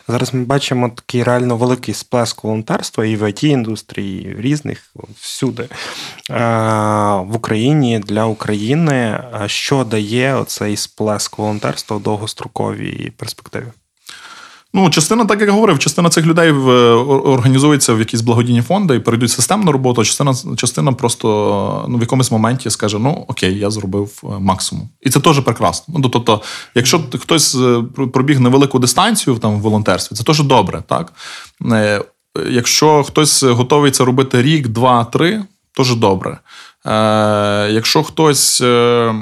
Зараз 0.08 0.34
ми 0.34 0.44
бачимо 0.44 0.90
такий 0.96 1.24
реально 1.24 1.58
великий 1.58 1.94
сплеск 1.94 2.44
волонтерства 2.44 3.06
і 3.06 3.16
в 3.16 3.24
it 3.24 3.46
індустрії, 3.46 4.24
і 4.24 4.42
різних 4.42 4.92
всюди 5.20 5.64
е, 5.64 5.70
в 7.16 7.36
Україні 7.36 8.00
для 8.00 8.26
України. 8.26 9.24
Що 9.46 9.84
дає 9.84 10.36
оцей 10.36 10.78
сплеск 10.78 11.38
волонтерства 11.38 11.98
в 11.98 12.02
довгостроковій 12.02 13.12
перспективі? 13.18 13.68
Ну, 14.76 14.90
частина, 14.90 15.26
так 15.26 15.42
як 15.42 15.50
говорив, 15.50 15.80
частина 15.80 16.10
цих 16.10 16.26
людей 16.26 16.52
в, 16.52 16.70
організується 17.08 17.94
в 17.94 18.00
якісь 18.00 18.22
благодійні 18.22 18.62
фонди 18.62 18.96
і 18.96 19.00
перейдуть 19.00 19.32
системну 19.32 19.72
роботу. 19.72 20.02
а 20.02 20.04
Частина 20.04 20.34
частина 20.58 20.94
просто 20.94 21.86
ну, 21.90 21.98
в 21.98 22.02
якомусь 22.02 22.32
моменті 22.32 22.70
скаже: 22.70 23.00
ну 23.00 23.26
окей, 23.28 23.60
я 23.60 23.70
зробив 23.70 24.22
е, 24.24 24.28
максимум. 24.40 24.90
І 25.02 25.10
це 25.10 25.20
теж 25.20 25.40
прекрасно. 25.40 25.96
Ну, 25.98 26.10
Тобто, 26.10 26.42
якщо 26.76 27.02
хтось 27.20 27.56
е, 27.56 27.84
пробіг 28.14 28.40
невелику 28.40 28.80
дистанцію 28.80 29.36
там 29.36 29.58
в 29.58 29.62
волонтерстві, 29.62 30.16
це 30.16 30.24
теж 30.24 30.44
добре. 30.44 30.84
так? 30.88 31.14
Е, 31.72 32.02
якщо 32.50 33.04
хтось 33.04 33.44
готовий 33.44 33.92
це 33.92 34.06
робити 34.06 34.42
рік, 34.42 34.68
два, 34.68 35.06
три, 35.06 35.44
теж 35.78 35.96
добре. 35.96 36.38
Е, 36.86 37.72
Якщо 37.72 38.04
хтось 38.04 38.62
е, 38.62 39.14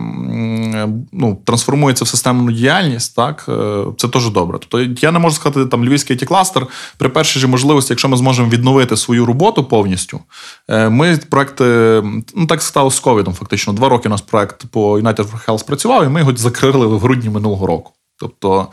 ну, 1.12 1.38
трансформується 1.46 2.06
в 2.06 2.08
системну 2.08 2.52
діяльність, 2.52 3.16
так 3.16 3.46
е, 3.50 3.84
це 3.98 4.08
теж 4.08 4.30
добре. 4.30 4.58
Тобто 4.60 5.06
я 5.06 5.12
не 5.12 5.20
можу 5.20 5.36
сказати, 5.36 5.66
там 5.66 5.86
львівський 5.86 6.18
it 6.18 6.26
кластер 6.26 6.68
при 6.98 7.10
першій 7.10 7.40
же 7.40 7.48
можливості, 7.48 7.94
якщо 7.94 8.10
ми 8.10 8.18
зможемо 8.18 8.50
відновити 8.50 8.98
свою 8.98 9.26
роботу 9.26 9.64
повністю, 9.64 10.20
ми 10.70 11.20
проекти, 11.30 11.64
ну 12.36 12.48
так 12.48 12.62
сталося 12.62 12.98
з 12.98 13.00
ковідом. 13.00 13.34
Фактично, 13.34 13.74
два 13.74 13.90
роки 13.90 14.10
у 14.10 14.12
нас 14.12 14.22
проект 14.22 14.66
по 14.72 15.00
United 15.00 15.32
for 15.32 15.48
Health 15.48 15.66
працював, 15.66 16.06
і 16.06 16.10
ми 16.10 16.20
його 16.20 16.36
закрили 16.36 16.88
в 16.88 17.00
грудні 17.00 17.30
минулого 17.30 17.68
року. 17.68 17.92
Тобто, 18.20 18.68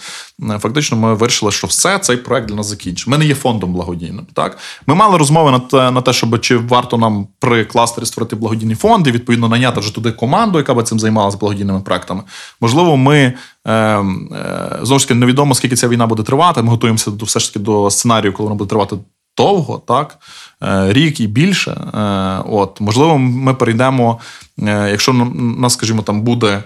е, 0.51 0.59
фактично, 0.59 0.97
ми 0.97 1.15
вирішили, 1.15 1.53
що 1.53 1.67
все 1.67 1.99
цей 1.99 2.17
проект 2.17 2.49
для 2.49 2.55
нас 2.55 2.67
закінчить. 2.67 3.09
Ми 3.09 3.19
не 3.19 3.25
є 3.25 3.35
фондом 3.35 3.73
благодійним. 3.73 4.27
Так 4.35 4.59
ми 4.87 4.95
мали 4.95 5.19
розмови 5.19 5.51
на 5.51 5.59
те, 5.59 5.91
на 5.91 6.03
те, 6.03 6.13
щоб 6.13 6.41
чи 6.41 6.57
варто 6.57 6.99
нам 6.99 7.27
при 7.39 7.65
кластері 7.65 8.07
створити 8.07 8.37
благодійний 8.37 8.77
фонд 8.77 9.07
і 9.07 9.11
відповідно 9.11 9.49
наняти 9.49 9.81
вже 9.81 9.95
туди 9.95 10.13
команду, 10.13 10.59
яка 10.59 10.75
би 10.75 10.83
цим 10.83 11.01
займалася 11.01 11.39
благодійними 11.39 11.81
проектами. 11.81 12.23
Можливо, 12.61 12.97
ми 12.97 13.33
е, 13.65 13.73
е, 13.73 14.79
знову 14.83 14.99
ж 14.99 15.09
таки 15.09 15.15
невідомо, 15.21 15.55
скільки 15.55 15.77
ця 15.77 15.89
війна 15.89 16.07
буде 16.07 16.23
тривати. 16.23 16.63
Ми 16.63 16.71
готуємося 16.71 17.11
до 17.11 17.25
все 17.25 17.41
ж 17.41 17.53
таки 17.53 17.65
до 17.65 17.91
сценарію, 17.91 18.33
коли 18.33 18.45
вона 18.45 18.59
буде 18.59 18.69
тривати 18.69 18.97
довго, 19.37 19.83
так 19.87 20.19
е, 20.63 20.93
рік 20.93 21.21
і 21.21 21.27
більше. 21.27 21.71
Е, 21.71 22.43
от 22.49 22.81
можливо, 22.81 23.19
ми 23.19 23.55
перейдемо, 23.55 24.19
якщо 24.67 25.13
нас, 25.35 25.73
скажімо, 25.73 26.03
там 26.03 26.23
буде. 26.23 26.63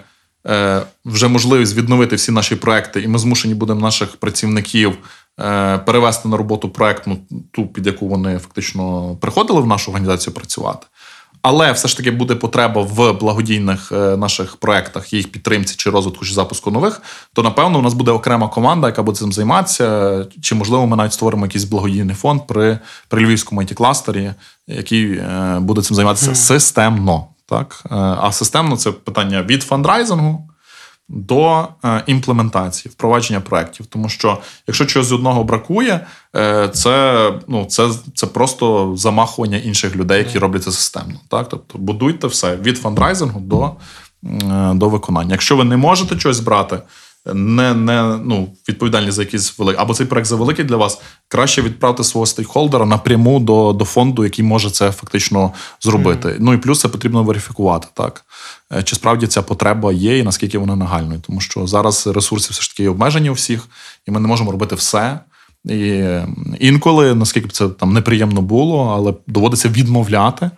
Е, 0.47 0.81
вже 1.05 1.27
можливість 1.27 1.75
відновити 1.75 2.15
всі 2.15 2.31
наші 2.31 2.55
проекти, 2.55 3.01
і 3.01 3.07
ми 3.07 3.19
змушені 3.19 3.53
будемо 3.53 3.81
наших 3.81 4.15
працівників 4.15 4.97
е, 5.39 5.77
перевести 5.77 6.29
на 6.29 6.37
роботу 6.37 6.69
проектну, 6.69 7.17
ту, 7.51 7.67
під 7.67 7.87
яку 7.87 8.07
вони 8.07 8.39
фактично 8.39 9.15
приходили 9.21 9.61
в 9.61 9.67
нашу 9.67 9.91
організацію 9.91 10.33
працювати. 10.33 10.87
Але 11.41 11.71
все 11.71 11.87
ж 11.87 11.97
таки 11.97 12.11
буде 12.11 12.35
потреба 12.35 12.81
в 12.81 13.13
благодійних 13.13 13.91
е, 13.91 14.17
наших 14.17 14.55
проектах, 14.55 15.13
їх 15.13 15.31
підтримці 15.31 15.75
чи 15.77 15.89
розвитку 15.89 16.25
чи 16.25 16.33
запуску 16.33 16.71
нових, 16.71 17.01
то 17.33 17.43
напевно 17.43 17.79
у 17.79 17.81
нас 17.81 17.93
буде 17.93 18.11
окрема 18.11 18.47
команда, 18.47 18.87
яка 18.87 19.03
буде 19.03 19.17
цим 19.17 19.33
займатися. 19.33 20.25
Чи 20.41 20.55
можливо 20.55 20.87
ми 20.87 20.95
навіть 20.95 21.13
створимо 21.13 21.45
якийсь 21.45 21.63
благодійний 21.63 22.15
фонд 22.15 22.41
при 22.47 22.79
при 23.07 23.25
львівському 23.25 23.61
it 23.61 23.73
кластері 23.73 24.33
який 24.67 25.21
буде 25.59 25.81
цим 25.81 25.95
займатися 25.95 26.35
системно. 26.35 27.27
Так? 27.45 27.83
Е, 27.85 27.95
а 27.95 28.31
системно 28.31 28.77
це 28.77 28.91
питання 28.91 29.43
від 29.43 29.63
фандрайзингу 29.63 30.49
до 31.09 31.67
е, 31.85 32.03
імплементації, 32.05 32.91
впровадження 32.91 33.41
проєктів. 33.41 33.85
Тому 33.85 34.09
що 34.09 34.37
якщо 34.67 34.85
чогось 34.85 35.11
одного 35.11 35.43
бракує, 35.43 36.07
е, 36.35 36.69
це 36.69 37.33
ну, 37.47 37.65
це, 37.65 37.89
це 38.15 38.27
просто 38.27 38.93
замахування 38.97 39.57
інших 39.57 39.95
людей, 39.95 40.17
які 40.17 40.39
роблять 40.39 40.63
це 40.63 40.71
системно. 40.71 41.19
Так? 41.29 41.49
Тобто 41.49 41.77
будуйте 41.77 42.27
все 42.27 42.55
від 42.55 42.77
фандрайзингу 42.77 43.39
до, 43.39 43.71
до 44.73 44.89
виконання. 44.89 45.31
Якщо 45.31 45.55
ви 45.55 45.63
не 45.63 45.77
можете 45.77 46.19
щось 46.19 46.39
брати 46.39 46.79
не 47.33 47.73
не 47.73 48.19
ну, 48.25 48.49
відповідальні 48.69 49.11
за 49.11 49.21
якісь 49.21 49.59
великі, 49.59 49.77
або 49.79 49.93
цей 49.93 50.07
проект 50.07 50.27
завеликий 50.27 50.65
для 50.65 50.75
вас, 50.75 51.01
краще 51.27 51.61
відправити 51.61 52.03
свого 52.03 52.25
стейкхолдера 52.25 52.85
напряму 52.85 53.39
до 53.39 53.73
до 53.73 53.85
фонду, 53.85 54.23
який 54.23 54.45
може 54.45 54.69
це 54.69 54.91
фактично 54.91 55.51
зробити. 55.81 56.27
Mm. 56.27 56.37
Ну 56.39 56.53
і 56.53 56.57
плюс 56.57 56.79
це 56.79 56.87
потрібно 56.87 57.23
верифікувати, 57.23 57.87
так 57.93 58.25
е, 58.73 58.83
чи 58.83 58.95
справді 58.95 59.27
ця 59.27 59.41
потреба 59.41 59.93
є, 59.93 60.17
і 60.17 60.23
наскільки 60.23 60.57
вона 60.57 60.75
нагальною, 60.75 61.21
тому 61.27 61.41
що 61.41 61.67
зараз 61.67 62.07
ресурси 62.07 62.47
все 62.51 62.61
ж 62.61 62.69
таки 62.69 62.89
обмежені 62.89 63.29
у 63.29 63.33
всіх, 63.33 63.67
і 64.07 64.11
ми 64.11 64.19
не 64.19 64.27
можемо 64.27 64.51
робити 64.51 64.75
все. 64.75 65.19
І 65.65 66.03
інколи, 66.59 67.15
наскільки 67.15 67.47
б 67.47 67.51
це 67.51 67.69
там 67.69 67.93
неприємно 67.93 68.41
було, 68.41 68.93
але 68.95 69.13
доводиться 69.27 69.69
відмовляти. 69.69 70.51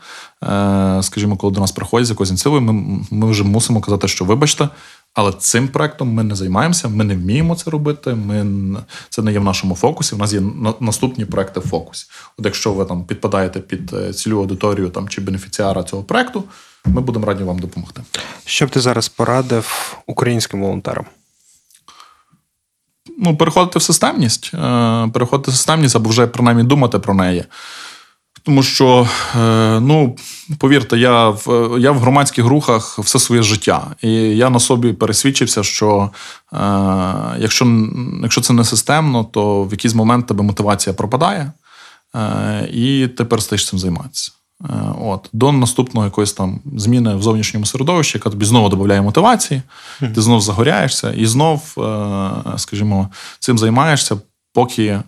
Е, 0.44 1.00
скажімо, 1.02 1.38
коли 1.38 1.54
до 1.54 1.62
нас 1.62 1.72
приходять 1.72 2.08
з 2.08 2.10
якоюсь 2.10 2.30
ініціативою, 2.30 2.62
ми, 2.62 3.00
ми 3.12 3.32
вже 3.32 3.44
мусимо 3.44 3.82
казати, 3.82 4.08
що 4.08 4.26
вибачте, 4.26 4.70
але 5.18 5.32
цим 5.32 5.68
проектом 5.68 6.14
ми 6.14 6.24
не 6.24 6.36
займаємося, 6.36 6.88
ми 6.88 7.04
не 7.04 7.16
вміємо 7.16 7.56
це 7.56 7.72
робити. 7.72 8.14
Ми 8.14 8.46
це 9.10 9.22
не 9.22 9.32
є 9.32 9.40
в 9.40 9.44
нашому 9.44 9.76
фокусі. 9.76 10.16
У 10.16 10.18
нас 10.18 10.34
є 10.34 10.42
наступні 10.80 11.26
проекти 11.26 11.60
в 11.60 11.64
фокусі. 11.64 12.06
От 12.38 12.46
якщо 12.46 12.74
ви 12.74 12.86
там 12.86 13.06
підпадаєте 13.06 13.60
під 13.60 13.94
е, 13.94 14.14
цільову 14.14 14.42
аудиторію 14.42 14.90
там 14.90 15.10
чи 15.10 15.22
бенефіціара 15.22 15.84
цього 15.84 16.04
проекту, 16.04 16.44
ми 16.86 17.02
будемо 17.02 17.26
раді 17.26 17.44
вам 17.44 17.60
допомогти. 17.60 18.02
Що 18.46 18.66
б 18.66 18.70
ти 18.70 18.80
зараз 18.80 19.10
порадив 19.10 19.98
українським 20.08 20.62
волонтерам? 20.62 21.06
Ну, 23.18 23.38
переходити 23.38 23.80
в 23.80 23.82
системність, 23.82 24.52
е, 24.54 25.10
переходити 25.14 25.52
в 25.52 25.54
системність 25.54 25.96
або 25.96 26.10
вже 26.10 26.28
принаймні 26.28 26.64
думати 26.64 27.00
про 27.00 27.14
неї. 27.14 27.46
Тому 28.48 28.64
що, 28.64 29.08
е, 29.36 29.80
ну, 29.80 30.16
повірте, 30.58 30.98
я 30.98 31.30
в 31.30 31.78
я 31.80 31.92
в 31.92 32.00
громадських 32.00 32.46
рухах 32.46 33.00
все 33.00 33.20
своє 33.20 33.42
життя. 33.42 33.88
І 34.02 34.12
я 34.14 34.50
на 34.50 34.60
собі 34.60 34.94
пересвідчився, 34.94 35.64
що 35.64 36.10
е, 36.54 36.58
якщо 37.40 37.88
якщо 38.22 38.42
це 38.42 38.54
не 38.54 38.64
системно, 38.64 39.24
то 39.24 39.64
в 39.64 39.72
якийсь 39.72 39.96
момент 39.96 40.28
тебе 40.28 40.44
мотивація 40.44 40.94
пропадає, 40.94 41.52
е, 42.16 42.70
і 42.74 43.08
ти 43.08 43.26
перестаєш 43.26 43.68
цим 43.68 43.80
займатися. 43.80 44.32
От, 45.02 45.30
До 45.34 45.52
наступного 45.52 46.06
якоїсь 46.06 46.34
там 46.34 46.60
зміни 46.76 47.16
в 47.16 47.22
зовнішньому 47.22 47.66
середовищі, 47.66 48.18
яка 48.18 48.30
тобі 48.30 48.46
знову 48.46 48.70
додає 48.70 49.02
мотивації, 49.02 49.62
ти 50.00 50.22
знов 50.22 50.42
загоряєшся 50.42 51.14
і 51.14 51.26
знов, 51.26 51.76
скажімо, 52.58 53.10
цим 53.40 53.58
займаєшся, 53.58 54.18
поки 54.54 55.00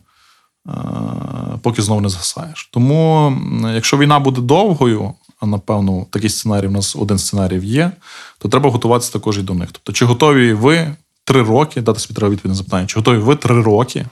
поки 1.61 1.82
знов 1.82 2.01
не 2.01 2.09
згасаєш. 2.09 2.70
Тому, 2.74 3.34
якщо 3.74 3.97
війна 3.97 4.20
буде 4.20 4.41
довгою, 4.41 5.13
а 5.39 5.45
напевно, 5.45 6.05
такий 6.09 6.30
сценарій 6.30 6.67
у 6.67 6.72
нас 6.72 6.95
один 6.95 7.17
сценарій 7.17 7.65
є, 7.65 7.91
то 8.38 8.49
треба 8.49 8.70
готуватися 8.70 9.13
також 9.13 9.38
і 9.38 9.41
до 9.41 9.53
них. 9.53 9.70
Тобто, 9.72 9.93
чи 9.93 10.05
готові 10.05 10.53
ви 10.53 10.95
три 11.24 11.41
роки, 11.43 11.82
дати 11.82 11.99
собі 11.99 12.13
треба 12.13 12.34
відповідь 12.34 12.51
на 12.51 12.57
запитання, 12.57 12.88
чи 12.88 12.99
готові 12.99 13.17
ви 13.17 13.36
три 13.36 13.61
роки 13.61 14.05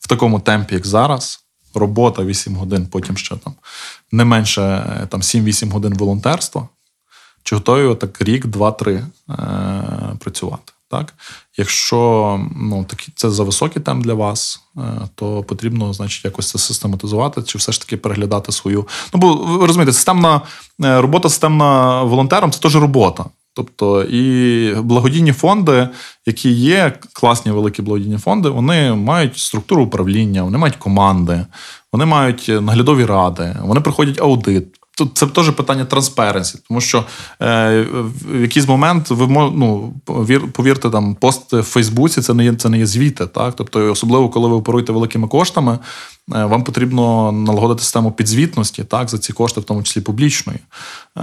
в 0.00 0.08
такому 0.08 0.40
темпі, 0.40 0.74
як 0.74 0.86
зараз, 0.86 1.44
робота 1.74 2.24
8 2.24 2.56
годин, 2.56 2.86
потім 2.86 3.16
ще 3.16 3.36
там 3.36 3.54
не 4.12 4.24
менше 4.24 4.84
там, 5.10 5.20
7-8 5.20 5.70
годин 5.70 5.94
волонтерства, 5.94 6.68
чи 7.42 7.54
готові 7.54 7.94
так 7.94 8.22
рік, 8.22 8.46
два-три 8.46 8.94
е- 8.94 10.16
працювати? 10.18 10.73
Так? 10.90 11.14
Якщо 11.56 12.40
ну, 12.56 12.84
такі, 12.84 13.12
це 13.16 13.30
за 13.30 13.44
високий 13.44 13.82
темп 13.82 14.04
для 14.04 14.14
вас, 14.14 14.60
е, 14.76 14.80
то 15.14 15.42
потрібно 15.42 15.92
значить, 15.92 16.24
якось 16.24 16.50
це 16.50 16.58
систематизувати, 16.58 17.42
чи 17.42 17.58
все 17.58 17.72
ж 17.72 17.80
таки 17.80 17.96
переглядати 17.96 18.52
свою. 18.52 18.88
Ну, 19.14 19.20
бо 19.20 19.34
ви 19.34 19.66
розумієте, 19.66 19.92
системна 19.92 20.40
е, 20.84 21.00
робота 21.00 21.28
системна 21.28 22.02
волонтером 22.02 22.50
це 22.50 22.60
теж 22.60 22.76
робота. 22.76 23.24
Тобто 23.56 24.02
і 24.02 24.74
благодійні 24.74 25.32
фонди, 25.32 25.88
які 26.26 26.50
є, 26.50 26.98
класні 27.12 27.52
великі 27.52 27.82
благодійні 27.82 28.18
фонди, 28.18 28.48
вони 28.48 28.94
мають 28.94 29.38
структуру 29.38 29.82
управління, 29.82 30.42
вони 30.42 30.58
мають 30.58 30.76
команди, 30.76 31.46
вони 31.92 32.04
мають 32.04 32.48
наглядові 32.48 33.04
ради, 33.04 33.56
вони 33.62 33.80
проходять 33.80 34.20
аудит. 34.20 34.66
Тут 34.96 35.18
це 35.18 35.26
теж 35.26 35.50
питання 35.50 35.84
транспаренсі, 35.84 36.58
тому 36.68 36.80
що 36.80 37.04
е, 37.42 37.86
в 38.24 38.40
якийсь 38.40 38.68
момент 38.68 39.10
ви 39.10 39.26
ну, 39.54 39.94
повірте, 40.52 40.90
там 40.90 41.14
пост 41.14 41.52
в 41.52 41.62
Фейсбуці 41.62 42.20
це 42.20 42.34
не 42.34 42.44
є 42.44 42.54
це 42.54 42.68
не 42.68 42.78
є 42.78 42.86
звіти. 42.86 43.26
Так? 43.26 43.54
Тобто, 43.56 43.90
особливо, 43.90 44.28
коли 44.28 44.48
ви 44.48 44.54
оперуєте 44.54 44.92
великими 44.92 45.28
коштами, 45.28 45.78
е, 46.34 46.44
вам 46.44 46.64
потрібно 46.64 47.32
налагодити 47.32 47.82
систему 47.82 48.12
підзвітності 48.12 48.84
так, 48.84 49.08
за 49.08 49.18
ці 49.18 49.32
кошти, 49.32 49.60
в 49.60 49.64
тому 49.64 49.82
числі 49.82 50.00
публічної. 50.00 50.58
Е, 50.58 51.20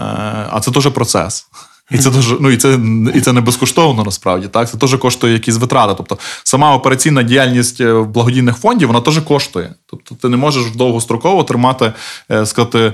а 0.51 0.59
це 0.61 0.71
теж 0.71 0.87
процес. 0.87 1.47
І 1.91 1.97
це 1.97 2.09
дуже 2.09 2.37
ну 2.39 2.49
і 2.49 2.57
це 2.57 2.79
і 3.15 3.21
це 3.21 3.33
не 3.33 3.41
безкоштовно 3.41 4.03
насправді. 4.03 4.47
Так 4.47 4.69
це 4.69 4.77
теж 4.77 4.95
коштує 4.95 5.33
якісь 5.33 5.57
витрати. 5.57 5.93
Тобто 5.97 6.17
сама 6.43 6.75
операційна 6.75 7.23
діяльність 7.23 7.81
е, 7.81 8.01
благодійних 8.01 8.57
фондів 8.57 8.87
вона 8.87 9.01
теж 9.01 9.19
коштує. 9.19 9.73
Тобто, 9.85 10.15
ти 10.15 10.29
не 10.29 10.37
можеш 10.37 10.71
довгостроково 10.75 11.43
тримати, 11.43 11.93
е, 12.31 12.45
сказати 12.45 12.93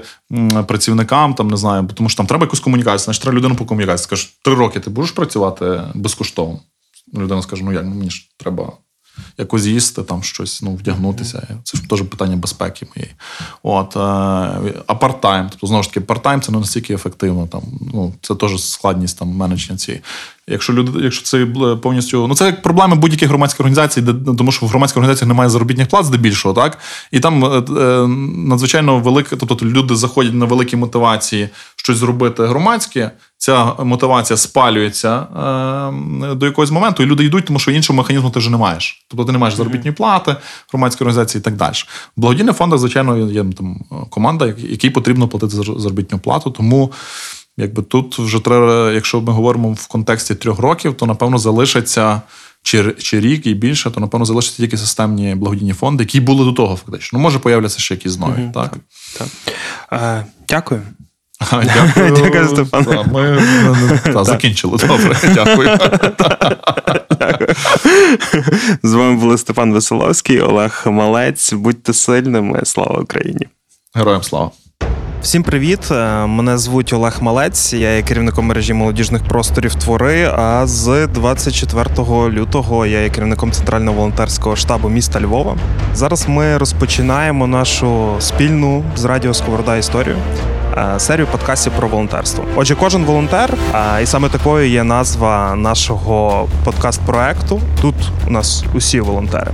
працівникам, 0.68 1.34
там 1.34 1.48
не 1.48 1.58
знаю, 1.58 1.90
тому 1.94 2.10
що 2.10 2.18
там 2.18 2.26
треба 2.26 2.46
якусь 2.46 2.60
комунікацію, 2.60 3.00
значить 3.00 3.22
треба 3.22 3.38
людину 3.38 3.56
по 3.56 3.66
комунікації. 3.66 4.04
Скажеш, 4.04 4.38
три 4.44 4.54
роки 4.54 4.80
ти 4.80 4.90
будеш 4.90 5.12
працювати 5.12 5.82
безкоштовно. 5.94 6.60
Людина 7.18 7.42
скаже: 7.42 7.64
ну 7.64 7.74
як 7.74 7.84
мені 7.84 8.10
ж 8.10 8.30
треба 8.38 8.72
якось 9.38 9.66
їсти, 9.66 10.04
там 10.04 10.24
щось 10.24 10.62
ну, 10.62 10.76
вдягнутися. 10.76 11.48
Це 11.64 11.78
ж 11.78 11.84
теж 11.90 12.02
питання 12.02 12.36
безпеки 12.36 12.88
моєї. 12.96 13.14
От, 13.64 13.96
е, 13.96 14.00
А 14.88 14.94
парт-тайм, 14.94 15.48
тобто, 15.50 15.68
знову 15.68 15.84
ж 15.84 15.90
таки, 15.90 16.00
парт-тайм 16.00 16.42
це 16.42 16.52
не 16.52 16.60
настільки 16.60 16.94
ефективно. 16.94 17.48
Там, 17.48 17.62
ну, 17.94 18.14
Це 18.22 18.36
теж 18.36 18.64
складність 18.64 19.20
там, 19.20 19.28
менедження 19.28 19.78
цієї. 19.78 20.04
Якщо 20.50 20.74
люди, 20.74 21.00
якщо 21.04 21.24
це 21.24 21.46
повністю. 21.82 22.28
Ну, 22.28 22.36
це 22.36 22.46
як 22.46 22.62
проблеми 22.62 22.96
будь-яких 22.96 23.30
громадських 23.30 23.60
організацій, 23.60 24.02
де, 24.02 24.14
ну, 24.26 24.36
тому 24.36 24.52
що 24.52 24.66
в 24.66 24.70
громадських 24.70 24.98
організаціях 24.98 25.28
немає 25.28 25.50
заробітних 25.50 25.88
плат 25.88 26.06
здебільшого, 26.06 26.56
так? 26.56 26.78
І 27.12 27.20
там 27.20 27.46
е, 27.46 27.48
е, 27.48 28.08
надзвичайно 28.38 29.00
велика, 29.00 29.36
тобто 29.36 29.66
люди 29.66 29.96
заходять 29.96 30.34
на 30.34 30.46
великі 30.46 30.78
мотивації 30.78 31.50
щось 31.76 31.98
зробити 31.98 32.46
громадське 32.46 33.12
ця 33.38 33.74
мотивація 33.74 34.38
спалюється 34.38 35.20
е, 35.20 36.36
до 36.36 36.46
якогось 36.46 36.72
моменту, 36.72 37.04
і 37.04 37.06
люди 37.06 37.24
йдуть, 37.24 37.46
тому 37.46 37.60
що 37.60 37.72
іншого 37.72 37.98
механізму 37.98 38.30
ти 38.30 38.40
вже 38.40 38.50
не 38.50 38.58
маєш. 38.58 39.06
Тобто 39.08 39.26
ти 39.26 39.32
не 39.32 39.38
маєш 39.38 39.56
заробітні 39.56 39.92
плати, 39.92 40.36
громадської 40.72 41.06
організації 41.06 41.40
і 41.40 41.44
так 41.44 41.56
далі. 41.56 41.74
В 42.18 42.22
благодійних 42.22 42.56
фондах, 42.56 42.80
звичайно, 42.80 43.32
є 43.32 43.46
там 43.58 43.80
команда, 44.10 44.46
якій 44.58 44.90
потрібно 44.90 45.28
платити 45.28 45.56
заробітну 45.78 46.20
плату. 46.20 46.52
Тому 46.52 46.92
якби 47.58 47.84
тут 47.84 48.20
вже 48.20 48.40
треба, 48.40 48.92
якщо 48.92 49.22
ми 49.22 49.34
говоримо 49.34 49.72
в 49.72 49.88
контексті 49.88 50.36
трьох 50.36 50.60
років, 50.60 50.94
то 50.94 51.06
напевно 51.06 51.38
залишиться. 51.38 52.22
Чи 52.64 52.92
чи 52.92 53.20
рік 53.20 53.46
і 53.46 53.54
більше, 53.54 53.92
то 53.92 54.00
напевно 54.00 54.26
залишаться 54.26 54.58
тільки 54.58 54.78
системні 54.78 55.36
благодійні 55.36 55.74
фонди, 55.74 56.04
які 56.04 56.20
були 56.20 56.46
до 56.46 56.52
того, 56.52 56.76
фактично. 56.76 57.20
Ну, 57.20 57.24
може 57.24 57.40
появляться 57.40 57.80
ще 57.80 57.94
якісь 57.94 58.20
нові. 58.20 58.32
Mm-hmm, 58.32 58.52
так? 58.52 58.78
так, 59.18 59.28
так. 59.90 60.02
Е, 60.02 60.26
Дякую. 60.50 60.82
Дякую, 61.42 62.12
Дякую, 62.24 62.48
Степан. 62.48 62.86
Ми 63.12 63.42
та, 64.14 64.24
закінчили. 64.24 64.78
Добре, 64.78 65.18
дякую. 65.34 65.78
З 68.84 68.94
вами 68.94 69.16
були 69.16 69.38
Степан 69.38 69.74
Веселовський, 69.74 70.42
Олег 70.42 70.84
Малець. 70.86 71.54
Будьте 71.54 71.94
сильними. 71.94 72.62
Слава 72.64 73.00
Україні! 73.00 73.48
Героям 73.96 74.24
слава! 74.24 74.52
Всім 75.22 75.44
привіт! 75.44 75.92
Е, 75.92 76.26
мене 76.26 76.58
звуть 76.58 76.94
Олег 76.94 77.18
Малець. 77.22 77.74
Я 77.74 77.96
є 77.96 78.02
керівником 78.02 78.46
мережі 78.46 78.74
молодіжних 78.74 79.24
просторів 79.24 79.76
Твори. 79.76 80.32
А 80.36 80.68
з 80.68 81.08
24 81.08 81.90
лютого 82.10 82.86
я 82.86 83.02
є 83.02 83.10
керівником 83.10 83.52
центрального 83.52 83.98
волонтерського 83.98 84.56
штабу 84.56 84.90
міста 84.90 85.22
Львова. 85.22 85.58
Зараз 85.96 86.28
ми 86.28 86.58
розпочинаємо 86.58 87.48
нашу 87.48 88.16
спільну 88.20 88.84
з 88.96 89.06
радіо 89.06 89.34
Сковорода 89.34 89.78
історію. 89.78 90.16
Е, 90.78 91.00
серію 91.00 91.28
подкастів 91.28 91.74
про 91.74 91.88
волонтерство. 91.88 92.46
Отже, 92.56 92.76
кожен 92.76 93.06
волонтер, 93.06 93.54
і 94.04 94.06
саме 94.06 94.30
такою 94.30 94.70
є 94.70 94.84
назва 94.84 95.56
нашого 95.56 96.48
подкаст-проекту. 96.66 97.62
Тут 97.82 97.96
у 98.28 98.30
нас 98.30 98.64
усі 98.74 99.00
волонтери. 99.00 99.52